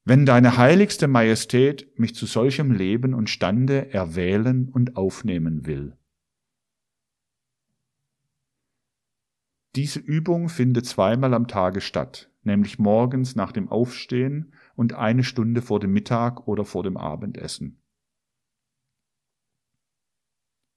wenn 0.09 0.25
deine 0.25 0.57
heiligste 0.57 1.07
Majestät 1.07 1.99
mich 1.99 2.15
zu 2.15 2.25
solchem 2.25 2.71
Leben 2.71 3.13
und 3.13 3.29
Stande 3.29 3.93
erwählen 3.93 4.67
und 4.67 4.97
aufnehmen 4.97 5.67
will. 5.67 5.95
Diese 9.75 9.99
Übung 9.99 10.49
findet 10.49 10.87
zweimal 10.87 11.35
am 11.35 11.47
Tage 11.47 11.79
statt, 11.79 12.31
nämlich 12.41 12.79
morgens 12.79 13.35
nach 13.35 13.51
dem 13.51 13.69
Aufstehen 13.69 14.55
und 14.75 14.93
eine 14.93 15.23
Stunde 15.23 15.61
vor 15.61 15.79
dem 15.79 15.93
Mittag 15.93 16.47
oder 16.47 16.65
vor 16.65 16.81
dem 16.81 16.97
Abendessen. 16.97 17.79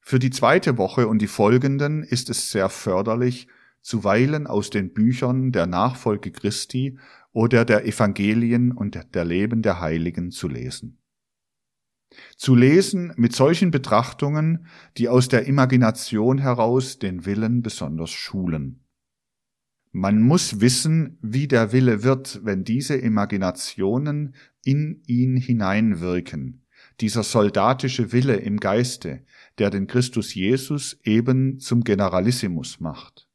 Für 0.00 0.18
die 0.18 0.28
zweite 0.28 0.76
Woche 0.76 1.08
und 1.08 1.22
die 1.22 1.26
folgenden 1.26 2.02
ist 2.02 2.28
es 2.28 2.50
sehr 2.50 2.68
förderlich, 2.68 3.48
zuweilen 3.80 4.46
aus 4.46 4.68
den 4.68 4.92
Büchern 4.92 5.52
der 5.52 5.66
Nachfolge 5.66 6.32
Christi 6.32 6.98
oder 7.32 7.64
der 7.64 7.86
Evangelien 7.86 8.72
und 8.72 8.98
der 9.14 9.24
Leben 9.24 9.62
der 9.62 9.80
Heiligen 9.80 10.30
zu 10.30 10.48
lesen. 10.48 10.98
Zu 12.36 12.54
lesen 12.54 13.12
mit 13.16 13.34
solchen 13.34 13.70
Betrachtungen, 13.70 14.66
die 14.98 15.08
aus 15.08 15.28
der 15.28 15.46
Imagination 15.46 16.38
heraus 16.38 16.98
den 16.98 17.24
Willen 17.24 17.62
besonders 17.62 18.10
schulen. 18.10 18.84
Man 19.92 20.22
muss 20.22 20.60
wissen, 20.60 21.18
wie 21.20 21.48
der 21.48 21.72
Wille 21.72 22.02
wird, 22.02 22.40
wenn 22.44 22.64
diese 22.64 22.96
Imaginationen 22.96 24.34
in 24.64 25.02
ihn 25.06 25.36
hineinwirken, 25.36 26.64
dieser 27.00 27.22
soldatische 27.22 28.12
Wille 28.12 28.36
im 28.36 28.58
Geiste, 28.58 29.24
der 29.58 29.70
den 29.70 29.86
Christus 29.86 30.34
Jesus 30.34 30.98
eben 31.04 31.58
zum 31.58 31.84
Generalissimus 31.84 32.80
macht. 32.80 33.28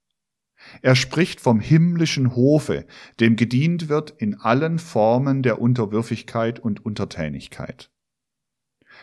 Er 0.81 0.95
spricht 0.95 1.41
vom 1.41 1.59
himmlischen 1.59 2.35
Hofe, 2.35 2.85
dem 3.19 3.35
gedient 3.35 3.89
wird 3.89 4.11
in 4.11 4.35
allen 4.35 4.79
Formen 4.79 5.43
der 5.43 5.61
Unterwürfigkeit 5.61 6.59
und 6.59 6.85
Untertänigkeit. 6.85 7.91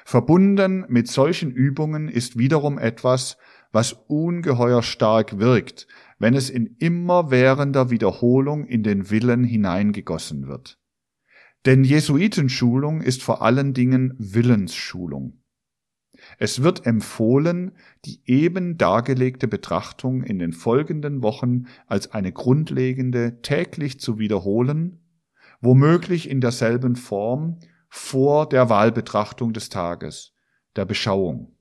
Verbunden 0.05 0.85
mit 0.89 1.09
solchen 1.09 1.51
Übungen 1.51 2.09
ist 2.09 2.37
wiederum 2.39 2.79
etwas, 2.79 3.37
was 3.73 3.93
ungeheuer 3.93 4.83
stark 4.83 5.39
wirkt, 5.39 5.87
wenn 6.19 6.35
es 6.35 6.51
in 6.51 6.77
immerwährender 6.79 7.91
Wiederholung 7.91 8.67
in 8.67 8.83
den 8.83 9.11
Willen 9.11 9.45
hineingegossen 9.45 10.47
wird. 10.47 10.79
Denn 11.67 11.85
Jesuitenschulung 11.85 13.01
ist 13.01 13.23
vor 13.23 13.43
allen 13.43 13.73
Dingen 13.73 14.15
Willensschulung. 14.19 15.44
Es 16.39 16.63
wird 16.63 16.87
empfohlen, 16.87 17.73
die 18.05 18.21
eben 18.25 18.77
dargelegte 18.77 19.49
Betrachtung 19.49 20.23
in 20.23 20.39
den 20.39 20.53
folgenden 20.53 21.23
Wochen 21.23 21.67
als 21.87 22.13
eine 22.13 22.33
grundlegende 22.33 23.41
täglich 23.43 24.01
zu 24.01 24.19
wiederholen, 24.19 25.01
womöglich 25.61 26.29
in 26.29 26.41
derselben 26.41 26.97
Form 26.97 27.59
vor 27.89 28.49
der 28.49 28.69
Wahlbetrachtung 28.69 29.53
des 29.53 29.69
Tages, 29.69 30.35
der 30.77 30.85
Beschauung. 30.85 31.57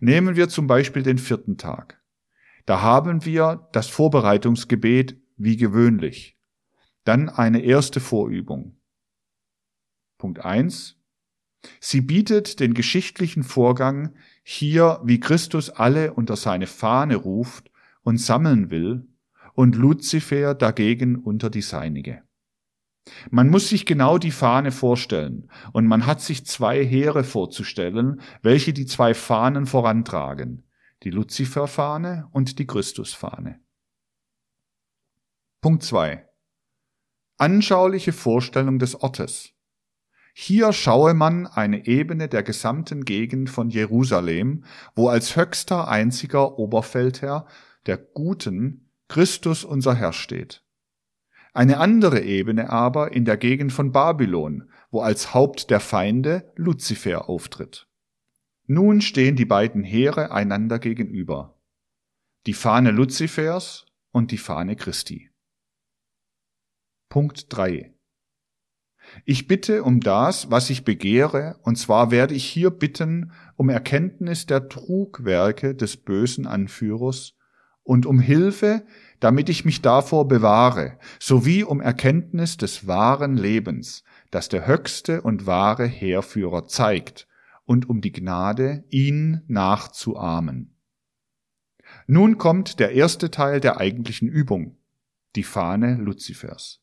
Nehmen 0.00 0.36
wir 0.36 0.48
zum 0.48 0.66
Beispiel 0.66 1.02
den 1.02 1.18
vierten 1.18 1.56
Tag. 1.56 2.02
Da 2.66 2.82
haben 2.82 3.24
wir 3.24 3.68
das 3.72 3.88
Vorbereitungsgebet 3.88 5.16
wie 5.36 5.56
gewöhnlich. 5.56 6.38
Dann 7.04 7.30
eine 7.30 7.62
erste 7.62 8.00
Vorübung. 8.00 8.78
Punkt 10.18 10.44
eins. 10.44 10.97
Sie 11.80 12.00
bietet 12.00 12.60
den 12.60 12.74
geschichtlichen 12.74 13.42
Vorgang 13.42 14.14
hier, 14.42 15.00
wie 15.04 15.20
Christus 15.20 15.70
alle 15.70 16.14
unter 16.14 16.36
seine 16.36 16.66
Fahne 16.66 17.16
ruft 17.16 17.70
und 18.02 18.18
sammeln 18.18 18.70
will, 18.70 19.06
und 19.54 19.74
Luzifer 19.74 20.54
dagegen 20.54 21.16
unter 21.16 21.50
die 21.50 21.62
seinige. 21.62 22.22
Man 23.30 23.48
muss 23.48 23.68
sich 23.68 23.86
genau 23.86 24.18
die 24.18 24.30
Fahne 24.30 24.70
vorstellen, 24.70 25.50
und 25.72 25.86
man 25.86 26.06
hat 26.06 26.20
sich 26.20 26.46
zwei 26.46 26.84
Heere 26.84 27.24
vorzustellen, 27.24 28.20
welche 28.42 28.72
die 28.72 28.86
zwei 28.86 29.14
Fahnen 29.14 29.66
vorantragen, 29.66 30.64
die 31.02 31.10
Luziferfahne 31.10 32.28
und 32.32 32.58
die 32.58 32.66
Christusfahne. 32.66 33.60
Punkt 35.60 35.82
zwei: 35.82 36.28
Anschauliche 37.36 38.12
Vorstellung 38.12 38.78
des 38.78 38.94
Ortes. 38.94 39.54
Hier 40.40 40.72
schaue 40.72 41.14
man 41.14 41.48
eine 41.48 41.86
Ebene 41.88 42.28
der 42.28 42.44
gesamten 42.44 43.04
Gegend 43.04 43.50
von 43.50 43.70
Jerusalem, 43.70 44.62
wo 44.94 45.08
als 45.08 45.34
höchster 45.34 45.88
einziger 45.88 46.60
Oberfeldherr 46.60 47.48
der 47.86 47.96
Guten 47.96 48.88
Christus 49.08 49.64
unser 49.64 49.96
Herr 49.96 50.12
steht. 50.12 50.62
Eine 51.54 51.78
andere 51.78 52.20
Ebene 52.20 52.70
aber 52.70 53.10
in 53.10 53.24
der 53.24 53.36
Gegend 53.36 53.72
von 53.72 53.90
Babylon, 53.90 54.70
wo 54.92 55.00
als 55.00 55.34
Haupt 55.34 55.70
der 55.70 55.80
Feinde 55.80 56.52
Luzifer 56.54 57.28
auftritt. 57.28 57.88
Nun 58.68 59.00
stehen 59.00 59.34
die 59.34 59.44
beiden 59.44 59.82
Heere 59.82 60.30
einander 60.30 60.78
gegenüber. 60.78 61.58
Die 62.46 62.54
Fahne 62.54 62.92
Luzifers 62.92 63.86
und 64.12 64.30
die 64.30 64.38
Fahne 64.38 64.76
Christi. 64.76 65.30
Punkt 67.08 67.46
3. 67.48 67.97
Ich 69.24 69.46
bitte 69.46 69.82
um 69.84 70.00
das, 70.00 70.50
was 70.50 70.70
ich 70.70 70.84
begehre, 70.84 71.58
und 71.62 71.76
zwar 71.76 72.10
werde 72.10 72.34
ich 72.34 72.44
hier 72.44 72.70
bitten 72.70 73.32
um 73.56 73.68
Erkenntnis 73.68 74.46
der 74.46 74.68
Trugwerke 74.68 75.74
des 75.74 75.96
bösen 75.96 76.46
Anführers 76.46 77.34
und 77.82 78.06
um 78.06 78.20
Hilfe, 78.20 78.84
damit 79.20 79.48
ich 79.48 79.64
mich 79.64 79.82
davor 79.82 80.28
bewahre, 80.28 80.98
sowie 81.18 81.64
um 81.64 81.80
Erkenntnis 81.80 82.56
des 82.56 82.86
wahren 82.86 83.36
Lebens, 83.36 84.04
das 84.30 84.48
der 84.48 84.66
höchste 84.66 85.22
und 85.22 85.46
wahre 85.46 85.86
Heerführer 85.86 86.66
zeigt, 86.66 87.26
und 87.64 87.88
um 87.88 88.00
die 88.00 88.12
Gnade, 88.12 88.84
ihn 88.88 89.42
nachzuahmen. 89.46 90.74
Nun 92.06 92.38
kommt 92.38 92.80
der 92.80 92.92
erste 92.92 93.30
Teil 93.30 93.60
der 93.60 93.78
eigentlichen 93.78 94.28
Übung, 94.28 94.78
die 95.36 95.42
Fahne 95.42 95.96
Luzifers. 95.96 96.82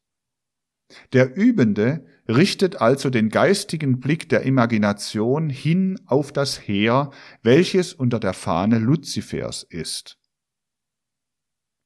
Der 1.14 1.36
Übende 1.36 2.06
richtet 2.28 2.82
also 2.82 3.10
den 3.10 3.30
geistigen 3.30 4.00
Blick 4.00 4.30
der 4.30 4.44
Imagination 4.44 5.50
hin 5.50 6.00
auf 6.06 6.32
das 6.32 6.68
Heer, 6.68 7.12
welches 7.44 7.94
unter 7.94 8.20
der 8.20 8.34
Fahne 8.34 8.80
Luzifers 8.80 9.64
ist. 9.64 10.18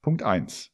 Punkt 0.01 0.23
1. 0.23 0.71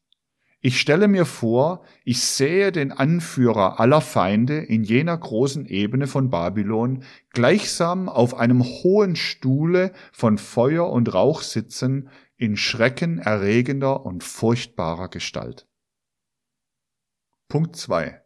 Ich 0.61 0.79
stelle 0.79 1.07
mir 1.07 1.25
vor, 1.25 1.83
ich 2.05 2.23
sehe 2.23 2.71
den 2.71 2.91
Anführer 2.91 3.79
aller 3.79 4.01
Feinde 4.01 4.57
in 4.57 4.83
jener 4.83 5.15
großen 5.15 5.67
Ebene 5.67 6.07
von 6.07 6.31
Babylon 6.31 7.03
gleichsam 7.29 8.09
auf 8.09 8.33
einem 8.33 8.63
hohen 8.63 9.15
Stuhle 9.15 9.93
von 10.11 10.39
Feuer 10.39 10.89
und 10.89 11.13
Rauch 11.13 11.43
sitzen, 11.43 12.09
in 12.37 12.57
schreckenerregender 12.57 14.05
und 14.05 14.23
furchtbarer 14.23 15.09
Gestalt. 15.09 15.67
Punkt 17.47 17.75
2. 17.75 18.24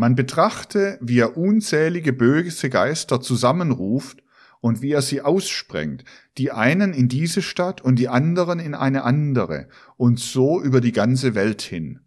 Man 0.00 0.14
betrachte, 0.14 0.96
wie 1.02 1.18
er 1.18 1.36
unzählige 1.36 2.14
böse 2.14 2.70
Geister 2.70 3.20
zusammenruft 3.20 4.22
und 4.62 4.80
wie 4.80 4.92
er 4.92 5.02
sie 5.02 5.20
aussprengt, 5.20 6.06
die 6.38 6.52
einen 6.52 6.94
in 6.94 7.08
diese 7.08 7.42
Stadt 7.42 7.82
und 7.82 7.98
die 7.98 8.08
anderen 8.08 8.60
in 8.60 8.74
eine 8.74 9.04
andere 9.04 9.68
und 9.98 10.18
so 10.18 10.58
über 10.62 10.80
die 10.80 10.92
ganze 10.92 11.34
Welt 11.34 11.60
hin, 11.60 12.00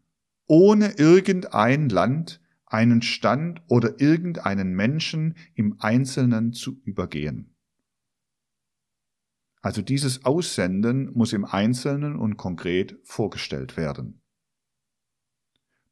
ohne 0.47 0.93
irgendein 0.97 1.87
Land, 1.87 2.41
einen 2.65 3.03
Stand 3.03 3.61
oder 3.67 4.01
irgendeinen 4.01 4.73
Menschen 4.73 5.37
im 5.53 5.75
Einzelnen 5.77 6.51
zu 6.51 6.81
übergehen. 6.85 7.55
Also 9.61 9.83
dieses 9.83 10.25
Aussenden 10.25 11.11
muss 11.13 11.31
im 11.31 11.45
Einzelnen 11.45 12.15
und 12.15 12.37
konkret 12.37 12.97
vorgestellt 13.03 13.77
werden. 13.77 14.23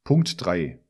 Punkt 0.04 0.43
3. 0.43 0.80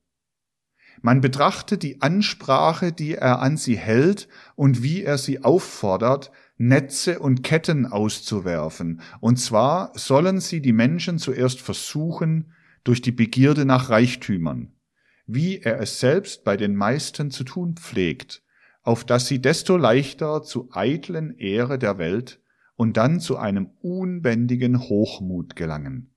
Man 1.01 1.19
betrachte 1.19 1.77
die 1.77 2.01
Ansprache, 2.01 2.91
die 2.91 3.15
er 3.15 3.39
an 3.41 3.57
sie 3.57 3.77
hält 3.77 4.27
und 4.55 4.83
wie 4.83 5.03
er 5.03 5.17
sie 5.17 5.43
auffordert, 5.43 6.31
Netze 6.57 7.19
und 7.19 7.43
Ketten 7.43 7.87
auszuwerfen. 7.87 9.01
Und 9.19 9.37
zwar 9.37 9.91
sollen 9.95 10.39
sie 10.39 10.61
die 10.61 10.73
Menschen 10.73 11.17
zuerst 11.17 11.59
versuchen 11.59 12.53
durch 12.83 13.01
die 13.01 13.11
Begierde 13.11 13.65
nach 13.65 13.89
Reichtümern, 13.89 14.73
wie 15.25 15.59
er 15.59 15.79
es 15.79 15.99
selbst 15.99 16.43
bei 16.43 16.55
den 16.55 16.75
meisten 16.75 17.31
zu 17.31 17.43
tun 17.43 17.75
pflegt, 17.77 18.43
auf 18.83 19.03
dass 19.03 19.27
sie 19.27 19.41
desto 19.41 19.77
leichter 19.77 20.43
zu 20.43 20.69
eitlen 20.71 21.35
Ehre 21.37 21.79
der 21.79 21.97
Welt 21.97 22.39
und 22.75 22.97
dann 22.97 23.19
zu 23.19 23.37
einem 23.37 23.71
unbändigen 23.81 24.79
Hochmut 24.79 25.55
gelangen. 25.55 26.10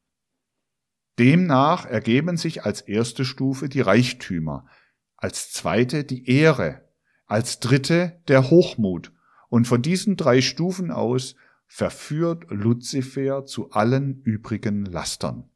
Demnach 1.18 1.86
ergeben 1.86 2.36
sich 2.36 2.64
als 2.64 2.80
erste 2.80 3.24
Stufe 3.24 3.68
die 3.68 3.80
Reichtümer, 3.80 4.66
als 5.16 5.52
zweite 5.52 6.04
die 6.04 6.28
Ehre, 6.28 6.88
als 7.26 7.60
dritte 7.60 8.20
der 8.28 8.50
Hochmut, 8.50 9.12
und 9.48 9.66
von 9.66 9.82
diesen 9.82 10.16
drei 10.16 10.40
Stufen 10.40 10.90
aus 10.90 11.36
verführt 11.66 12.44
Luzifer 12.50 13.46
zu 13.46 13.70
allen 13.70 14.20
übrigen 14.22 14.84
Lastern. 14.84 15.50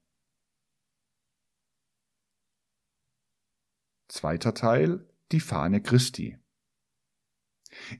Zweiter 4.08 4.54
Teil 4.54 5.06
die 5.32 5.40
Fahne 5.40 5.82
Christi. 5.82 6.38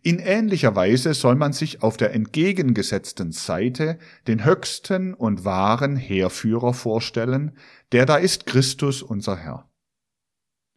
In 0.03 0.19
ähnlicher 0.19 0.75
Weise 0.75 1.15
soll 1.15 1.35
man 1.35 1.53
sich 1.53 1.83
auf 1.83 1.97
der 1.97 2.13
entgegengesetzten 2.13 3.33
Seite 3.33 3.99
den 4.27 4.45
höchsten 4.45 5.15
und 5.15 5.45
wahren 5.45 5.97
Heerführer 5.97 6.75
vorstellen, 6.75 7.57
der 7.93 8.07
da 8.07 8.17
ist 8.17 8.47
Christus 8.47 9.03
unser 9.03 9.37
Herr. 9.37 9.71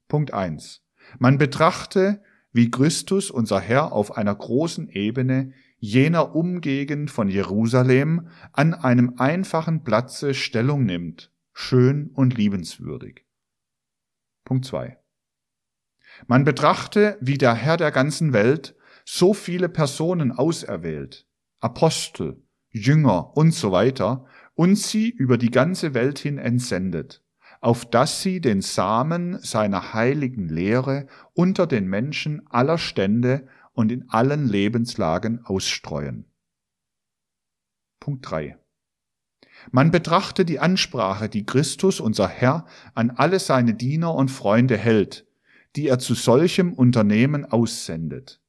Punkt 0.07 0.33
eins: 0.33 0.83
Man 1.19 1.37
betrachte, 1.37 2.21
wie 2.53 2.69
Christus 2.69 3.31
unser 3.31 3.59
Herr 3.59 3.91
auf 3.91 4.17
einer 4.17 4.35
großen 4.35 4.89
Ebene 4.89 5.53
jener 5.77 6.35
Umgegend 6.35 7.09
von 7.09 7.27
Jerusalem 7.27 8.27
an 8.53 8.73
einem 8.73 9.15
einfachen 9.17 9.83
Platze 9.83 10.33
Stellung 10.33 10.85
nimmt, 10.85 11.31
schön 11.53 12.11
und 12.13 12.37
liebenswürdig. 12.37 13.25
Punkt 14.45 14.65
zwei: 14.65 14.99
Man 16.27 16.43
betrachte, 16.43 17.17
wie 17.21 17.37
der 17.37 17.55
Herr 17.55 17.77
der 17.77 17.91
ganzen 17.91 18.33
Welt 18.33 18.75
so 19.13 19.33
viele 19.33 19.67
Personen 19.67 20.31
auserwählt, 20.31 21.27
Apostel, 21.59 22.41
Jünger 22.69 23.35
und 23.35 23.53
so 23.53 23.73
weiter, 23.73 24.25
und 24.53 24.77
sie 24.77 25.09
über 25.09 25.37
die 25.37 25.51
ganze 25.51 25.93
Welt 25.93 26.17
hin 26.17 26.37
entsendet, 26.37 27.21
auf 27.59 27.83
dass 27.83 28.21
sie 28.21 28.39
den 28.39 28.61
Samen 28.61 29.37
seiner 29.39 29.93
heiligen 29.93 30.47
Lehre 30.47 31.07
unter 31.33 31.67
den 31.67 31.87
Menschen 31.87 32.47
aller 32.49 32.77
Stände 32.77 33.49
und 33.73 33.91
in 33.91 34.07
allen 34.07 34.47
Lebenslagen 34.47 35.43
ausstreuen. 35.43 36.31
Punkt 37.99 38.31
3. 38.31 38.57
Man 39.71 39.91
betrachte 39.91 40.45
die 40.45 40.59
Ansprache, 40.59 41.27
die 41.27 41.45
Christus, 41.45 41.99
unser 41.99 42.29
Herr, 42.29 42.65
an 42.95 43.11
alle 43.11 43.39
seine 43.39 43.73
Diener 43.73 44.15
und 44.15 44.31
Freunde 44.31 44.77
hält, 44.77 45.27
die 45.75 45.89
er 45.89 45.99
zu 45.99 46.13
solchem 46.13 46.71
Unternehmen 46.71 47.43
aussendet 47.43 48.40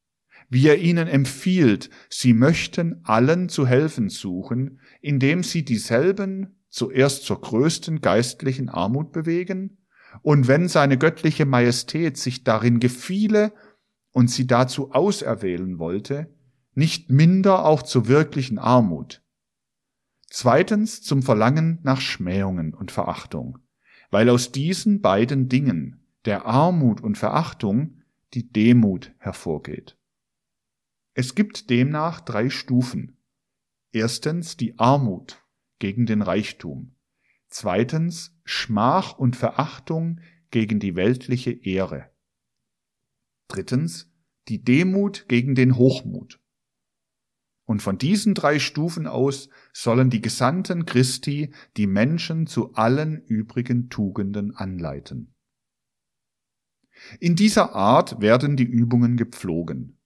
wie 0.53 0.69
er 0.69 0.77
ihnen 0.77 1.09
empfiehlt, 1.09 1.89
sie 2.11 2.35
möchten 2.35 3.01
allen 3.05 3.49
zu 3.49 3.67
helfen 3.67 4.11
suchen, 4.11 4.81
indem 5.01 5.43
sie 5.43 5.65
dieselben 5.65 6.59
zuerst 6.69 7.25
zur 7.25 7.41
größten 7.41 8.03
geistlichen 8.03 8.69
Armut 8.69 9.13
bewegen, 9.13 9.79
und 10.21 10.49
wenn 10.49 10.69
seine 10.69 10.99
göttliche 10.99 11.47
Majestät 11.47 12.19
sich 12.19 12.45
darin 12.45 12.81
gefiele, 12.81 13.55
und 14.11 14.31
sie 14.31 14.47
dazu 14.47 14.93
auserwählen 14.93 15.79
wollte, 15.79 16.29
nicht 16.75 17.11
minder 17.11 17.65
auch 17.65 17.83
zur 17.83 18.09
wirklichen 18.09 18.59
Armut. 18.59 19.23
Zweitens 20.29 21.01
zum 21.01 21.23
Verlangen 21.23 21.79
nach 21.83 22.03
Schmähungen 22.03 22.75
und 22.75 22.91
Verachtung, 22.93 23.57
weil 24.11 24.29
aus 24.29 24.53
diesen 24.53 25.01
beiden 25.01 25.49
Dingen, 25.49 26.05
der 26.27 26.45
Armut 26.45 27.01
und 27.01 27.17
Verachtung, 27.17 28.03
die 28.35 28.53
Demut 28.53 29.15
hervorgeht. 29.17 29.97
Es 31.15 31.35
gibt 31.35 31.69
demnach 31.69 32.21
drei 32.21 32.49
Stufen. 32.49 33.19
Erstens 33.93 34.57
die 34.57 34.79
Armut 34.79 35.45
gegen 35.79 36.07
den 36.07 36.23
Reichtum. 36.23 36.97
Zweitens 37.49 38.35
Schmach 38.45 39.19
und 39.19 39.37
Verachtung 39.37 40.21
gegen 40.51 40.81
die 40.81 40.97
weltliche 40.97 41.51
Ehre. 41.51 42.11
Drittens 43.49 44.11
die 44.49 44.65
Demut 44.65 45.29
gegen 45.29 45.55
den 45.55 45.77
Hochmut. 45.77 46.41
Und 47.65 47.83
von 47.83 47.99
diesen 47.99 48.35
drei 48.35 48.59
Stufen 48.59 49.07
aus 49.07 49.51
sollen 49.73 50.09
die 50.09 50.23
Gesandten 50.23 50.87
Christi 50.87 51.53
die 51.77 51.87
Menschen 51.87 52.47
zu 52.47 52.73
allen 52.73 53.23
übrigen 53.23 53.91
Tugenden 53.91 54.57
anleiten. 54.57 55.35
In 57.21 57.37
dieser 57.37 57.75
Art 57.75 58.21
werden 58.21 58.57
die 58.57 58.65
Übungen 58.65 59.17
gepflogen. 59.17 59.99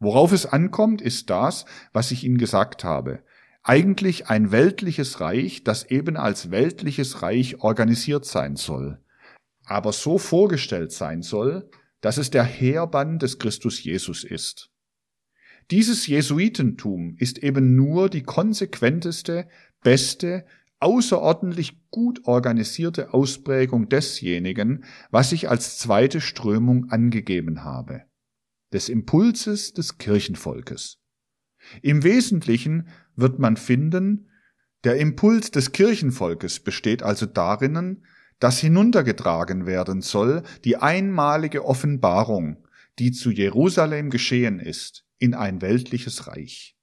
Worauf 0.00 0.32
es 0.32 0.46
ankommt, 0.46 1.02
ist 1.02 1.28
das, 1.28 1.66
was 1.92 2.10
ich 2.10 2.24
Ihnen 2.24 2.38
gesagt 2.38 2.84
habe. 2.84 3.22
Eigentlich 3.62 4.28
ein 4.28 4.50
weltliches 4.50 5.20
Reich, 5.20 5.62
das 5.62 5.84
eben 5.84 6.16
als 6.16 6.50
weltliches 6.50 7.20
Reich 7.20 7.60
organisiert 7.60 8.24
sein 8.24 8.56
soll, 8.56 8.98
aber 9.66 9.92
so 9.92 10.16
vorgestellt 10.16 10.92
sein 10.92 11.20
soll, 11.20 11.68
dass 12.00 12.16
es 12.16 12.30
der 12.30 12.44
Heerbann 12.44 13.18
des 13.18 13.38
Christus 13.38 13.84
Jesus 13.84 14.24
ist. 14.24 14.70
Dieses 15.70 16.06
Jesuitentum 16.06 17.14
ist 17.18 17.38
eben 17.38 17.76
nur 17.76 18.08
die 18.08 18.22
konsequenteste, 18.22 19.48
beste, 19.82 20.46
außerordentlich 20.78 21.90
gut 21.90 22.24
organisierte 22.24 23.12
Ausprägung 23.12 23.90
desjenigen, 23.90 24.84
was 25.10 25.32
ich 25.32 25.50
als 25.50 25.76
zweite 25.76 26.22
Strömung 26.22 26.88
angegeben 26.88 27.62
habe 27.62 28.04
des 28.72 28.88
Impulses 28.88 29.72
des 29.72 29.98
Kirchenvolkes. 29.98 30.98
Im 31.82 32.02
Wesentlichen 32.02 32.88
wird 33.16 33.38
man 33.38 33.56
finden, 33.56 34.28
der 34.84 34.96
Impuls 34.96 35.50
des 35.50 35.72
Kirchenvolkes 35.72 36.60
besteht 36.60 37.02
also 37.02 37.26
darin, 37.26 38.02
dass 38.38 38.58
hinuntergetragen 38.58 39.66
werden 39.66 40.00
soll 40.00 40.42
die 40.64 40.76
einmalige 40.76 41.64
Offenbarung, 41.66 42.66
die 42.98 43.12
zu 43.12 43.30
Jerusalem 43.30 44.08
geschehen 44.08 44.58
ist, 44.58 45.04
in 45.18 45.34
ein 45.34 45.60
weltliches 45.60 46.26
Reich. 46.26 46.76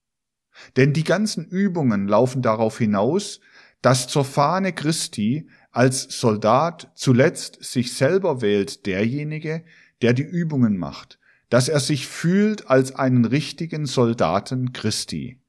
Denn 0.75 0.93
die 0.93 1.03
ganzen 1.03 1.45
Übungen 1.45 2.07
laufen 2.07 2.41
darauf 2.41 2.77
hinaus, 2.77 3.39
dass 3.81 4.07
zur 4.07 4.25
Fahne 4.25 4.73
Christi 4.73 5.49
als 5.71 6.19
Soldat 6.19 6.91
zuletzt 6.95 7.63
sich 7.63 7.93
selber 7.93 8.41
wählt 8.41 8.85
derjenige, 8.85 9.63
der 10.01 10.13
die 10.13 10.23
Übungen 10.23 10.77
macht, 10.77 11.16
dass 11.49 11.69
er 11.69 11.79
sich 11.79 12.07
fühlt 12.07 12.69
als 12.69 12.93
einen 12.95 13.25
richtigen 13.25 13.85
Soldaten 13.85 14.73
Christi. 14.73 15.41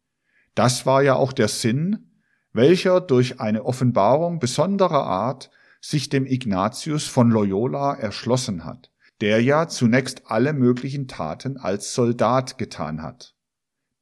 Das 0.54 0.86
war 0.86 1.02
ja 1.02 1.14
auch 1.14 1.32
der 1.32 1.48
Sinn, 1.48 2.08
welcher 2.52 3.00
durch 3.00 3.40
eine 3.40 3.64
Offenbarung 3.64 4.38
besonderer 4.38 5.04
Art 5.04 5.50
sich 5.80 6.08
dem 6.08 6.26
Ignatius 6.26 7.06
von 7.06 7.30
Loyola 7.30 7.94
erschlossen 7.94 8.64
hat, 8.64 8.90
der 9.20 9.42
ja 9.42 9.68
zunächst 9.68 10.22
alle 10.26 10.52
möglichen 10.52 11.08
Taten 11.08 11.56
als 11.56 11.94
Soldat 11.94 12.58
getan 12.58 13.02
hat. 13.02 13.34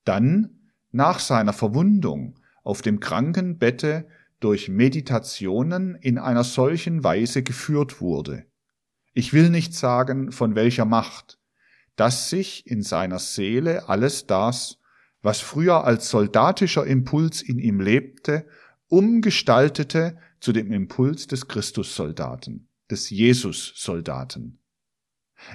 Dann, 0.05 0.71
nach 0.91 1.19
seiner 1.19 1.53
Verwundung, 1.53 2.39
auf 2.63 2.83
dem 2.83 3.01
Krankenbette 3.01 4.09
durch 4.41 4.69
Meditationen 4.69 5.95
in 5.95 6.19
einer 6.19 6.45
solchen 6.45 7.05
Weise 7.05 7.43
geführt 7.43 8.01
wurde. 8.01 8.45
Ich 9.13 9.33
will 9.33 9.51
nicht 9.51 9.75
sagen, 9.75 10.33
von 10.33 10.55
welcher 10.55 10.85
Macht, 10.85 11.39
dass 11.97 12.31
sich 12.31 12.67
in 12.67 12.83
seiner 12.83 13.19
Seele 13.19 13.89
alles 13.89 14.27
das, 14.27 14.79
was 15.23 15.41
früher 15.41 15.85
als 15.85 16.11
soldatischer 16.11 16.87
Impuls 16.87 17.43
in 17.43 17.59
ihm 17.59 17.81
lebte, 17.81 18.47
umgestaltete 18.89 20.17
zu 20.41 20.53
dem 20.53 20.71
Impuls 20.73 21.27
des 21.27 21.49
Christussoldaten, 21.49 22.69
des 22.91 23.11
Jesus-Soldaten. 23.11 24.61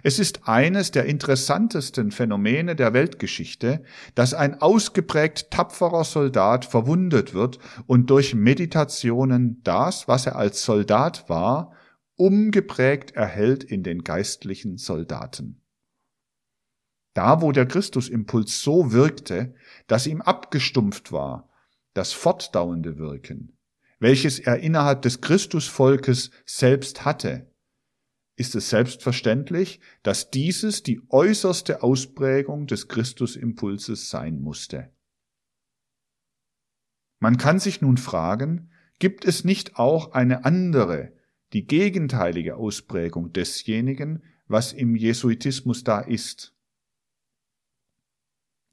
Es 0.04 0.20
ist 0.20 0.48
eines 0.48 0.92
der 0.92 1.06
interessantesten 1.06 2.12
Phänomene 2.12 2.76
der 2.76 2.94
Weltgeschichte, 2.94 3.84
dass 4.16 4.34
ein 4.34 4.62
ausgeprägt 4.62 5.52
tapferer 5.52 6.04
Soldat 6.04 6.66
verwundet 6.66 7.34
wird 7.34 7.60
und 7.88 8.10
durch 8.10 8.36
Meditationen 8.36 9.62
das, 9.64 10.08
was 10.08 10.28
er 10.28 10.36
als 10.36 10.64
Soldat 10.64 11.30
war, 11.30 11.74
umgeprägt 12.16 13.12
erhält 13.12 13.64
in 13.64 13.84
den 13.84 14.04
geistlichen 14.04 14.78
Soldaten. 14.78 15.61
Da, 17.14 17.42
wo 17.42 17.52
der 17.52 17.66
Christusimpuls 17.66 18.62
so 18.62 18.92
wirkte, 18.92 19.54
dass 19.88 20.08
ihm 20.08 20.22
abgestumpft 20.22 21.12
war, 21.12 21.50
das 21.94 22.14
fortdauernde 22.14 22.98
Wirken, 22.98 23.58
welches 24.00 24.40
er 24.40 24.60
innerhalb 24.60 25.02
des 25.02 25.22
Christusvolkes 25.22 26.32
selbst 26.46 27.04
hatte, 27.06 27.52
ist 28.38 28.56
es 28.56 28.70
selbstverständlich, 28.70 29.80
dass 30.04 30.32
dieses 30.32 30.84
die 30.84 31.02
äußerste 31.10 31.84
Ausprägung 31.84 32.66
des 32.66 32.88
Christusimpulses 32.88 34.10
sein 34.10 34.42
musste. 34.42 34.90
Man 37.20 37.38
kann 37.38 37.60
sich 37.60 37.82
nun 37.82 37.98
fragen, 37.98 38.72
gibt 38.98 39.26
es 39.26 39.44
nicht 39.44 39.78
auch 39.78 40.14
eine 40.14 40.46
andere, 40.46 41.14
die 41.54 41.68
gegenteilige 41.68 42.56
Ausprägung 42.56 43.32
desjenigen, 43.34 44.24
was 44.48 44.74
im 44.74 44.96
Jesuitismus 44.96 45.84
da 45.84 46.00
ist? 46.00 46.56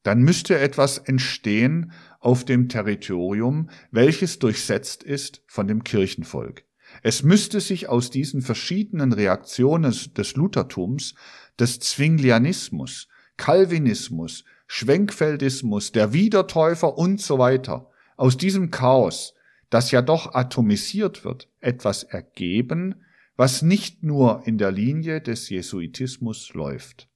Dann 0.09 0.23
müsste 0.23 0.59
etwas 0.59 0.97
entstehen 0.97 1.93
auf 2.19 2.47
dem 2.47 2.71
Territorium, 2.71 3.69
welches 3.91 4.39
durchsetzt 4.39 5.03
ist 5.03 5.43
von 5.47 5.69
dem 5.69 5.85
Kirchenvolk. 5.85 6.65
Es 7.03 7.23
müsste 7.23 7.61
sich 7.61 7.91
aus 7.91 8.09
diesen 8.09 8.41
verschiedenen 8.41 9.13
Reaktionen 9.13 9.95
des 10.17 10.35
Luthertums, 10.35 11.15
des 11.61 11.81
Zwinglianismus, 11.81 13.09
Calvinismus, 13.37 14.47
Schwenkfeldismus, 14.67 15.93
der 15.93 16.15
Wiedertäufer 16.15 16.97
und 16.97 17.21
so 17.21 17.39
weiter, 17.39 17.91
aus 18.17 18.39
diesem 18.39 18.71
Chaos, 18.71 19.35
das 19.69 19.91
ja 19.91 20.01
doch 20.01 20.35
atomisiert 20.35 21.27
wird, 21.27 21.51
etwas 21.61 22.03
ergeben, 22.03 22.95
was 23.37 23.61
nicht 23.61 24.03
nur 24.03 24.41
in 24.47 24.57
der 24.57 24.73
Linie 24.73 25.21
des 25.21 25.51
Jesuitismus 25.51 26.55
läuft. 26.55 27.11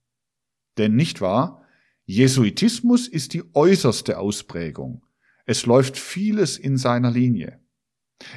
Denn 0.76 0.94
nicht 0.94 1.22
wahr, 1.22 1.61
Jesuitismus 2.04 3.06
ist 3.06 3.32
die 3.32 3.44
äußerste 3.54 4.18
Ausprägung. 4.18 5.04
Es 5.46 5.66
läuft 5.66 5.96
vieles 5.96 6.58
in 6.58 6.76
seiner 6.76 7.10
Linie. 7.10 7.60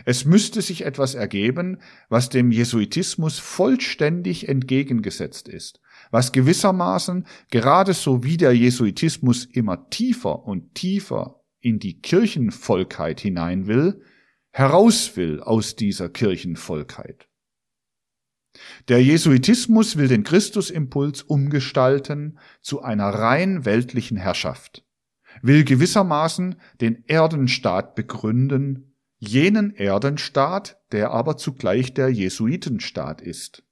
Es 0.05 0.25
müsste 0.25 0.61
sich 0.61 0.85
etwas 0.85 1.15
ergeben, 1.15 1.79
was 2.09 2.29
dem 2.29 2.51
Jesuitismus 2.51 3.39
vollständig 3.39 4.47
entgegengesetzt 4.47 5.47
ist, 5.47 5.79
was 6.11 6.31
gewissermaßen 6.31 7.25
gerade 7.51 7.93
so 7.93 8.23
wie 8.23 8.37
der 8.37 8.53
Jesuitismus 8.53 9.45
immer 9.45 9.89
tiefer 9.89 10.45
und 10.45 10.75
tiefer 10.75 11.41
in 11.59 11.79
die 11.79 11.99
Kirchenvolkheit 11.99 13.19
hinein 13.19 13.67
will, 13.67 14.01
heraus 14.51 15.15
will 15.17 15.41
aus 15.41 15.75
dieser 15.75 16.09
Kirchenvolkheit. 16.09 17.27
Der 18.87 19.01
Jesuitismus 19.03 19.97
will 19.97 20.07
den 20.07 20.23
Christusimpuls 20.23 21.23
umgestalten 21.23 22.39
zu 22.61 22.81
einer 22.81 23.09
rein 23.09 23.65
weltlichen 23.65 24.17
Herrschaft, 24.17 24.83
will 25.41 25.63
gewissermaßen 25.63 26.55
den 26.81 27.03
Erdenstaat 27.07 27.95
begründen, 27.95 28.95
jenen 29.17 29.73
Erdenstaat, 29.75 30.77
der 30.91 31.11
aber 31.11 31.37
zugleich 31.37 31.93
der 31.93 32.09
Jesuitenstaat 32.09 33.21
ist, 33.21 33.63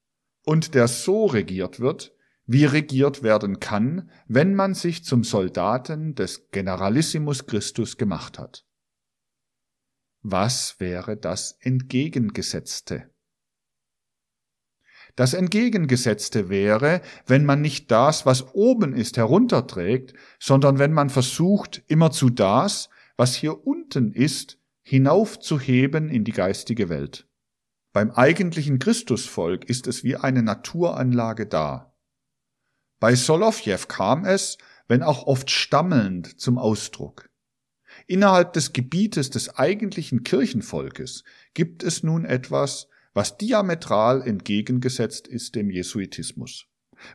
und 0.44 0.74
der 0.74 0.88
so 0.88 1.26
regiert 1.26 1.80
wird, 1.80 2.14
wie 2.46 2.66
regiert 2.66 3.24
werden 3.24 3.60
kann, 3.60 4.10
wenn 4.28 4.54
man 4.54 4.74
sich 4.74 5.06
zum 5.06 5.24
Soldaten 5.24 6.16
des 6.16 6.50
Generalissimus 6.52 7.46
Christus 7.46 7.98
gemacht 7.98 8.38
hat. 8.38 8.66
Was 10.22 10.80
wäre 10.80 11.18
das 11.18 11.58
Entgegengesetzte? 11.60 13.13
Das 15.16 15.36
Entgegengesetzte 15.36 16.50
wäre, 16.50 17.02
wenn 17.28 17.46
man 17.46 17.62
nicht 17.62 17.92
das, 17.92 18.26
was 18.26 18.54
oben 18.54 18.94
ist, 18.94 19.18
herunterträgt, 19.18 20.14
sondern 20.40 20.80
wenn 20.80 20.92
man 20.92 21.10
versucht, 21.10 21.84
immerzu 21.88 22.32
das, 22.32 22.90
was 23.16 23.36
hier 23.36 23.68
unten 23.68 24.12
ist, 24.12 24.58
hinaufzuheben 24.82 26.10
in 26.10 26.24
die 26.24 26.32
geistige 26.32 26.90
Welt. 26.90 27.28
Beim 27.94 28.10
eigentlichen 28.10 28.80
Christusvolk 28.80 29.66
ist 29.66 29.86
es 29.86 30.04
wie 30.04 30.16
eine 30.16 30.42
Naturanlage 30.42 31.46
da. 31.46 31.94
Bei 33.00 33.14
Solowjew 33.14 33.86
kam 33.88 34.26
es, 34.26 34.58
wenn 34.88 35.04
auch 35.04 35.28
oft 35.28 35.52
stammelnd, 35.52 36.40
zum 36.40 36.58
Ausdruck. 36.58 37.30
Innerhalb 38.08 38.54
des 38.54 38.74
Gebietes 38.74 39.30
des 39.30 39.56
eigentlichen 39.58 40.24
Kirchenvolkes 40.24 41.24
gibt 41.54 41.84
es 41.84 42.02
nun 42.02 42.26
etwas, 42.26 42.88
was 43.14 43.38
diametral 43.38 44.22
entgegengesetzt 44.22 45.28
ist 45.28 45.56
dem 45.56 45.70
Jesuitismus, 45.70 46.66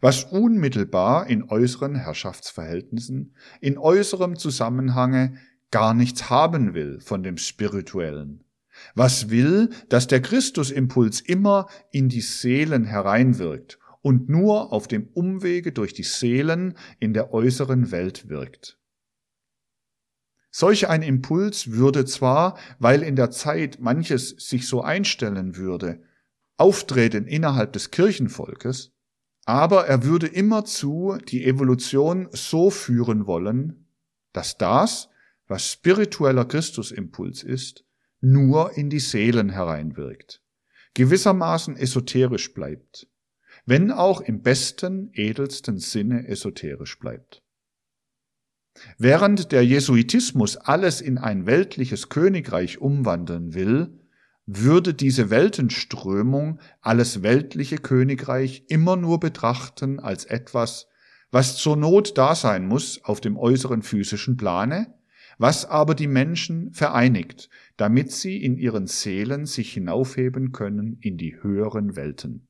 was 0.01 0.25
unmittelbar 0.25 1.27
in 1.29 1.45
äußeren 1.45 1.97
Herrschaftsverhältnissen, 1.97 3.35
in 3.61 3.79
äußerem 3.79 4.37
Zusammenhange 4.37 5.39
gar 5.71 5.95
nichts 5.95 6.31
haben 6.31 6.75
will 6.75 7.01
von 7.01 7.23
dem 7.23 7.37
Spirituellen, 7.37 8.45
was 8.95 9.31
will, 9.31 9.71
dass 9.89 10.07
der 10.07 10.21
Christusimpuls 10.21 11.21
immer 11.21 11.69
in 11.91 12.09
die 12.09 12.21
Seelen 12.21 12.85
hereinwirkt 12.85 13.79
und 14.01 14.29
nur 14.29 14.73
auf 14.73 14.89
dem 14.89 15.09
Umwege 15.09 15.73
durch 15.73 15.93
die 15.93 16.05
Seelen 16.05 16.79
in 17.01 17.13
der 17.13 17.33
äußeren 17.33 17.91
Welt 17.91 18.29
wirkt. 18.29 18.79
Solch 20.51 20.89
ein 20.89 21.03
Impuls 21.03 21.73
würde 21.73 22.05
zwar, 22.05 22.59
weil 22.79 23.03
in 23.03 23.17
der 23.17 23.31
Zeit 23.31 23.81
manches 23.81 24.31
sich 24.31 24.67
so 24.67 24.83
einstellen 24.83 25.57
würde, 25.57 26.03
auftreten 26.57 27.27
innerhalb 27.27 27.73
des 27.73 27.91
Kirchenvolkes, 27.91 28.93
aber 29.45 29.87
er 29.87 30.05
würde 30.05 30.27
immerzu 30.27 31.17
die 31.29 31.45
Evolution 31.45 32.29
so 32.33 32.71
führen 32.71 33.27
wollen, 33.27 33.87
dass 34.33 34.59
das, 34.59 35.09
was 35.47 35.73
spiritueller 35.73 36.45
Christusimpuls 36.45 37.43
ist, 37.43 37.85
nur 38.21 38.77
in 38.77 38.91
die 38.91 39.01
Seelen 39.01 39.51
hereinwirkt, 39.51 40.43
gewissermaßen 40.95 41.77
esoterisch 41.77 42.53
bleibt, 42.53 43.09
wenn 43.65 43.91
auch 43.91 44.21
im 44.21 44.43
besten, 44.43 45.11
edelsten 45.15 45.79
Sinne 45.79 46.27
esoterisch 46.27 46.99
bleibt. 46.99 47.43
Während 48.99 49.53
der 49.53 49.65
Jesuitismus 49.65 50.57
alles 50.57 51.01
in 51.01 51.19
ein 51.19 51.47
weltliches 51.47 52.09
Königreich 52.09 52.81
umwandeln 52.81 53.55
will, 53.55 53.99
würde 54.47 54.95
diese 54.95 55.29
Weltenströmung 55.31 56.59
alles 56.81 57.23
weltliche 57.23 57.77
Königreich 57.77 58.65
immer 58.69 58.97
nur 58.97 59.21
betrachten 59.21 60.01
als 60.01 60.25
etwas, 60.25 60.89
was 61.31 61.57
zur 61.57 61.77
Not 61.77 62.17
da 62.17 62.35
sein 62.35 62.67
muss 62.67 63.05
auf 63.05 63.21
dem 63.21 63.37
äußeren 63.37 63.83
physischen 63.83 64.39
Plane, 64.39 64.95
was 65.37 65.67
aber 65.67 65.95
die 65.95 66.07
Menschen 66.07 66.73
vereinigt, 66.73 67.51
damit 67.77 68.11
sie 68.11 68.43
in 68.43 68.57
ihren 68.57 68.87
Seelen 68.87 69.47
sich 69.47 69.73
hinaufheben 69.73 70.53
können 70.53 70.99
in 71.01 71.19
die 71.19 71.43
höheren 71.43 71.95
Welten. 71.95 72.49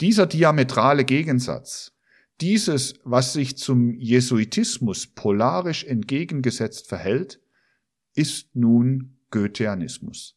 Dieser 0.00 0.26
diametrale 0.26 1.04
Gegensatz, 1.04 1.92
dieses, 2.40 2.94
was 3.04 3.32
sich 3.32 3.56
zum 3.56 3.98
Jesuitismus 3.98 5.06
polarisch 5.06 5.84
entgegengesetzt 5.84 6.88
verhält, 6.88 7.40
ist 8.14 8.54
nun 8.56 9.18
Goetheanismus. 9.30 10.36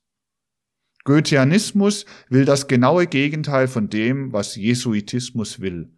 Goetheanismus 1.06 2.06
will 2.30 2.46
das 2.46 2.68
genaue 2.68 3.08
Gegenteil 3.08 3.68
von 3.68 3.90
dem, 3.90 4.32
was 4.32 4.56
Jesuitismus 4.56 5.60
will. 5.60 5.92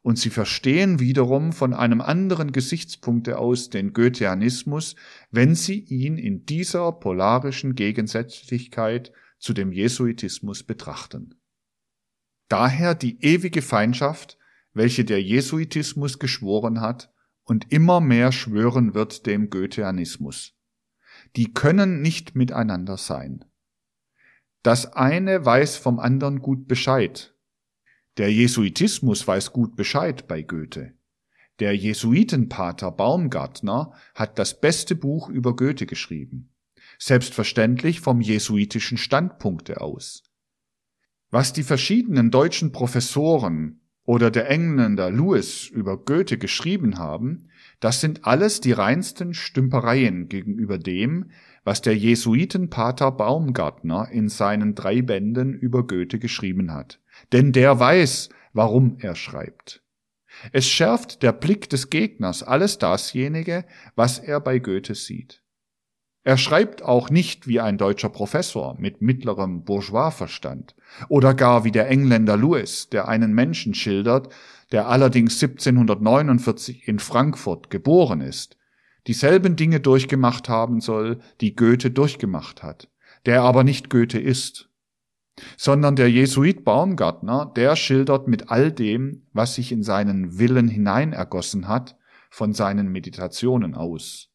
Und 0.00 0.18
sie 0.18 0.30
verstehen 0.30 1.00
wiederum 1.00 1.52
von 1.52 1.74
einem 1.74 2.00
anderen 2.00 2.52
Gesichtspunkte 2.52 3.38
aus 3.38 3.70
den 3.70 3.92
Goetheanismus, 3.92 4.94
wenn 5.30 5.54
sie 5.54 5.80
ihn 5.80 6.16
in 6.16 6.46
dieser 6.46 6.92
polarischen 6.92 7.74
Gegensätzlichkeit 7.74 9.12
zu 9.38 9.52
dem 9.52 9.72
Jesuitismus 9.72 10.62
betrachten. 10.62 11.34
Daher 12.48 12.94
die 12.94 13.20
ewige 13.20 13.62
Feindschaft, 13.62 14.38
welche 14.76 15.06
der 15.06 15.22
Jesuitismus 15.22 16.18
geschworen 16.18 16.82
hat 16.82 17.10
und 17.44 17.72
immer 17.72 18.00
mehr 18.00 18.30
schwören 18.30 18.92
wird 18.94 19.24
dem 19.24 19.48
Goetheanismus. 19.48 20.52
Die 21.34 21.54
können 21.54 22.02
nicht 22.02 22.34
miteinander 22.36 22.98
sein. 22.98 23.46
Das 24.62 24.92
eine 24.92 25.44
weiß 25.44 25.78
vom 25.78 25.98
anderen 25.98 26.40
gut 26.40 26.68
Bescheid. 26.68 27.34
Der 28.18 28.30
Jesuitismus 28.30 29.26
weiß 29.26 29.52
gut 29.52 29.76
Bescheid 29.76 30.28
bei 30.28 30.42
Goethe. 30.42 30.92
Der 31.58 31.74
Jesuitenpater 31.74 32.90
Baumgartner 32.90 33.94
hat 34.14 34.38
das 34.38 34.60
beste 34.60 34.94
Buch 34.94 35.30
über 35.30 35.56
Goethe 35.56 35.86
geschrieben. 35.86 36.52
Selbstverständlich 36.98 38.00
vom 38.00 38.20
jesuitischen 38.20 38.98
Standpunkte 38.98 39.80
aus. 39.80 40.22
Was 41.30 41.54
die 41.54 41.62
verschiedenen 41.62 42.30
deutschen 42.30 42.72
Professoren 42.72 43.80
oder 44.06 44.30
der 44.30 44.48
Engländer 44.48 45.10
Lewis 45.10 45.68
über 45.68 45.98
Goethe 45.98 46.38
geschrieben 46.38 46.98
haben, 46.98 47.48
das 47.80 48.00
sind 48.00 48.24
alles 48.24 48.60
die 48.60 48.72
reinsten 48.72 49.34
Stümpereien 49.34 50.28
gegenüber 50.28 50.78
dem, 50.78 51.30
was 51.64 51.82
der 51.82 51.96
Jesuitenpater 51.96 53.10
Baumgartner 53.10 54.08
in 54.10 54.28
seinen 54.28 54.74
drei 54.74 55.02
Bänden 55.02 55.52
über 55.52 55.86
Goethe 55.86 56.18
geschrieben 56.18 56.72
hat. 56.72 57.00
Denn 57.32 57.52
der 57.52 57.78
weiß, 57.78 58.30
warum 58.52 58.96
er 59.00 59.16
schreibt. 59.16 59.82
Es 60.52 60.66
schärft 60.68 61.22
der 61.22 61.32
Blick 61.32 61.68
des 61.68 61.90
Gegners 61.90 62.42
alles 62.42 62.78
dasjenige, 62.78 63.64
was 63.96 64.18
er 64.18 64.40
bei 64.40 64.58
Goethe 64.58 64.94
sieht. 64.94 65.42
Er 66.26 66.38
schreibt 66.38 66.82
auch 66.82 67.08
nicht 67.08 67.46
wie 67.46 67.60
ein 67.60 67.78
deutscher 67.78 68.08
Professor 68.08 68.74
mit 68.80 69.00
mittlerem 69.00 69.62
Bourgeoisverstand 69.62 70.74
oder 71.08 71.34
gar 71.34 71.62
wie 71.62 71.70
der 71.70 71.88
Engländer 71.88 72.36
Lewis, 72.36 72.88
der 72.88 73.06
einen 73.06 73.32
Menschen 73.32 73.74
schildert, 73.74 74.34
der 74.72 74.88
allerdings 74.88 75.40
1749 75.40 76.88
in 76.88 76.98
Frankfurt 76.98 77.70
geboren 77.70 78.22
ist, 78.22 78.56
dieselben 79.06 79.54
Dinge 79.54 79.78
durchgemacht 79.78 80.48
haben 80.48 80.80
soll, 80.80 81.20
die 81.40 81.54
Goethe 81.54 81.92
durchgemacht 81.92 82.64
hat, 82.64 82.88
der 83.24 83.42
aber 83.42 83.62
nicht 83.62 83.88
Goethe 83.88 84.18
ist, 84.18 84.68
sondern 85.56 85.94
der 85.94 86.10
Jesuit 86.10 86.64
Baumgartner, 86.64 87.52
der 87.54 87.76
schildert 87.76 88.26
mit 88.26 88.50
all 88.50 88.72
dem, 88.72 89.28
was 89.32 89.54
sich 89.54 89.70
in 89.70 89.84
seinen 89.84 90.40
Willen 90.40 90.66
hineinergossen 90.66 91.68
hat, 91.68 91.96
von 92.30 92.52
seinen 92.52 92.88
Meditationen 92.90 93.76
aus. 93.76 94.32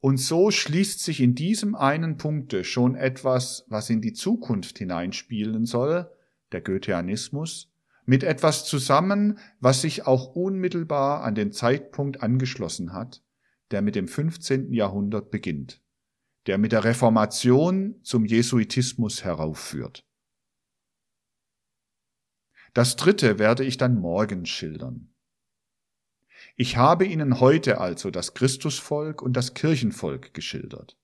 Und 0.00 0.18
so 0.18 0.50
schließt 0.50 1.00
sich 1.00 1.20
in 1.20 1.34
diesem 1.34 1.74
einen 1.74 2.16
Punkte 2.16 2.64
schon 2.64 2.94
etwas, 2.94 3.64
was 3.68 3.90
in 3.90 4.00
die 4.00 4.12
Zukunft 4.12 4.78
hineinspielen 4.78 5.64
soll, 5.64 6.10
der 6.52 6.60
Goetheanismus, 6.60 7.72
mit 8.04 8.22
etwas 8.22 8.64
zusammen, 8.64 9.38
was 9.58 9.82
sich 9.82 10.06
auch 10.06 10.36
unmittelbar 10.36 11.24
an 11.24 11.34
den 11.34 11.52
Zeitpunkt 11.52 12.22
angeschlossen 12.22 12.92
hat, 12.92 13.22
der 13.72 13.82
mit 13.82 13.96
dem 13.96 14.06
15. 14.06 14.72
Jahrhundert 14.72 15.30
beginnt, 15.30 15.82
der 16.46 16.58
mit 16.58 16.72
der 16.72 16.84
Reformation 16.84 17.96
zum 18.02 18.24
Jesuitismus 18.24 19.24
heraufführt. 19.24 20.06
Das 22.74 22.94
dritte 22.94 23.38
werde 23.38 23.64
ich 23.64 23.76
dann 23.76 23.98
morgen 23.98 24.46
schildern. 24.46 25.15
Ich 26.58 26.78
habe 26.78 27.04
Ihnen 27.04 27.38
heute 27.38 27.80
also 27.80 28.10
das 28.10 28.32
Christusvolk 28.32 29.20
und 29.20 29.36
das 29.36 29.52
Kirchenvolk 29.52 30.32
geschildert. 30.32 30.96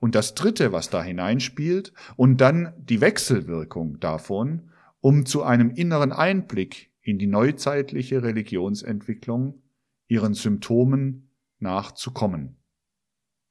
Und 0.00 0.16
das 0.16 0.34
Dritte, 0.34 0.72
was 0.72 0.90
da 0.90 1.02
hineinspielt, 1.02 1.92
und 2.16 2.40
dann 2.40 2.74
die 2.76 3.00
Wechselwirkung 3.00 4.00
davon, 4.00 4.72
um 5.00 5.26
zu 5.26 5.44
einem 5.44 5.70
inneren 5.70 6.12
Einblick 6.12 6.90
in 7.02 7.18
die 7.18 7.28
neuzeitliche 7.28 8.24
Religionsentwicklung, 8.24 9.62
ihren 10.08 10.34
Symptomen 10.34 11.30
nachzukommen. 11.60 12.56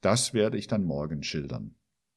Das 0.02 0.34
werde 0.34 0.58
ich 0.58 0.66
dann 0.66 0.84
morgen 0.84 1.22
schildern. 1.22 1.74